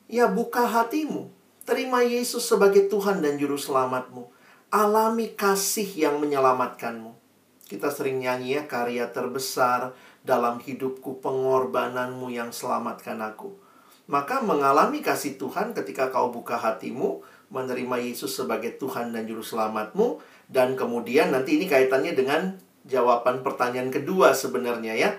Ya 0.05 0.29
buka 0.29 0.69
hatimu, 0.69 1.33
terima 1.65 2.05
Yesus 2.05 2.45
sebagai 2.45 2.85
Tuhan 2.85 3.25
dan 3.25 3.41
Juru 3.41 3.57
Selamatmu. 3.57 4.29
Alami 4.69 5.33
kasih 5.33 5.87
yang 5.97 6.21
menyelamatkanmu. 6.21 7.17
Kita 7.65 7.89
sering 7.89 8.21
nyanyi 8.21 8.61
ya, 8.61 8.69
karya 8.69 9.09
terbesar 9.09 9.97
dalam 10.21 10.61
hidupku 10.61 11.17
pengorbananmu 11.25 12.29
yang 12.29 12.53
selamatkan 12.53 13.17
aku. 13.25 13.57
Maka 14.05 14.45
mengalami 14.45 15.01
kasih 15.01 15.41
Tuhan 15.41 15.73
ketika 15.73 16.13
kau 16.13 16.29
buka 16.29 16.61
hatimu, 16.61 17.25
menerima 17.49 17.97
Yesus 17.97 18.37
sebagai 18.37 18.77
Tuhan 18.77 19.09
dan 19.09 19.25
Juru 19.25 19.41
Selamatmu, 19.41 20.21
dan 20.45 20.77
kemudian 20.77 21.33
nanti 21.33 21.57
ini 21.57 21.65
kaitannya 21.65 22.13
dengan 22.13 22.61
jawaban 22.85 23.41
pertanyaan 23.41 23.89
kedua 23.89 24.37
sebenarnya 24.37 24.93
ya. 24.95 25.11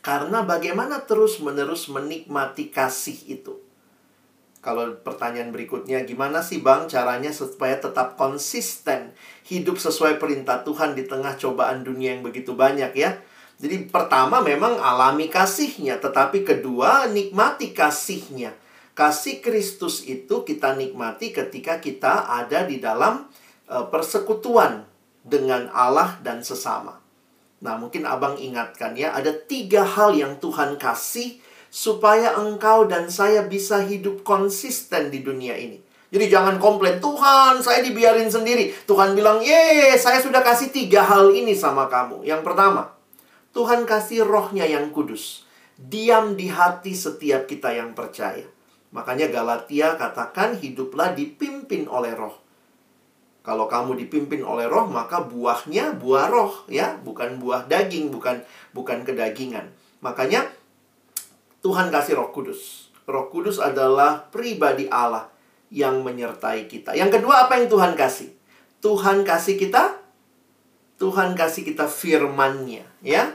Karena 0.00 0.46
bagaimana 0.46 1.04
terus-menerus 1.04 1.92
menikmati 1.92 2.72
kasih 2.72 3.18
itu? 3.28 3.60
Kalau 4.60 4.92
pertanyaan 5.00 5.52
berikutnya, 5.56 6.04
gimana 6.04 6.44
sih 6.44 6.60
Bang 6.60 6.84
caranya 6.84 7.32
supaya 7.32 7.80
tetap 7.80 8.20
konsisten 8.20 9.16
hidup 9.48 9.80
sesuai 9.80 10.20
perintah 10.20 10.60
Tuhan 10.60 10.92
di 10.92 11.08
tengah 11.08 11.36
cobaan 11.40 11.80
dunia 11.80 12.16
yang 12.16 12.24
begitu 12.24 12.52
banyak 12.52 12.92
ya? 12.92 13.16
Jadi 13.60 13.88
pertama 13.88 14.40
memang 14.40 14.76
alami 14.80 15.28
kasihnya, 15.32 16.00
tetapi 16.00 16.44
kedua 16.44 17.08
nikmati 17.08 17.72
kasihnya. 17.76 18.56
Kasih 18.96 19.40
Kristus 19.40 20.04
itu 20.04 20.44
kita 20.44 20.76
nikmati 20.76 21.32
ketika 21.32 21.80
kita 21.80 22.28
ada 22.28 22.64
di 22.68 22.80
dalam 22.80 23.28
uh, 23.68 23.84
persekutuan 23.88 24.89
dengan 25.24 25.68
Allah 25.72 26.16
dan 26.24 26.40
sesama. 26.40 27.00
Nah, 27.60 27.76
mungkin 27.76 28.08
abang 28.08 28.40
ingatkan 28.40 28.96
ya, 28.96 29.12
ada 29.12 29.36
tiga 29.36 29.84
hal 29.84 30.16
yang 30.16 30.40
Tuhan 30.40 30.80
kasih 30.80 31.40
supaya 31.68 32.34
engkau 32.40 32.88
dan 32.88 33.12
saya 33.12 33.44
bisa 33.44 33.84
hidup 33.84 34.24
konsisten 34.24 35.12
di 35.12 35.20
dunia 35.20 35.54
ini. 35.54 35.78
Jadi 36.10 36.26
jangan 36.26 36.58
komplain, 36.58 36.98
Tuhan 36.98 37.62
saya 37.62 37.86
dibiarin 37.86 38.26
sendiri. 38.26 38.74
Tuhan 38.88 39.14
bilang, 39.14 39.38
ye 39.38 39.94
saya 39.94 40.18
sudah 40.18 40.42
kasih 40.42 40.74
tiga 40.74 41.06
hal 41.06 41.30
ini 41.30 41.54
sama 41.54 41.86
kamu. 41.86 42.26
Yang 42.26 42.42
pertama, 42.42 42.90
Tuhan 43.54 43.86
kasih 43.86 44.26
rohnya 44.26 44.66
yang 44.66 44.90
kudus. 44.90 45.46
Diam 45.78 46.34
di 46.34 46.50
hati 46.50 46.98
setiap 46.98 47.46
kita 47.46 47.70
yang 47.70 47.94
percaya. 47.94 48.44
Makanya 48.90 49.30
Galatia 49.30 49.94
katakan 49.94 50.58
hiduplah 50.58 51.14
dipimpin 51.14 51.86
oleh 51.86 52.10
roh. 52.18 52.34
Kalau 53.40 53.64
kamu 53.64 53.96
dipimpin 53.96 54.44
oleh 54.44 54.68
roh, 54.68 54.84
maka 54.84 55.24
buahnya 55.24 55.96
buah 55.96 56.28
roh 56.28 56.52
ya, 56.68 57.00
bukan 57.00 57.40
buah 57.40 57.64
daging, 57.64 58.12
bukan 58.12 58.44
bukan 58.76 59.00
kedagingan. 59.00 59.72
Makanya 60.04 60.44
Tuhan 61.64 61.88
kasih 61.88 62.20
Roh 62.20 62.32
Kudus. 62.32 62.92
Roh 63.08 63.32
Kudus 63.32 63.56
adalah 63.56 64.28
pribadi 64.28 64.88
Allah 64.92 65.28
yang 65.72 66.04
menyertai 66.04 66.68
kita. 66.68 66.92
Yang 66.92 67.20
kedua 67.20 67.48
apa 67.48 67.56
yang 67.56 67.68
Tuhan 67.72 67.96
kasih? 67.96 68.32
Tuhan 68.80 69.24
kasih 69.24 69.56
kita 69.60 70.00
Tuhan 71.00 71.32
kasih 71.32 71.64
kita 71.64 71.88
firman-Nya, 71.88 72.84
ya. 73.00 73.32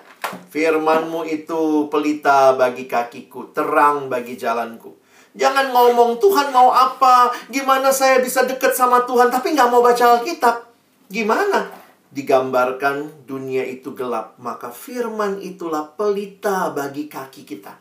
Firman-Mu 0.53 1.25
itu 1.25 1.89
pelita 1.89 2.53
bagi 2.53 2.85
kakiku, 2.85 3.49
terang 3.57 4.05
bagi 4.05 4.37
jalanku. 4.37 4.93
Jangan 5.35 5.75
ngomong 5.75 6.15
Tuhan 6.15 6.55
mau 6.55 6.71
apa, 6.71 7.27
gimana 7.51 7.91
saya 7.91 8.23
bisa 8.23 8.47
dekat 8.47 8.71
sama 8.71 9.03
Tuhan, 9.03 9.27
tapi 9.27 9.51
nggak 9.51 9.67
mau 9.67 9.83
baca 9.83 10.15
Alkitab. 10.15 10.63
Gimana? 11.11 11.67
Digambarkan 12.15 13.27
dunia 13.27 13.67
itu 13.67 13.91
gelap, 13.91 14.39
maka 14.39 14.71
firman 14.71 15.43
itulah 15.43 15.91
pelita 15.99 16.71
bagi 16.71 17.11
kaki 17.11 17.43
kita. 17.43 17.75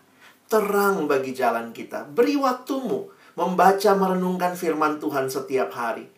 Terang 0.51 1.07
bagi 1.07 1.31
jalan 1.31 1.71
kita. 1.71 2.11
Beri 2.11 2.35
waktumu 2.35 3.15
membaca 3.39 3.95
merenungkan 3.95 4.59
firman 4.59 4.99
Tuhan 4.99 5.31
setiap 5.31 5.71
hari. 5.79 6.11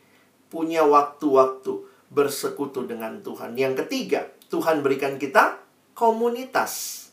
Punya 0.49 0.89
waktu-waktu 0.89 1.84
bersekutu 2.09 2.89
dengan 2.89 3.20
Tuhan. 3.20 3.53
Yang 3.61 3.84
ketiga, 3.84 4.24
Tuhan 4.49 4.80
berikan 4.80 5.20
kita 5.20 5.61
komunitas. 5.93 7.05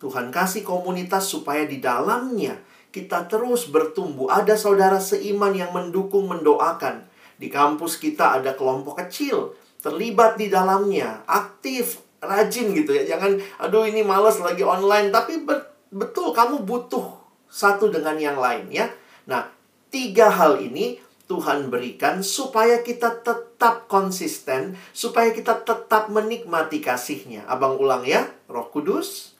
Tuhan 0.00 0.32
kasih 0.32 0.64
komunitas 0.64 1.28
supaya 1.28 1.68
di 1.68 1.82
dalamnya 1.82 2.56
kita 2.88 3.28
terus 3.28 3.68
bertumbuh. 3.68 4.32
Ada 4.32 4.56
saudara 4.56 4.98
seiman 4.98 5.52
yang 5.52 5.70
mendukung, 5.72 6.28
mendoakan. 6.28 7.04
Di 7.38 7.46
kampus 7.46 8.02
kita 8.02 8.42
ada 8.42 8.58
kelompok 8.58 8.98
kecil, 9.06 9.54
terlibat 9.78 10.34
di 10.40 10.50
dalamnya, 10.50 11.22
aktif, 11.28 12.02
rajin 12.18 12.74
gitu 12.74 12.90
ya. 12.96 13.14
Jangan, 13.14 13.38
aduh 13.62 13.86
ini 13.86 14.02
males 14.02 14.42
lagi 14.42 14.66
online. 14.66 15.14
Tapi 15.14 15.46
betul, 15.94 16.34
kamu 16.34 16.66
butuh 16.66 17.14
satu 17.46 17.88
dengan 17.88 18.18
yang 18.18 18.36
lain 18.36 18.68
ya. 18.74 18.90
Nah, 19.30 19.46
tiga 19.88 20.28
hal 20.34 20.58
ini 20.58 20.98
Tuhan 21.28 21.68
berikan 21.68 22.24
supaya 22.24 22.80
kita 22.80 23.20
tetap 23.20 23.84
konsisten, 23.86 24.80
supaya 24.96 25.28
kita 25.30 25.60
tetap 25.60 26.08
menikmati 26.08 26.80
kasihnya. 26.80 27.44
Abang 27.44 27.76
ulang 27.76 28.02
ya, 28.08 28.24
roh 28.48 28.72
kudus, 28.72 29.36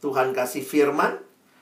Tuhan 0.00 0.32
kasih 0.32 0.64
firman, 0.64 1.20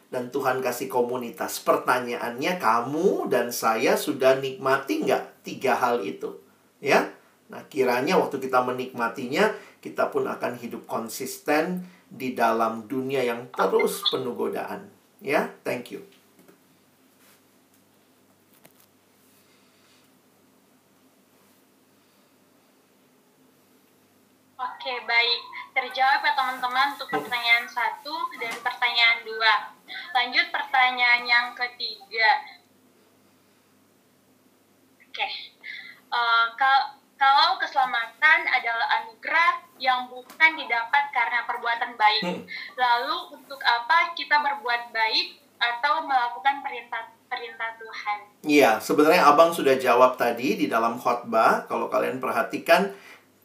dan 0.09 0.33
Tuhan 0.33 0.65
kasih 0.65 0.89
komunitas. 0.89 1.61
Pertanyaannya, 1.61 2.57
kamu 2.57 3.29
dan 3.29 3.53
saya 3.53 3.97
sudah 3.97 4.41
nikmati 4.41 5.05
nggak 5.05 5.45
tiga 5.45 5.77
hal 5.77 6.01
itu? 6.05 6.41
Ya, 6.81 7.13
nah 7.53 7.65
kiranya 7.69 8.17
waktu 8.17 8.41
kita 8.41 8.65
menikmatinya, 8.65 9.53
kita 9.85 10.09
pun 10.09 10.25
akan 10.25 10.57
hidup 10.57 10.89
konsisten 10.89 11.85
di 12.09 12.33
dalam 12.33 12.89
dunia 12.89 13.21
yang 13.21 13.53
terus 13.53 14.01
penuh 14.09 14.33
godaan. 14.33 14.89
Ya, 15.21 15.53
thank 15.67 15.93
you. 15.93 16.01
Oke, 24.59 24.95
baik. 25.07 25.58
Terjawab 25.79 26.27
ya 26.27 26.35
teman-teman 26.35 26.99
untuk 26.99 27.07
pertanyaan 27.07 27.63
satu 27.71 28.11
dan 28.43 28.51
pertanyaan 28.67 29.23
dua. 29.23 29.71
Lanjut 30.11 30.51
pertanyaan 30.51 31.23
yang 31.23 31.55
ketiga. 31.55 32.43
Oke. 35.07 35.27
Uh, 36.11 36.51
kalau 37.15 37.63
keselamatan 37.63 38.43
adalah 38.51 38.91
anugerah 39.03 39.63
yang 39.79 40.11
bukan 40.11 40.59
didapat 40.59 41.15
karena 41.15 41.47
perbuatan 41.47 41.95
baik, 41.95 42.23
hmm. 42.27 42.43
lalu 42.75 43.39
untuk 43.39 43.63
apa 43.63 44.19
kita 44.19 44.35
berbuat 44.35 44.91
baik 44.91 45.39
atau 45.63 46.03
melakukan 46.03 46.59
perintah 46.59 47.07
perintah 47.31 47.71
Tuhan? 47.79 48.19
Iya, 48.43 48.71
sebenarnya 48.83 49.31
abang 49.31 49.55
sudah 49.55 49.79
jawab 49.79 50.19
tadi 50.19 50.59
di 50.59 50.67
dalam 50.67 50.99
khotbah. 50.99 51.71
Kalau 51.71 51.87
kalian 51.87 52.19
perhatikan, 52.19 52.91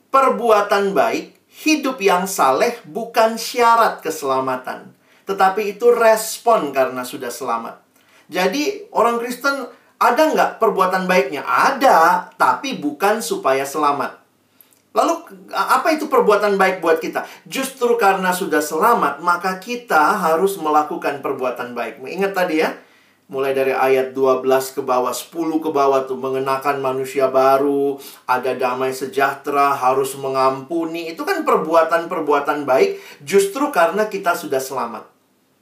perbuatan 0.09 0.97
baik, 0.97 1.42
hidup 1.53 2.01
yang 2.01 2.25
saleh 2.25 2.81
bukan 2.89 3.37
syarat 3.37 4.01
keselamatan, 4.01 4.89
tetapi 5.29 5.77
itu 5.77 5.93
respon 5.93 6.73
karena 6.73 7.05
sudah 7.05 7.29
selamat. 7.29 7.77
Jadi 8.25 8.89
orang 8.89 9.21
Kristen 9.21 9.69
ada 10.01 10.23
nggak 10.33 10.51
perbuatan 10.57 11.05
baiknya? 11.05 11.45
Ada, 11.45 12.31
tapi 12.35 12.81
bukan 12.81 13.21
supaya 13.21 13.63
selamat. 13.63 14.19
Lalu 14.93 15.13
apa 15.53 15.89
itu 15.93 16.05
perbuatan 16.05 16.53
baik 16.57 16.77
buat 16.77 17.01
kita? 17.01 17.25
Justru 17.49 17.97
karena 17.97 18.29
sudah 18.29 18.61
selamat, 18.61 19.25
maka 19.25 19.57
kita 19.57 20.21
harus 20.21 20.53
melakukan 20.61 21.21
perbuatan 21.23 21.73
baik. 21.73 22.03
Ingat 22.03 22.33
tadi 22.37 22.61
ya, 22.61 22.77
mulai 23.33 23.57
dari 23.57 23.73
ayat 23.73 24.13
12 24.13 24.45
ke 24.77 24.81
bawah, 24.85 25.09
10 25.09 25.57
ke 25.57 25.73
bawah 25.73 26.05
tuh 26.05 26.21
mengenakan 26.21 26.77
manusia 26.77 27.33
baru, 27.33 27.97
ada 28.29 28.53
damai 28.53 28.93
sejahtera, 28.93 29.73
harus 29.73 30.13
mengampuni. 30.21 31.09
Itu 31.09 31.25
kan 31.25 31.41
perbuatan-perbuatan 31.41 32.69
baik 32.69 33.01
justru 33.25 33.73
karena 33.73 34.05
kita 34.05 34.37
sudah 34.37 34.61
selamat. 34.61 35.09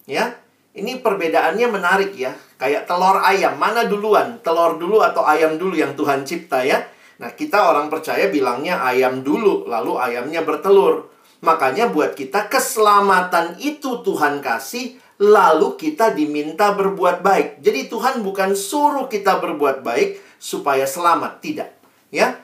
Ya. 0.03 0.35
Ini 0.71 1.03
perbedaannya 1.03 1.67
menarik 1.67 2.15
ya. 2.15 2.31
Kayak 2.55 2.87
telur 2.87 3.19
ayam, 3.23 3.59
mana 3.59 3.87
duluan? 3.87 4.39
Telur 4.39 4.79
dulu 4.79 5.03
atau 5.03 5.23
ayam 5.23 5.59
dulu 5.59 5.75
yang 5.75 5.95
Tuhan 5.99 6.23
cipta 6.23 6.63
ya? 6.63 6.79
Nah, 7.19 7.35
kita 7.35 7.59
orang 7.59 7.91
percaya 7.91 8.31
bilangnya 8.31 8.79
ayam 8.79 9.19
dulu, 9.19 9.67
lalu 9.67 9.99
ayamnya 9.99 10.47
bertelur. 10.47 11.11
Makanya 11.43 11.91
buat 11.91 12.15
kita 12.15 12.47
keselamatan 12.47 13.57
itu 13.59 13.99
Tuhan 14.05 14.39
kasih 14.39 15.00
lalu 15.21 15.77
kita 15.77 16.17
diminta 16.17 16.73
berbuat 16.73 17.21
baik. 17.21 17.61
Jadi 17.61 17.85
Tuhan 17.85 18.25
bukan 18.25 18.57
suruh 18.57 19.05
kita 19.05 19.37
berbuat 19.37 19.85
baik 19.85 20.17
supaya 20.41 20.89
selamat, 20.89 21.37
tidak. 21.45 21.69
Ya. 22.09 22.41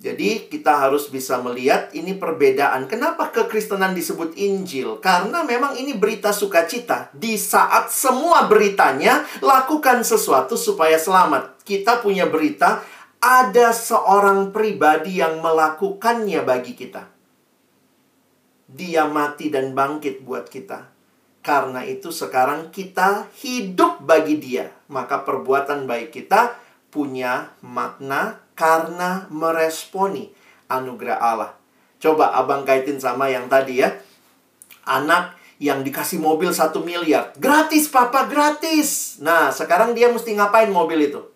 Jadi 0.00 0.52
kita 0.52 0.84
harus 0.84 1.08
bisa 1.08 1.40
melihat 1.40 1.88
ini 1.96 2.16
perbedaan. 2.16 2.88
Kenapa 2.88 3.32
kekristenan 3.32 3.96
disebut 3.96 4.36
Injil? 4.36 5.00
Karena 5.00 5.44
memang 5.44 5.80
ini 5.80 5.96
berita 5.96 6.28
sukacita. 6.28 7.08
Di 7.16 7.40
saat 7.40 7.88
semua 7.88 8.44
beritanya 8.44 9.24
lakukan 9.40 10.04
sesuatu 10.04 10.60
supaya 10.60 11.00
selamat. 11.00 11.64
Kita 11.64 12.04
punya 12.04 12.28
berita 12.28 12.84
ada 13.16 13.72
seorang 13.72 14.52
pribadi 14.52 15.24
yang 15.24 15.40
melakukannya 15.40 16.40
bagi 16.44 16.76
kita. 16.76 17.08
Dia 18.68 19.08
mati 19.08 19.48
dan 19.48 19.72
bangkit 19.72 20.20
buat 20.20 20.52
kita. 20.52 20.93
Karena 21.44 21.84
itu 21.84 22.08
sekarang 22.08 22.72
kita 22.72 23.28
hidup 23.36 24.00
bagi 24.00 24.40
dia. 24.40 24.72
Maka 24.88 25.20
perbuatan 25.28 25.84
baik 25.84 26.16
kita 26.16 26.56
punya 26.88 27.52
makna 27.60 28.40
karena 28.56 29.28
meresponi 29.28 30.32
anugerah 30.72 31.20
Allah. 31.20 31.52
Coba 32.00 32.32
abang 32.32 32.64
kaitin 32.64 32.96
sama 32.96 33.28
yang 33.28 33.52
tadi 33.52 33.84
ya. 33.84 33.92
Anak 34.88 35.36
yang 35.60 35.84
dikasih 35.84 36.16
mobil 36.16 36.48
satu 36.48 36.80
miliar. 36.80 37.36
Gratis 37.36 37.92
papa, 37.92 38.24
gratis. 38.24 39.20
Nah 39.20 39.52
sekarang 39.52 39.92
dia 39.92 40.08
mesti 40.08 40.32
ngapain 40.32 40.72
mobil 40.72 41.12
itu? 41.12 41.33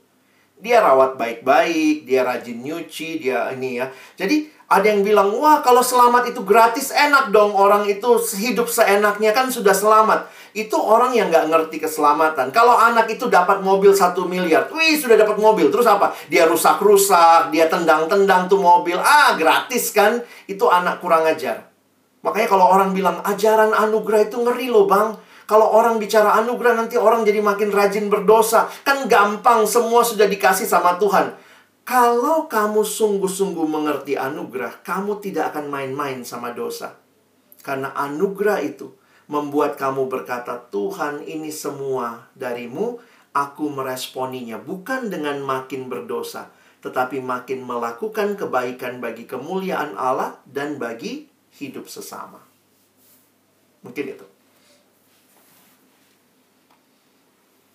Dia 0.59 0.83
rawat 0.83 1.15
baik-baik, 1.15 2.03
dia 2.03 2.27
rajin 2.27 2.59
nyuci, 2.59 3.23
dia 3.23 3.47
ini 3.55 3.79
ya. 3.79 3.95
Jadi 4.19 4.51
ada 4.69 4.85
yang 4.85 5.01
bilang, 5.01 5.33
wah 5.39 5.65
kalau 5.65 5.81
selamat 5.81 6.35
itu 6.35 6.45
gratis, 6.45 6.93
enak 6.93 7.33
dong. 7.33 7.57
Orang 7.57 7.89
itu 7.89 8.21
hidup 8.37 8.69
seenaknya 8.69 9.33
kan 9.33 9.49
sudah 9.49 9.73
selamat. 9.73 10.29
Itu 10.53 10.77
orang 10.77 11.17
yang 11.17 11.33
nggak 11.33 11.49
ngerti 11.49 11.81
keselamatan. 11.81 12.53
Kalau 12.53 12.77
anak 12.77 13.09
itu 13.09 13.31
dapat 13.33 13.65
mobil 13.65 13.97
satu 13.97 14.29
miliar, 14.29 14.69
wih 14.69 14.99
sudah 15.01 15.17
dapat 15.17 15.41
mobil. 15.41 15.73
Terus 15.73 15.89
apa? 15.89 16.13
Dia 16.29 16.45
rusak-rusak, 16.45 17.49
dia 17.49 17.71
tendang-tendang 17.73 18.51
tuh 18.51 18.61
mobil. 18.61 19.01
Ah 19.01 19.39
gratis 19.41 19.89
kan? 19.95 20.21
Itu 20.45 20.69
anak 20.69 21.01
kurang 21.01 21.25
ajar. 21.25 21.71
Makanya 22.21 22.49
kalau 22.51 22.67
orang 22.69 22.93
bilang 22.93 23.25
ajaran 23.25 23.73
anugerah 23.73 24.27
itu 24.27 24.37
ngeri 24.37 24.69
loh 24.69 24.85
bang. 24.85 25.17
Kalau 25.49 25.65
orang 25.73 25.97
bicara 25.97 26.37
anugerah 26.45 26.77
nanti 26.77 27.01
orang 27.01 27.25
jadi 27.25 27.41
makin 27.41 27.73
rajin 27.73 28.13
berdosa. 28.13 28.69
Kan 28.85 29.09
gampang 29.09 29.65
semua 29.65 30.05
sudah 30.05 30.29
dikasih 30.29 30.69
sama 30.69 31.01
Tuhan. 31.01 31.33
Kalau 31.89 32.45
kamu 32.53 32.85
sungguh-sungguh 32.85 33.65
mengerti 33.65 34.13
anugerah, 34.13 34.85
kamu 34.85 35.25
tidak 35.25 35.57
akan 35.57 35.73
main-main 35.73 36.21
sama 36.21 36.53
dosa. 36.53 37.01
Karena 37.65 37.97
anugerah 37.97 38.61
itu 38.61 38.93
membuat 39.25 39.81
kamu 39.81 40.05
berkata, 40.13 40.69
Tuhan 40.69 41.25
ini 41.25 41.49
semua 41.49 42.29
darimu, 42.37 43.01
aku 43.33 43.73
meresponinya. 43.73 44.61
Bukan 44.61 45.09
dengan 45.09 45.41
makin 45.41 45.89
berdosa, 45.89 46.53
tetapi 46.85 47.25
makin 47.25 47.65
melakukan 47.65 48.37
kebaikan 48.37 49.01
bagi 49.01 49.25
kemuliaan 49.25 49.97
Allah 49.97 50.37
dan 50.45 50.77
bagi 50.77 51.25
hidup 51.57 51.89
sesama. 51.89 52.45
Mungkin 53.81 54.13
itu. 54.13 54.27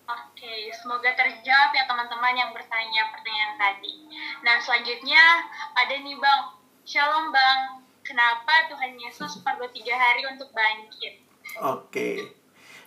Oke, 0.04 0.43
semoga 0.70 1.10
terjawab 1.16 1.70
ya 1.74 1.84
teman-teman 1.88 2.34
yang 2.34 2.50
bertanya 2.54 3.10
pertanyaan 3.10 3.54
tadi. 3.58 3.92
Nah, 4.44 4.56
selanjutnya 4.62 5.22
ada 5.74 5.94
nih 5.94 6.16
Bang. 6.18 6.42
Shalom 6.84 7.32
Bang, 7.32 7.80
kenapa 8.04 8.68
Tuhan 8.68 8.94
Yesus 9.00 9.40
perlu 9.40 9.64
tiga 9.72 9.96
hari 9.96 10.22
untuk 10.28 10.52
bangkit? 10.52 11.24
Oke. 11.64 12.10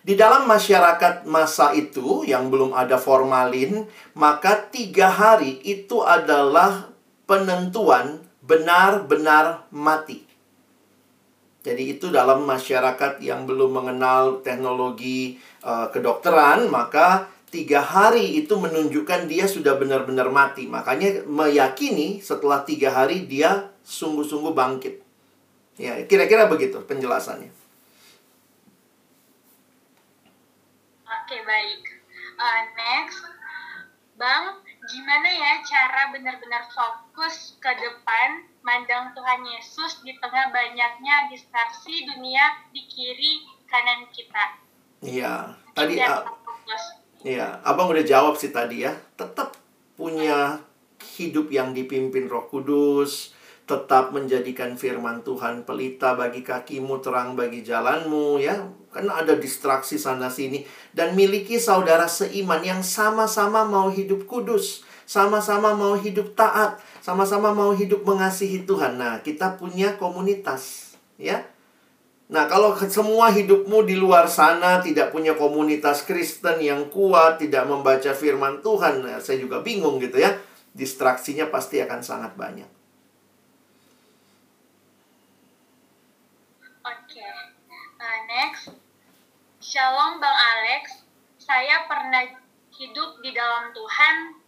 Di 0.06 0.14
dalam 0.14 0.46
masyarakat 0.46 1.26
masa 1.26 1.74
itu 1.74 2.22
yang 2.22 2.48
belum 2.48 2.72
ada 2.72 2.96
formalin, 2.96 3.84
maka 4.14 4.70
tiga 4.70 5.10
hari 5.10 5.58
itu 5.66 6.00
adalah 6.00 6.94
penentuan 7.26 8.22
benar-benar 8.40 9.68
mati. 9.74 10.24
Jadi 11.66 11.98
itu 11.98 12.08
dalam 12.08 12.46
masyarakat 12.48 13.20
yang 13.20 13.44
belum 13.44 13.74
mengenal 13.74 14.40
teknologi 14.40 15.36
uh, 15.60 15.90
kedokteran, 15.92 16.70
maka 16.70 17.28
tiga 17.48 17.80
hari 17.80 18.40
itu 18.40 18.54
menunjukkan 18.56 19.28
dia 19.28 19.48
sudah 19.48 19.76
benar-benar 19.80 20.28
mati. 20.28 20.68
Makanya 20.68 21.24
meyakini 21.24 22.20
setelah 22.20 22.62
tiga 22.64 22.92
hari 22.92 23.24
dia 23.24 23.72
sungguh-sungguh 23.84 24.52
bangkit. 24.52 25.00
Ya, 25.78 25.98
kira-kira 26.04 26.50
begitu 26.50 26.82
penjelasannya. 26.84 27.50
Oke, 31.08 31.36
baik. 31.44 31.82
Uh, 32.38 32.62
next, 32.78 33.20
Bang, 34.18 34.58
gimana 34.88 35.28
ya 35.30 35.62
cara 35.62 36.10
benar-benar 36.10 36.66
fokus 36.74 37.54
ke 37.62 37.70
depan 37.78 38.42
mandang 38.66 39.14
Tuhan 39.14 39.42
Yesus 39.46 40.02
di 40.02 40.12
tengah 40.18 40.50
banyaknya 40.50 41.30
distraksi 41.30 42.02
dunia 42.02 42.66
di 42.74 42.82
kiri 42.90 43.46
kanan 43.70 44.10
kita? 44.10 44.44
Iya, 45.06 45.54
tadi 45.72 45.94
Iya, 47.26 47.58
Abang 47.66 47.90
udah 47.90 48.06
jawab 48.06 48.38
sih 48.38 48.54
tadi 48.54 48.86
ya. 48.86 48.94
Tetap 49.18 49.58
punya 49.98 50.62
hidup 51.18 51.50
yang 51.50 51.74
dipimpin 51.74 52.30
Roh 52.30 52.46
Kudus, 52.46 53.34
tetap 53.66 54.14
menjadikan 54.14 54.78
firman 54.78 55.26
Tuhan 55.26 55.66
pelita 55.66 56.14
bagi 56.14 56.46
kakimu, 56.46 57.02
terang 57.02 57.34
bagi 57.34 57.66
jalanmu 57.66 58.38
ya. 58.38 58.70
Karena 58.94 59.18
ada 59.18 59.34
distraksi 59.34 59.98
sana 59.98 60.30
sini 60.30 60.62
dan 60.94 61.18
miliki 61.18 61.58
saudara 61.58 62.06
seiman 62.06 62.62
yang 62.62 62.80
sama-sama 62.86 63.66
mau 63.66 63.90
hidup 63.90 64.24
kudus, 64.24 64.86
sama-sama 65.04 65.76
mau 65.76 65.98
hidup 65.98 66.32
taat, 66.38 66.80
sama-sama 67.02 67.50
mau 67.50 67.74
hidup 67.74 68.06
mengasihi 68.06 68.62
Tuhan. 68.62 68.96
Nah, 68.96 69.20
kita 69.26 69.58
punya 69.58 69.98
komunitas 70.00 70.94
ya. 71.20 71.44
Nah, 72.28 72.44
kalau 72.44 72.76
semua 72.76 73.32
hidupmu 73.32 73.88
di 73.88 73.96
luar 73.96 74.28
sana 74.28 74.84
tidak 74.84 75.08
punya 75.16 75.32
komunitas 75.32 76.04
Kristen 76.04 76.60
yang 76.60 76.92
kuat, 76.92 77.40
tidak 77.40 77.64
membaca 77.64 78.12
firman 78.12 78.60
Tuhan, 78.60 79.00
nah, 79.00 79.16
saya 79.16 79.40
juga 79.40 79.64
bingung 79.64 79.96
gitu 79.96 80.20
ya. 80.20 80.36
Distraksinya 80.76 81.48
pasti 81.48 81.80
akan 81.80 82.04
sangat 82.04 82.36
banyak. 82.36 82.68
next. 88.28 88.70
Shalom 89.58 90.20
Bang 90.22 90.36
Alex, 90.36 91.02
saya 91.40 91.88
pernah 91.88 92.22
hidup 92.76 93.18
di 93.24 93.34
dalam 93.34 93.74
Tuhan, 93.74 94.38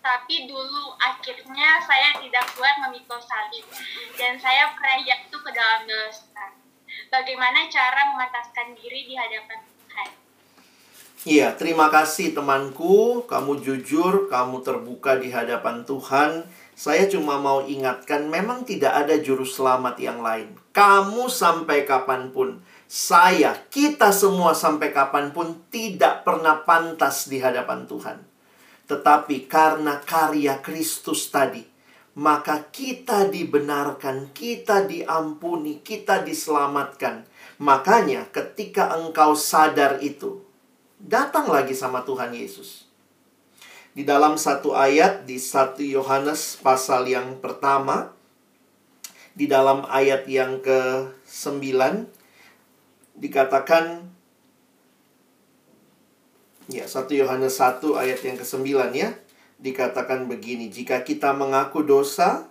tapi 0.00 0.48
dulu 0.48 0.96
akhirnya 0.96 1.82
saya 1.84 2.16
tidak 2.16 2.46
kuat 2.56 2.74
memikul 2.88 3.20
salib, 3.20 3.66
dan 4.16 4.40
saya 4.40 4.72
pernah 4.72 4.98
jatuh 5.04 5.40
ke 5.44 5.50
dalam 5.52 5.82
dosa. 5.84 6.57
Bagaimana 7.08 7.64
cara 7.72 8.12
memantaskan 8.12 8.76
diri 8.76 9.08
di 9.08 9.16
hadapan 9.16 9.64
Tuhan? 9.64 10.08
Iya, 11.24 11.56
terima 11.56 11.88
kasih 11.88 12.36
temanku. 12.36 13.24
Kamu 13.24 13.64
jujur, 13.64 14.28
kamu 14.28 14.60
terbuka 14.60 15.16
di 15.16 15.32
hadapan 15.32 15.88
Tuhan. 15.88 16.44
Saya 16.76 17.08
cuma 17.08 17.40
mau 17.40 17.64
ingatkan, 17.64 18.28
memang 18.28 18.68
tidak 18.68 18.92
ada 18.92 19.16
juru 19.16 19.48
selamat 19.48 19.96
yang 19.96 20.20
lain. 20.20 20.52
Kamu 20.76 21.32
sampai 21.32 21.88
kapan 21.88 22.28
pun 22.28 22.60
saya, 22.84 23.56
kita 23.72 24.12
semua 24.12 24.52
sampai 24.52 24.92
kapan 24.92 25.32
pun 25.32 25.64
tidak 25.72 26.28
pernah 26.28 26.60
pantas 26.60 27.32
di 27.32 27.40
hadapan 27.40 27.88
Tuhan. 27.88 28.20
Tetapi 28.84 29.48
karena 29.48 30.04
karya 30.04 30.60
Kristus 30.60 31.32
tadi, 31.32 31.64
maka 32.18 32.66
kita 32.74 33.30
dibenarkan, 33.30 34.34
kita 34.34 34.90
diampuni, 34.90 35.78
kita 35.86 36.26
diselamatkan. 36.26 37.22
Makanya 37.62 38.26
ketika 38.34 38.90
engkau 38.98 39.38
sadar 39.38 40.02
itu, 40.02 40.42
datang 40.98 41.46
lagi 41.46 41.78
sama 41.78 42.02
Tuhan 42.02 42.34
Yesus. 42.34 42.90
Di 43.94 44.02
dalam 44.02 44.34
satu 44.34 44.74
ayat 44.74 45.30
di 45.30 45.38
satu 45.38 45.78
Yohanes 45.86 46.58
pasal 46.58 47.06
yang 47.06 47.38
pertama, 47.38 48.10
di 49.38 49.46
dalam 49.46 49.86
ayat 49.86 50.26
yang 50.26 50.58
ke-9, 50.58 51.70
dikatakan 53.14 54.10
ya 56.66 56.82
1 56.82 57.06
Yohanes 57.14 57.62
1 57.62 57.78
ayat 57.94 58.20
yang 58.26 58.36
ke-9 58.38 58.66
ya 58.94 59.14
dikatakan 59.58 60.30
begini 60.30 60.70
jika 60.70 61.02
kita 61.02 61.34
mengaku 61.34 61.82
dosa 61.82 62.46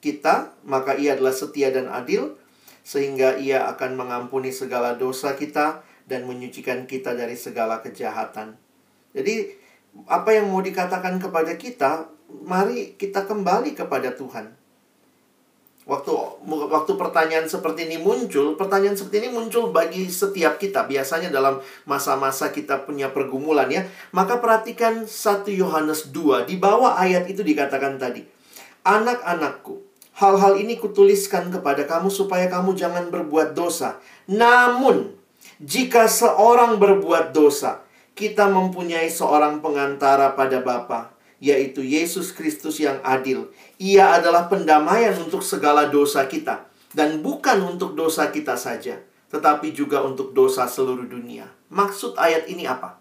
kita 0.00 0.56
maka 0.64 0.96
ia 0.96 1.12
adalah 1.12 1.36
setia 1.36 1.68
dan 1.68 1.92
adil 1.92 2.40
sehingga 2.80 3.36
ia 3.36 3.68
akan 3.68 3.96
mengampuni 3.96 4.50
segala 4.50 4.96
dosa 4.96 5.36
kita 5.36 5.84
dan 6.08 6.26
menyucikan 6.26 6.88
kita 6.90 7.14
dari 7.14 7.38
segala 7.38 7.78
kejahatan. 7.84 8.56
Jadi 9.14 9.54
apa 10.10 10.34
yang 10.34 10.50
mau 10.50 10.58
dikatakan 10.58 11.22
kepada 11.22 11.54
kita, 11.54 12.10
mari 12.42 12.98
kita 12.98 13.28
kembali 13.28 13.78
kepada 13.78 14.14
Tuhan. 14.16 14.59
Waktu 15.90 16.14
waktu 16.46 16.94
pertanyaan 16.94 17.50
seperti 17.50 17.90
ini 17.90 17.98
muncul, 17.98 18.54
pertanyaan 18.54 18.94
seperti 18.94 19.26
ini 19.26 19.34
muncul 19.34 19.74
bagi 19.74 20.06
setiap 20.06 20.62
kita. 20.62 20.86
Biasanya 20.86 21.34
dalam 21.34 21.58
masa-masa 21.82 22.54
kita 22.54 22.86
punya 22.86 23.10
pergumulan 23.10 23.66
ya. 23.66 23.82
Maka 24.14 24.38
perhatikan 24.38 25.10
1 25.10 25.50
Yohanes 25.50 26.14
2. 26.14 26.46
Di 26.46 26.62
bawah 26.62 26.94
ayat 26.94 27.26
itu 27.26 27.42
dikatakan 27.42 27.98
tadi. 27.98 28.22
Anak-anakku, 28.86 29.82
hal-hal 30.14 30.62
ini 30.62 30.78
kutuliskan 30.78 31.50
kepada 31.50 31.82
kamu 31.90 32.06
supaya 32.06 32.46
kamu 32.46 32.78
jangan 32.78 33.10
berbuat 33.10 33.58
dosa. 33.58 33.98
Namun, 34.30 35.18
jika 35.58 36.06
seorang 36.06 36.78
berbuat 36.78 37.34
dosa, 37.34 37.82
kita 38.14 38.46
mempunyai 38.46 39.10
seorang 39.10 39.58
pengantara 39.58 40.38
pada 40.38 40.62
Bapa, 40.62 41.10
yaitu 41.42 41.82
Yesus 41.82 42.30
Kristus 42.30 42.78
yang 42.78 43.02
adil. 43.02 43.50
Ia 43.80 44.20
adalah 44.20 44.44
pendamaian 44.52 45.16
untuk 45.16 45.40
segala 45.40 45.88
dosa 45.88 46.28
kita, 46.28 46.68
dan 46.92 47.24
bukan 47.24 47.64
untuk 47.64 47.96
dosa 47.96 48.28
kita 48.28 48.52
saja, 48.52 49.00
tetapi 49.32 49.72
juga 49.72 50.04
untuk 50.04 50.36
dosa 50.36 50.68
seluruh 50.68 51.08
dunia. 51.08 51.48
Maksud 51.72 52.20
ayat 52.20 52.44
ini 52.52 52.68
apa? 52.68 52.99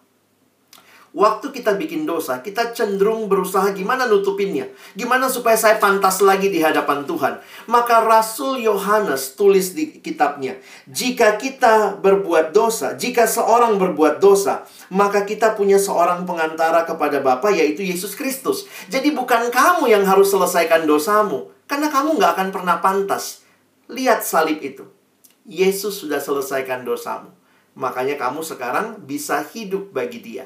Waktu 1.09 1.49
kita 1.49 1.73
bikin 1.73 2.05
dosa, 2.05 2.37
kita 2.45 2.69
cenderung 2.69 3.25
berusaha 3.25 3.73
gimana 3.73 4.05
nutupinnya. 4.05 4.69
Gimana 4.93 5.25
supaya 5.25 5.57
saya 5.57 5.81
pantas 5.81 6.21
lagi 6.21 6.53
di 6.53 6.61
hadapan 6.61 7.01
Tuhan. 7.09 7.41
Maka 7.65 8.05
Rasul 8.05 8.61
Yohanes 8.61 9.33
tulis 9.33 9.73
di 9.73 9.89
kitabnya, 10.05 10.61
jika 10.85 11.41
kita 11.41 11.97
berbuat 11.97 12.53
dosa, 12.53 12.93
jika 12.93 13.25
seorang 13.25 13.81
berbuat 13.81 14.21
dosa, 14.21 14.69
maka 14.93 15.25
kita 15.25 15.57
punya 15.57 15.81
seorang 15.81 16.29
pengantara 16.29 16.85
kepada 16.85 17.17
Bapa 17.25 17.49
yaitu 17.49 17.81
Yesus 17.81 18.13
Kristus. 18.13 18.69
Jadi 18.93 19.09
bukan 19.09 19.49
kamu 19.49 19.89
yang 19.89 20.05
harus 20.05 20.29
selesaikan 20.29 20.85
dosamu, 20.85 21.49
karena 21.65 21.89
kamu 21.89 22.21
nggak 22.21 22.37
akan 22.37 22.49
pernah 22.53 22.77
pantas. 22.85 23.41
Lihat 23.89 24.21
salib 24.21 24.61
itu. 24.61 24.85
Yesus 25.49 25.97
sudah 26.05 26.21
selesaikan 26.21 26.85
dosamu. 26.85 27.33
Makanya 27.73 28.13
kamu 28.21 28.45
sekarang 28.45 29.01
bisa 29.09 29.41
hidup 29.41 29.89
bagi 29.89 30.21
dia. 30.21 30.45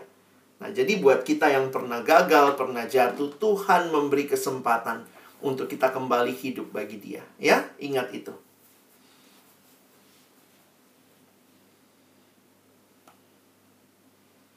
Nah, 0.61 0.69
jadi 0.71 0.95
buat 1.01 1.25
kita 1.25 1.49
yang 1.49 1.73
pernah 1.73 1.99
gagal, 2.05 2.55
pernah 2.55 2.85
jatuh, 2.85 3.35
Tuhan 3.35 3.89
memberi 3.89 4.29
kesempatan 4.29 5.03
untuk 5.43 5.67
kita 5.67 5.91
kembali 5.91 6.31
hidup 6.31 6.71
bagi 6.71 6.97
Dia. 7.01 7.23
Ya, 7.35 7.67
ingat 7.81 8.15
itu. 8.15 8.31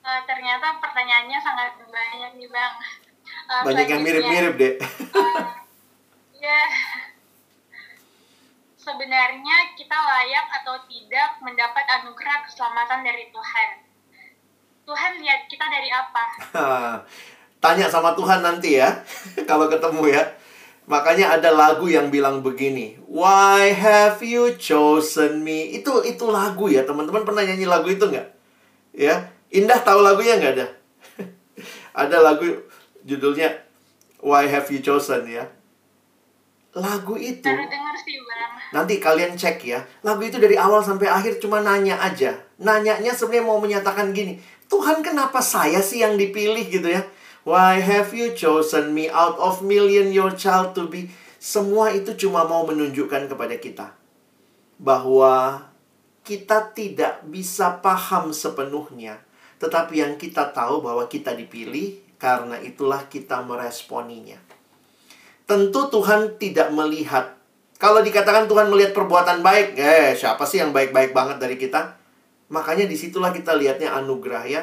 Uh, 0.07 0.23
ternyata 0.23 0.79
pertanyaannya 0.79 1.39
sangat 1.43 1.83
banyak 1.91 2.33
nih 2.39 2.47
bang. 2.47 2.75
Uh, 3.51 3.63
banyak 3.67 3.87
yang 3.91 4.03
mirip-mirip 4.07 4.55
deh. 4.55 4.75
uh, 5.19 5.51
ya, 6.39 6.63
sebenarnya 8.79 9.75
kita 9.75 9.99
layak 9.99 10.47
atau 10.63 10.79
tidak 10.87 11.43
mendapat 11.43 11.83
anugerah 11.99 12.47
keselamatan 12.47 13.03
dari 13.03 13.35
Tuhan 13.35 13.86
Tuhan 14.87 15.19
lihat 15.19 15.51
kita 15.51 15.67
dari 15.67 15.91
apa? 15.91 16.25
Tanya 17.63 17.91
sama 17.91 18.15
Tuhan 18.15 18.39
nanti 18.39 18.79
ya, 18.79 18.87
kalau 19.51 19.67
ketemu 19.67 20.15
ya. 20.15 20.23
Makanya 20.87 21.35
ada 21.35 21.51
lagu 21.51 21.91
yang 21.91 22.15
bilang 22.15 22.47
begini, 22.47 22.95
Why 23.11 23.75
have 23.75 24.23
you 24.23 24.55
chosen 24.55 25.43
me? 25.43 25.75
Itu 25.75 26.07
itu 26.07 26.31
lagu 26.31 26.71
ya, 26.71 26.87
teman-teman 26.87 27.27
pernah 27.27 27.43
nyanyi 27.43 27.67
lagu 27.67 27.91
itu 27.91 28.07
nggak? 28.07 28.29
Ya, 28.95 29.27
Indah 29.51 29.83
tahu 29.83 30.07
lagunya 30.07 30.39
nggak 30.39 30.55
ada? 30.55 30.67
ada 32.07 32.17
lagu 32.23 32.47
judulnya 33.03 33.67
Why 34.23 34.47
have 34.47 34.71
you 34.71 34.79
chosen 34.79 35.27
ya? 35.27 35.51
Lagu 36.77 37.19
itu. 37.19 37.43
Baru 37.43 37.67
denger 37.67 37.97
sih 38.07 38.23
bang. 38.23 38.53
Nanti 38.75 39.01
kalian 39.01 39.33
cek 39.33 39.59
ya. 39.65 39.81
Lagu 40.07 40.23
itu 40.23 40.37
dari 40.37 40.55
awal 40.55 40.85
sampai 40.85 41.09
akhir 41.09 41.41
cuma 41.41 41.65
nanya 41.65 41.97
aja. 41.99 42.37
Nanyanya 42.61 43.17
sebenarnya 43.17 43.45
mau 43.49 43.57
menyatakan 43.57 44.13
gini, 44.13 44.37
Tuhan 44.67 45.03
kenapa 45.03 45.39
saya 45.43 45.79
sih 45.83 46.03
yang 46.03 46.19
dipilih 46.19 46.67
gitu 46.67 46.89
ya? 46.91 47.07
Why 47.47 47.79
have 47.79 48.11
you 48.11 48.35
chosen 48.35 48.91
me 48.91 49.07
out 49.07 49.39
of 49.39 49.63
million 49.63 50.11
your 50.11 50.35
child 50.35 50.75
to 50.75 50.91
be? 50.91 51.15
Semua 51.39 51.95
itu 51.95 52.19
cuma 52.27 52.43
mau 52.43 52.67
menunjukkan 52.67 53.31
kepada 53.31 53.55
kita 53.63 53.95
bahwa 54.83 55.63
kita 56.27 56.75
tidak 56.75 57.23
bisa 57.23 57.79
paham 57.79 58.35
sepenuhnya, 58.35 59.23
tetapi 59.63 60.03
yang 60.03 60.19
kita 60.19 60.51
tahu 60.51 60.83
bahwa 60.83 61.07
kita 61.07 61.39
dipilih 61.39 62.03
karena 62.19 62.59
itulah 62.59 63.07
kita 63.07 63.47
meresponinya. 63.47 64.43
Tentu 65.47 65.87
Tuhan 65.87 66.35
tidak 66.43 66.75
melihat 66.75 67.37
kalau 67.77 68.01
dikatakan 68.01 68.49
Tuhan 68.49 68.73
melihat 68.73 68.97
perbuatan 68.97 69.45
baik, 69.45 69.77
eh 69.77 70.17
siapa 70.17 70.49
sih 70.49 70.65
yang 70.65 70.73
baik-baik 70.73 71.13
banget 71.13 71.37
dari 71.37 71.61
kita? 71.61 71.93
Makanya 72.47 72.87
di 72.87 72.95
situlah 72.95 73.35
kita 73.35 73.59
lihatnya 73.59 73.95
anugerah 73.99 74.45
ya. 74.47 74.63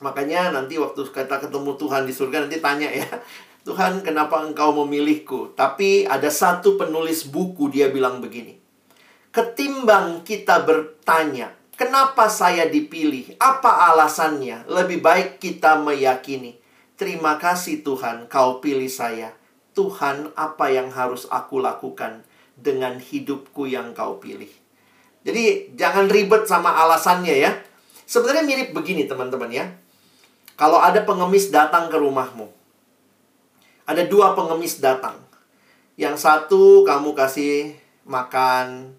Makanya 0.00 0.54
nanti 0.54 0.78
waktu 0.78 1.04
kita 1.04 1.42
ketemu 1.42 1.74
Tuhan 1.76 2.06
di 2.08 2.12
surga 2.14 2.46
nanti 2.46 2.58
tanya 2.62 2.88
ya. 2.88 3.06
Tuhan 3.68 4.00
kenapa 4.00 4.40
engkau 4.40 4.72
memilihku? 4.84 5.52
Tapi 5.52 6.08
ada 6.08 6.32
satu 6.32 6.80
penulis 6.80 7.28
buku 7.28 7.68
dia 7.68 7.92
bilang 7.92 8.24
begini. 8.24 8.56
Ketimbang 9.28 10.24
kita 10.24 10.64
bertanya, 10.64 11.52
kenapa 11.76 12.32
saya 12.32 12.64
dipilih? 12.64 13.36
Apa 13.36 13.92
alasannya? 13.92 14.64
Lebih 14.72 15.04
baik 15.04 15.28
kita 15.36 15.76
meyakini. 15.76 16.56
Terima 16.96 17.36
kasih 17.36 17.84
Tuhan 17.84 18.26
kau 18.32 18.64
pilih 18.64 18.88
saya. 18.88 19.36
Tuhan 19.76 20.34
apa 20.34 20.72
yang 20.74 20.90
harus 20.90 21.28
aku 21.30 21.62
lakukan 21.62 22.26
dengan 22.58 22.98
hidupku 22.98 23.68
yang 23.70 23.94
kau 23.94 24.18
pilih. 24.18 24.50
Jadi 25.28 25.76
jangan 25.76 26.08
ribet 26.08 26.48
sama 26.48 26.72
alasannya 26.72 27.36
ya. 27.36 27.52
Sebenarnya 28.08 28.48
mirip 28.48 28.72
begini 28.72 29.04
teman-teman 29.04 29.52
ya. 29.52 29.68
Kalau 30.56 30.80
ada 30.80 31.04
pengemis 31.04 31.52
datang 31.52 31.92
ke 31.92 32.00
rumahmu. 32.00 32.48
Ada 33.84 34.08
dua 34.08 34.32
pengemis 34.32 34.80
datang. 34.80 35.20
Yang 36.00 36.24
satu 36.24 36.80
kamu 36.88 37.12
kasih 37.12 37.76
makan. 38.08 38.96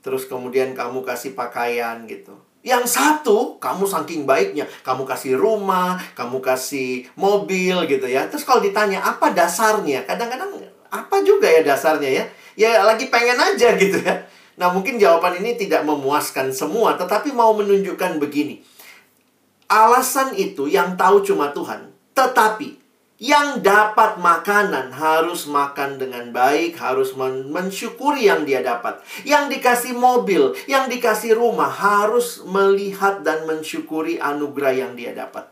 Terus 0.00 0.24
kemudian 0.24 0.72
kamu 0.72 1.04
kasih 1.04 1.36
pakaian 1.36 2.08
gitu. 2.08 2.40
Yang 2.64 2.96
satu, 2.96 3.60
kamu 3.60 3.84
saking 3.84 4.24
baiknya, 4.24 4.64
kamu 4.80 5.04
kasih 5.04 5.36
rumah, 5.36 6.00
kamu 6.16 6.40
kasih 6.40 7.04
mobil 7.12 7.84
gitu 7.84 8.08
ya. 8.08 8.24
Terus 8.32 8.48
kalau 8.48 8.64
ditanya 8.64 9.04
apa 9.04 9.36
dasarnya, 9.36 10.08
kadang-kadang 10.08 10.48
apa 10.88 11.16
juga 11.20 11.44
ya 11.44 11.60
dasarnya 11.60 12.08
ya? 12.08 12.24
Ya 12.56 12.70
lagi 12.88 13.12
pengen 13.12 13.36
aja 13.36 13.76
gitu 13.76 14.00
ya. 14.00 14.16
Nah 14.54 14.70
mungkin 14.70 14.98
jawaban 14.98 15.42
ini 15.42 15.58
tidak 15.58 15.82
memuaskan 15.82 16.54
semua, 16.54 16.94
tetapi 16.94 17.34
mau 17.34 17.54
menunjukkan 17.54 18.22
begini 18.22 18.74
alasan 19.74 20.36
itu 20.36 20.68
yang 20.68 20.94
tahu 20.94 21.24
cuma 21.24 21.50
Tuhan. 21.50 21.90
Tetapi 22.14 22.84
yang 23.18 23.62
dapat 23.62 24.18
makanan 24.20 24.90
harus 24.94 25.46
makan 25.50 25.96
dengan 25.96 26.30
baik, 26.34 26.76
harus 26.78 27.14
men 27.14 27.50
mensyukuri 27.50 28.26
yang 28.26 28.46
dia 28.46 28.60
dapat. 28.60 29.00
Yang 29.26 29.58
dikasih 29.58 29.94
mobil, 29.96 30.54
yang 30.70 30.90
dikasih 30.90 31.34
rumah 31.34 31.70
harus 31.70 32.42
melihat 32.46 33.22
dan 33.26 33.46
mensyukuri 33.48 34.18
anugerah 34.18 34.74
yang 34.74 34.92
dia 34.94 35.14
dapat. 35.14 35.50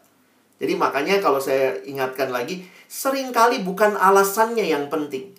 Jadi 0.62 0.78
makanya 0.78 1.18
kalau 1.18 1.42
saya 1.42 1.82
ingatkan 1.82 2.30
lagi, 2.30 2.62
sering 2.86 3.34
kali 3.34 3.66
bukan 3.66 3.98
alasannya 3.98 4.70
yang 4.70 4.86
penting. 4.86 5.34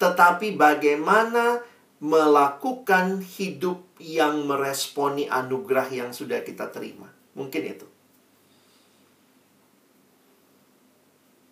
Tetapi 0.00 0.58
bagaimana 0.58 1.62
melakukan 2.00 3.20
hidup 3.20 3.84
yang 4.00 4.48
meresponi 4.48 5.28
anugerah 5.28 5.92
yang 5.92 6.10
sudah 6.10 6.40
kita 6.40 6.72
terima. 6.72 7.12
Mungkin 7.36 7.62
itu. 7.62 7.86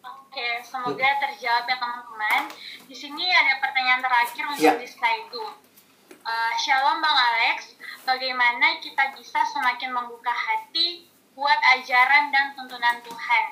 Oke, 0.01 0.49
semoga 0.65 1.09
terjawab 1.21 1.69
ya 1.69 1.77
teman-teman. 1.77 2.43
Di 2.89 2.97
sini 2.97 3.29
ada 3.29 3.61
pertanyaan 3.61 4.01
terakhir 4.01 4.45
untuk 4.49 4.65
Ya. 4.65 4.81
di 4.81 4.89
slide 4.89 5.29
itu. 5.29 5.45
Uh, 6.25 6.53
Shalom 6.57 7.01
Bang 7.01 7.17
Alex, 7.17 7.77
bagaimana 8.05 8.81
kita 8.81 9.13
bisa 9.17 9.41
semakin 9.53 9.93
membuka 9.93 10.33
hati 10.33 11.09
buat 11.33 11.57
ajaran 11.77 12.33
dan 12.33 12.57
tuntunan 12.57 13.01
Tuhan? 13.05 13.45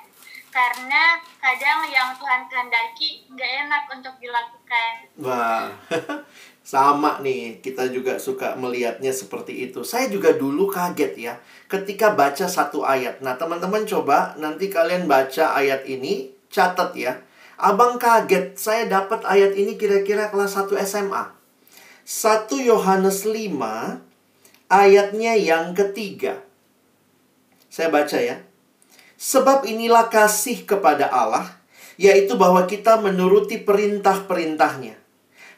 Karena 0.49 1.21
kadang 1.37 1.85
yang 1.89 2.17
Tuhan 2.17 2.49
kehendaki 2.49 3.29
nggak 3.29 3.51
enak 3.69 3.83
untuk 3.93 4.17
dilakukan. 4.17 4.93
Wah, 5.21 5.69
sama 6.67 7.23
nih. 7.23 7.63
Kita 7.63 7.87
juga 7.95 8.19
suka 8.19 8.59
melihatnya 8.59 9.15
seperti 9.15 9.71
itu. 9.71 9.87
Saya 9.87 10.11
juga 10.11 10.35
dulu 10.35 10.67
kaget 10.67 11.15
ya 11.15 11.39
ketika 11.71 12.11
baca 12.11 12.51
satu 12.51 12.83
ayat. 12.83 13.23
Nah, 13.23 13.39
teman-teman 13.39 13.87
coba 13.87 14.35
nanti 14.35 14.67
kalian 14.67 15.07
baca 15.07 15.55
ayat 15.55 15.87
ini, 15.87 16.35
catat 16.51 16.91
ya. 16.99 17.23
Abang 17.55 18.03
kaget, 18.03 18.59
saya 18.59 18.91
dapat 18.91 19.23
ayat 19.23 19.55
ini 19.55 19.79
kira-kira 19.79 20.29
kelas 20.35 20.59
1 20.59 20.75
SMA. 20.83 21.31
1 22.03 22.51
Yohanes 22.59 23.23
5 23.25 24.03
ayatnya 24.67 25.39
yang 25.39 25.71
ketiga. 25.73 26.43
Saya 27.71 27.95
baca 27.95 28.19
ya. 28.19 28.43
Sebab 29.17 29.65
inilah 29.65 30.13
kasih 30.13 30.69
kepada 30.69 31.09
Allah, 31.09 31.57
yaitu 31.97 32.37
bahwa 32.37 32.69
kita 32.69 33.01
menuruti 33.01 33.57
perintah-perintahnya. 33.57 35.06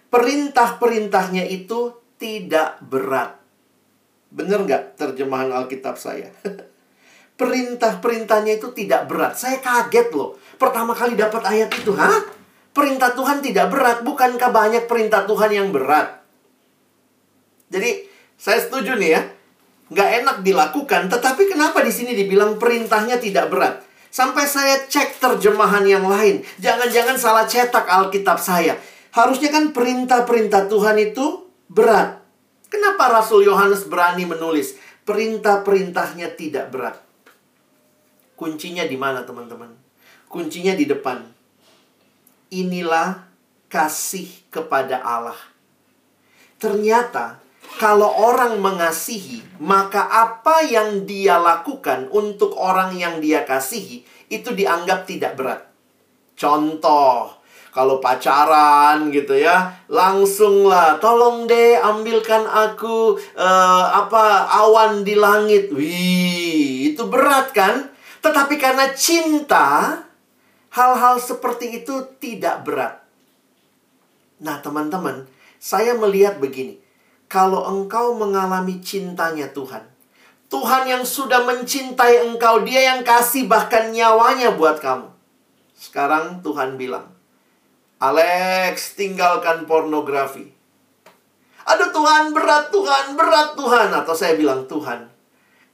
Perintah-perintahnya 0.08 1.44
itu 1.44 1.92
tidak 2.16 2.80
berat. 2.80 3.36
Bener 4.28 4.64
nggak 4.64 4.96
terjemahan 4.96 5.52
Alkitab 5.52 6.00
saya? 6.00 6.32
Perintah-perintahnya 7.40 8.58
itu 8.58 8.74
tidak 8.74 9.06
berat. 9.06 9.38
Saya 9.38 9.62
kaget 9.62 10.10
loh. 10.10 10.34
Pertama 10.58 10.90
kali 10.90 11.14
dapat 11.14 11.44
ayat 11.46 11.70
itu, 11.70 11.94
hah? 11.94 12.24
Perintah 12.74 13.14
Tuhan 13.14 13.38
tidak 13.38 13.70
berat. 13.70 14.02
Bukankah 14.02 14.50
banyak 14.50 14.90
perintah 14.90 15.22
Tuhan 15.22 15.50
yang 15.54 15.68
berat? 15.70 16.18
Jadi, 17.70 18.10
saya 18.34 18.58
setuju 18.58 18.98
nih 18.98 19.10
ya. 19.14 19.22
Nggak 19.88 20.08
enak 20.20 20.36
dilakukan, 20.44 21.02
tetapi 21.08 21.48
kenapa 21.48 21.80
di 21.80 21.92
sini 21.94 22.12
dibilang 22.12 22.60
perintahnya 22.60 23.16
tidak 23.22 23.48
berat? 23.48 23.86
Sampai 24.08 24.44
saya 24.48 24.84
cek 24.88 25.20
terjemahan 25.20 25.84
yang 25.84 26.04
lain. 26.10 26.42
Jangan-jangan 26.60 27.16
salah 27.16 27.46
cetak 27.46 27.86
Alkitab 27.86 28.40
saya. 28.40 28.76
Harusnya 29.12 29.48
kan 29.52 29.72
perintah-perintah 29.72 30.68
Tuhan 30.68 30.96
itu 31.00 31.48
berat. 31.68 32.20
Kenapa 32.68 33.08
Rasul 33.08 33.48
Yohanes 33.48 33.88
berani 33.88 34.28
menulis 34.28 34.76
perintah-perintahnya 35.08 36.36
tidak 36.36 36.68
berat? 36.68 36.96
Kuncinya 38.36 38.84
di 38.84 38.94
mana, 38.94 39.24
teman-teman? 39.24 39.72
Kuncinya 40.28 40.76
di 40.76 40.84
depan. 40.84 41.24
Inilah 42.52 43.24
kasih 43.72 44.28
kepada 44.52 45.00
Allah. 45.00 45.36
Ternyata 46.60 47.40
kalau 47.78 48.10
orang 48.10 48.58
mengasihi, 48.58 49.44
maka 49.62 50.08
apa 50.10 50.66
yang 50.66 51.06
dia 51.06 51.38
lakukan 51.38 52.10
untuk 52.10 52.58
orang 52.58 52.96
yang 52.98 53.22
dia 53.22 53.46
kasihi 53.46 54.02
itu 54.32 54.50
dianggap 54.56 55.06
tidak 55.06 55.38
berat. 55.38 55.62
Contoh, 56.34 57.37
kalau 57.68 58.00
pacaran 58.00 59.12
gitu 59.12 59.36
ya, 59.36 59.70
langsunglah 59.86 60.96
tolong 60.98 61.44
deh 61.44 61.76
ambilkan 61.78 62.48
aku 62.48 63.20
eh, 63.36 63.84
apa 63.92 64.48
awan 64.64 65.04
di 65.04 65.14
langit. 65.14 65.70
Wih, 65.70 66.92
itu 66.94 67.04
berat 67.06 67.52
kan? 67.52 67.92
Tetapi 68.18 68.54
karena 68.58 68.90
cinta, 68.96 70.00
hal-hal 70.74 71.20
seperti 71.22 71.84
itu 71.84 72.02
tidak 72.18 72.66
berat. 72.66 73.04
Nah, 74.38 74.62
teman-teman, 74.62 75.26
saya 75.58 75.94
melihat 75.98 76.38
begini. 76.38 76.78
Kalau 77.28 77.68
engkau 77.68 78.16
mengalami 78.16 78.80
cintanya 78.80 79.52
Tuhan, 79.52 79.84
Tuhan 80.48 80.88
yang 80.88 81.04
sudah 81.04 81.44
mencintai 81.44 82.24
engkau, 82.24 82.64
Dia 82.64 82.96
yang 82.96 83.04
kasih 83.04 83.44
bahkan 83.44 83.92
nyawanya 83.92 84.56
buat 84.56 84.80
kamu. 84.80 85.12
Sekarang 85.76 86.40
Tuhan 86.40 86.80
bilang, 86.80 87.17
Alex, 87.98 88.94
tinggalkan 88.94 89.66
pornografi. 89.66 90.54
Aduh 91.66 91.90
Tuhan, 91.90 92.30
berat 92.30 92.70
Tuhan, 92.70 93.18
berat 93.18 93.58
Tuhan. 93.58 93.90
Atau 93.90 94.14
saya 94.14 94.38
bilang, 94.38 94.70
Tuhan, 94.70 95.10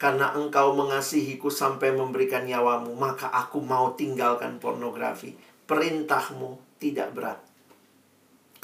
karena 0.00 0.32
engkau 0.32 0.72
mengasihiku 0.72 1.52
sampai 1.52 1.92
memberikan 1.92 2.48
nyawamu, 2.48 2.96
maka 2.96 3.28
aku 3.28 3.60
mau 3.60 3.92
tinggalkan 3.92 4.56
pornografi. 4.56 5.36
Perintahmu 5.68 6.80
tidak 6.80 7.12
berat. 7.12 7.40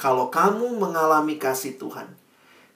Kalau 0.01 0.33
kamu 0.33 0.81
mengalami 0.81 1.37
kasih 1.37 1.77
Tuhan, 1.77 2.17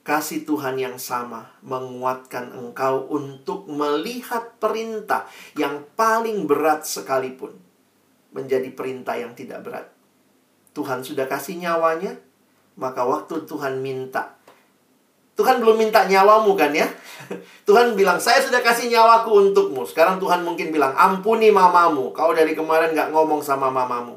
kasih 0.06 0.46
Tuhan 0.46 0.78
yang 0.78 1.02
sama 1.02 1.50
menguatkan 1.66 2.54
engkau 2.54 3.10
untuk 3.10 3.66
melihat 3.66 4.54
perintah 4.62 5.26
yang 5.58 5.82
paling 5.98 6.46
berat 6.46 6.86
sekalipun 6.86 7.58
menjadi 8.30 8.70
perintah 8.70 9.18
yang 9.18 9.34
tidak 9.34 9.66
berat. 9.66 9.95
Tuhan 10.76 11.00
sudah 11.00 11.24
kasih 11.32 11.56
nyawanya, 11.64 12.20
maka 12.76 13.08
waktu 13.08 13.48
Tuhan 13.48 13.80
minta, 13.80 14.36
Tuhan 15.36 15.60
belum 15.60 15.76
minta 15.76 16.08
nyawamu 16.08 16.56
kan 16.56 16.72
ya? 16.72 16.88
Tuhan 17.68 17.92
bilang, 18.00 18.16
saya 18.24 18.40
sudah 18.40 18.64
kasih 18.64 18.88
nyawaku 18.88 19.52
untukmu. 19.52 19.84
Sekarang 19.84 20.16
Tuhan 20.16 20.48
mungkin 20.48 20.72
bilang, 20.72 20.96
ampuni 20.96 21.52
mamamu. 21.52 22.16
Kau 22.16 22.32
dari 22.32 22.56
kemarin 22.56 22.96
gak 22.96 23.12
ngomong 23.12 23.44
sama 23.44 23.68
mamamu. 23.68 24.16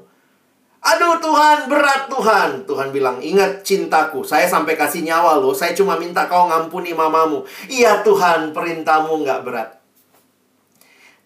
Aduh 0.79 1.19
Tuhan, 1.19 1.67
berat 1.67 2.07
Tuhan. 2.07 2.51
Tuhan 2.71 2.95
bilang, 2.95 3.19
ingat 3.19 3.67
cintaku. 3.67 4.23
Saya 4.23 4.47
sampai 4.47 4.79
kasih 4.79 5.03
nyawa 5.03 5.43
loh. 5.43 5.51
Saya 5.51 5.75
cuma 5.75 5.99
minta 5.99 6.31
kau 6.31 6.47
ngampuni 6.47 6.95
mamamu. 6.95 7.43
Iya 7.67 8.07
Tuhan, 8.07 8.55
perintahmu 8.55 9.27
nggak 9.27 9.43
berat. 9.43 9.75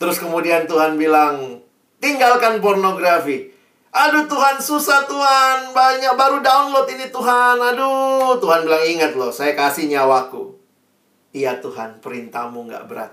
Terus 0.01 0.17
kemudian 0.17 0.65
Tuhan 0.65 0.97
bilang, 0.97 1.61
tinggalkan 2.01 2.65
pornografi. 2.65 3.53
Aduh 3.93 4.25
Tuhan, 4.25 4.57
susah 4.57 5.05
Tuhan. 5.05 5.77
Banyak 5.77 6.17
baru 6.17 6.41
download 6.41 6.89
ini 6.89 7.13
Tuhan. 7.13 7.61
Aduh, 7.61 8.41
Tuhan 8.41 8.65
bilang, 8.65 8.85
ingat 8.89 9.13
loh, 9.13 9.29
saya 9.29 9.53
kasih 9.53 9.93
nyawaku. 9.93 10.57
Iya 11.37 11.61
Tuhan, 11.61 12.01
perintahmu 12.01 12.73
nggak 12.73 12.89
berat. 12.89 13.13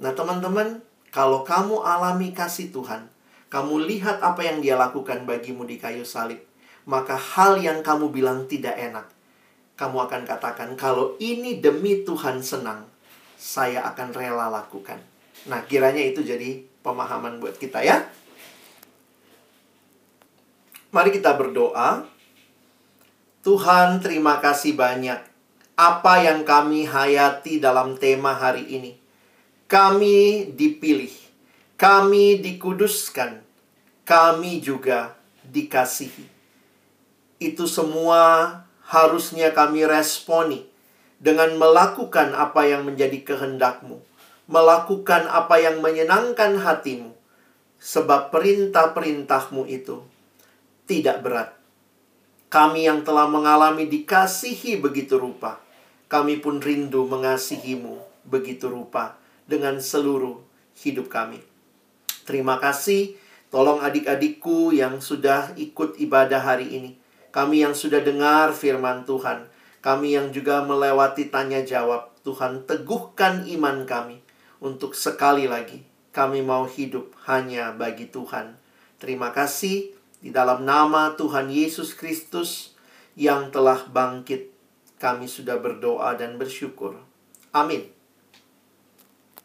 Nah 0.00 0.12
teman-teman, 0.16 0.80
kalau 1.12 1.44
kamu 1.44 1.84
alami 1.84 2.32
kasih 2.32 2.72
Tuhan, 2.72 3.12
kamu 3.48 3.84
lihat 3.88 4.20
apa 4.20 4.44
yang 4.44 4.60
dia 4.60 4.76
lakukan 4.76 5.24
bagimu 5.24 5.64
di 5.64 5.80
kayu 5.80 6.04
salib, 6.04 6.40
maka 6.84 7.16
hal 7.16 7.56
yang 7.60 7.80
kamu 7.80 8.12
bilang 8.12 8.44
tidak 8.44 8.76
enak, 8.76 9.08
kamu 9.76 10.04
akan 10.04 10.22
katakan, 10.28 10.76
kalau 10.76 11.16
ini 11.16 11.64
demi 11.64 12.04
Tuhan 12.04 12.44
senang, 12.44 12.88
saya 13.40 13.84
akan 13.88 14.12
rela 14.12 14.52
lakukan. 14.52 15.00
Nah, 15.48 15.64
kiranya 15.64 16.04
itu 16.04 16.20
jadi 16.20 16.60
pemahaman 16.84 17.40
buat 17.40 17.56
kita 17.56 17.80
ya. 17.80 18.04
Mari 20.88 21.12
kita 21.12 21.36
berdoa. 21.36 22.08
Tuhan, 23.44 24.00
terima 24.00 24.40
kasih 24.40 24.76
banyak 24.76 25.20
apa 25.78 26.14
yang 26.20 26.42
kami 26.42 26.88
hayati 26.88 27.62
dalam 27.62 27.94
tema 28.00 28.34
hari 28.34 28.66
ini. 28.66 28.92
Kami 29.68 30.48
dipilih 30.56 31.28
kami 31.78 32.42
dikuduskan, 32.42 33.38
kami 34.02 34.58
juga 34.58 35.14
dikasihi. 35.46 36.26
Itu 37.38 37.70
semua 37.70 38.66
harusnya 38.82 39.54
kami 39.54 39.86
responi 39.86 40.66
dengan 41.22 41.54
melakukan 41.54 42.34
apa 42.34 42.66
yang 42.66 42.82
menjadi 42.82 43.22
kehendakmu, 43.22 44.02
melakukan 44.50 45.30
apa 45.30 45.62
yang 45.62 45.78
menyenangkan 45.78 46.58
hatimu, 46.58 47.14
sebab 47.78 48.34
perintah-perintahmu 48.34 49.70
itu 49.70 50.02
tidak 50.88 51.20
berat. 51.20 51.52
Kami 52.48 52.88
yang 52.88 53.04
telah 53.04 53.28
mengalami 53.28 53.84
dikasihi 53.84 54.80
begitu 54.80 55.20
rupa, 55.20 55.60
kami 56.08 56.40
pun 56.40 56.64
rindu 56.64 57.04
mengasihimu 57.04 58.00
begitu 58.24 58.72
rupa 58.72 59.20
dengan 59.44 59.76
seluruh 59.76 60.40
hidup 60.80 61.12
kami. 61.12 61.44
Terima 62.24 62.56
kasih. 62.56 63.20
Tolong 63.48 63.80
adik-adikku 63.80 64.76
yang 64.76 65.00
sudah 65.00 65.56
ikut 65.56 65.96
ibadah 66.00 66.40
hari 66.40 66.68
ini. 66.72 66.90
Kami 67.32 67.64
yang 67.64 67.72
sudah 67.72 68.00
dengar 68.00 68.52
firman 68.52 69.08
Tuhan. 69.08 69.48
Kami 69.80 70.16
yang 70.16 70.32
juga 70.32 70.60
melewati 70.64 71.28
tanya 71.32 71.64
jawab. 71.64 72.12
Tuhan 72.24 72.68
teguhkan 72.68 73.48
iman 73.48 73.88
kami. 73.88 74.20
Untuk 74.60 74.92
sekali 74.92 75.48
lagi 75.48 75.80
kami 76.12 76.44
mau 76.44 76.68
hidup 76.68 77.12
hanya 77.24 77.72
bagi 77.72 78.08
Tuhan. 78.08 78.56
Terima 79.00 79.32
kasih 79.32 79.97
di 80.18 80.34
dalam 80.34 80.66
nama 80.66 81.14
Tuhan 81.14 81.50
Yesus 81.50 81.94
Kristus 81.94 82.74
yang 83.18 83.50
telah 83.50 83.86
bangkit. 83.90 84.54
Kami 84.98 85.30
sudah 85.30 85.58
berdoa 85.62 86.14
dan 86.18 86.38
bersyukur. 86.38 86.98
Amin. 87.54 87.97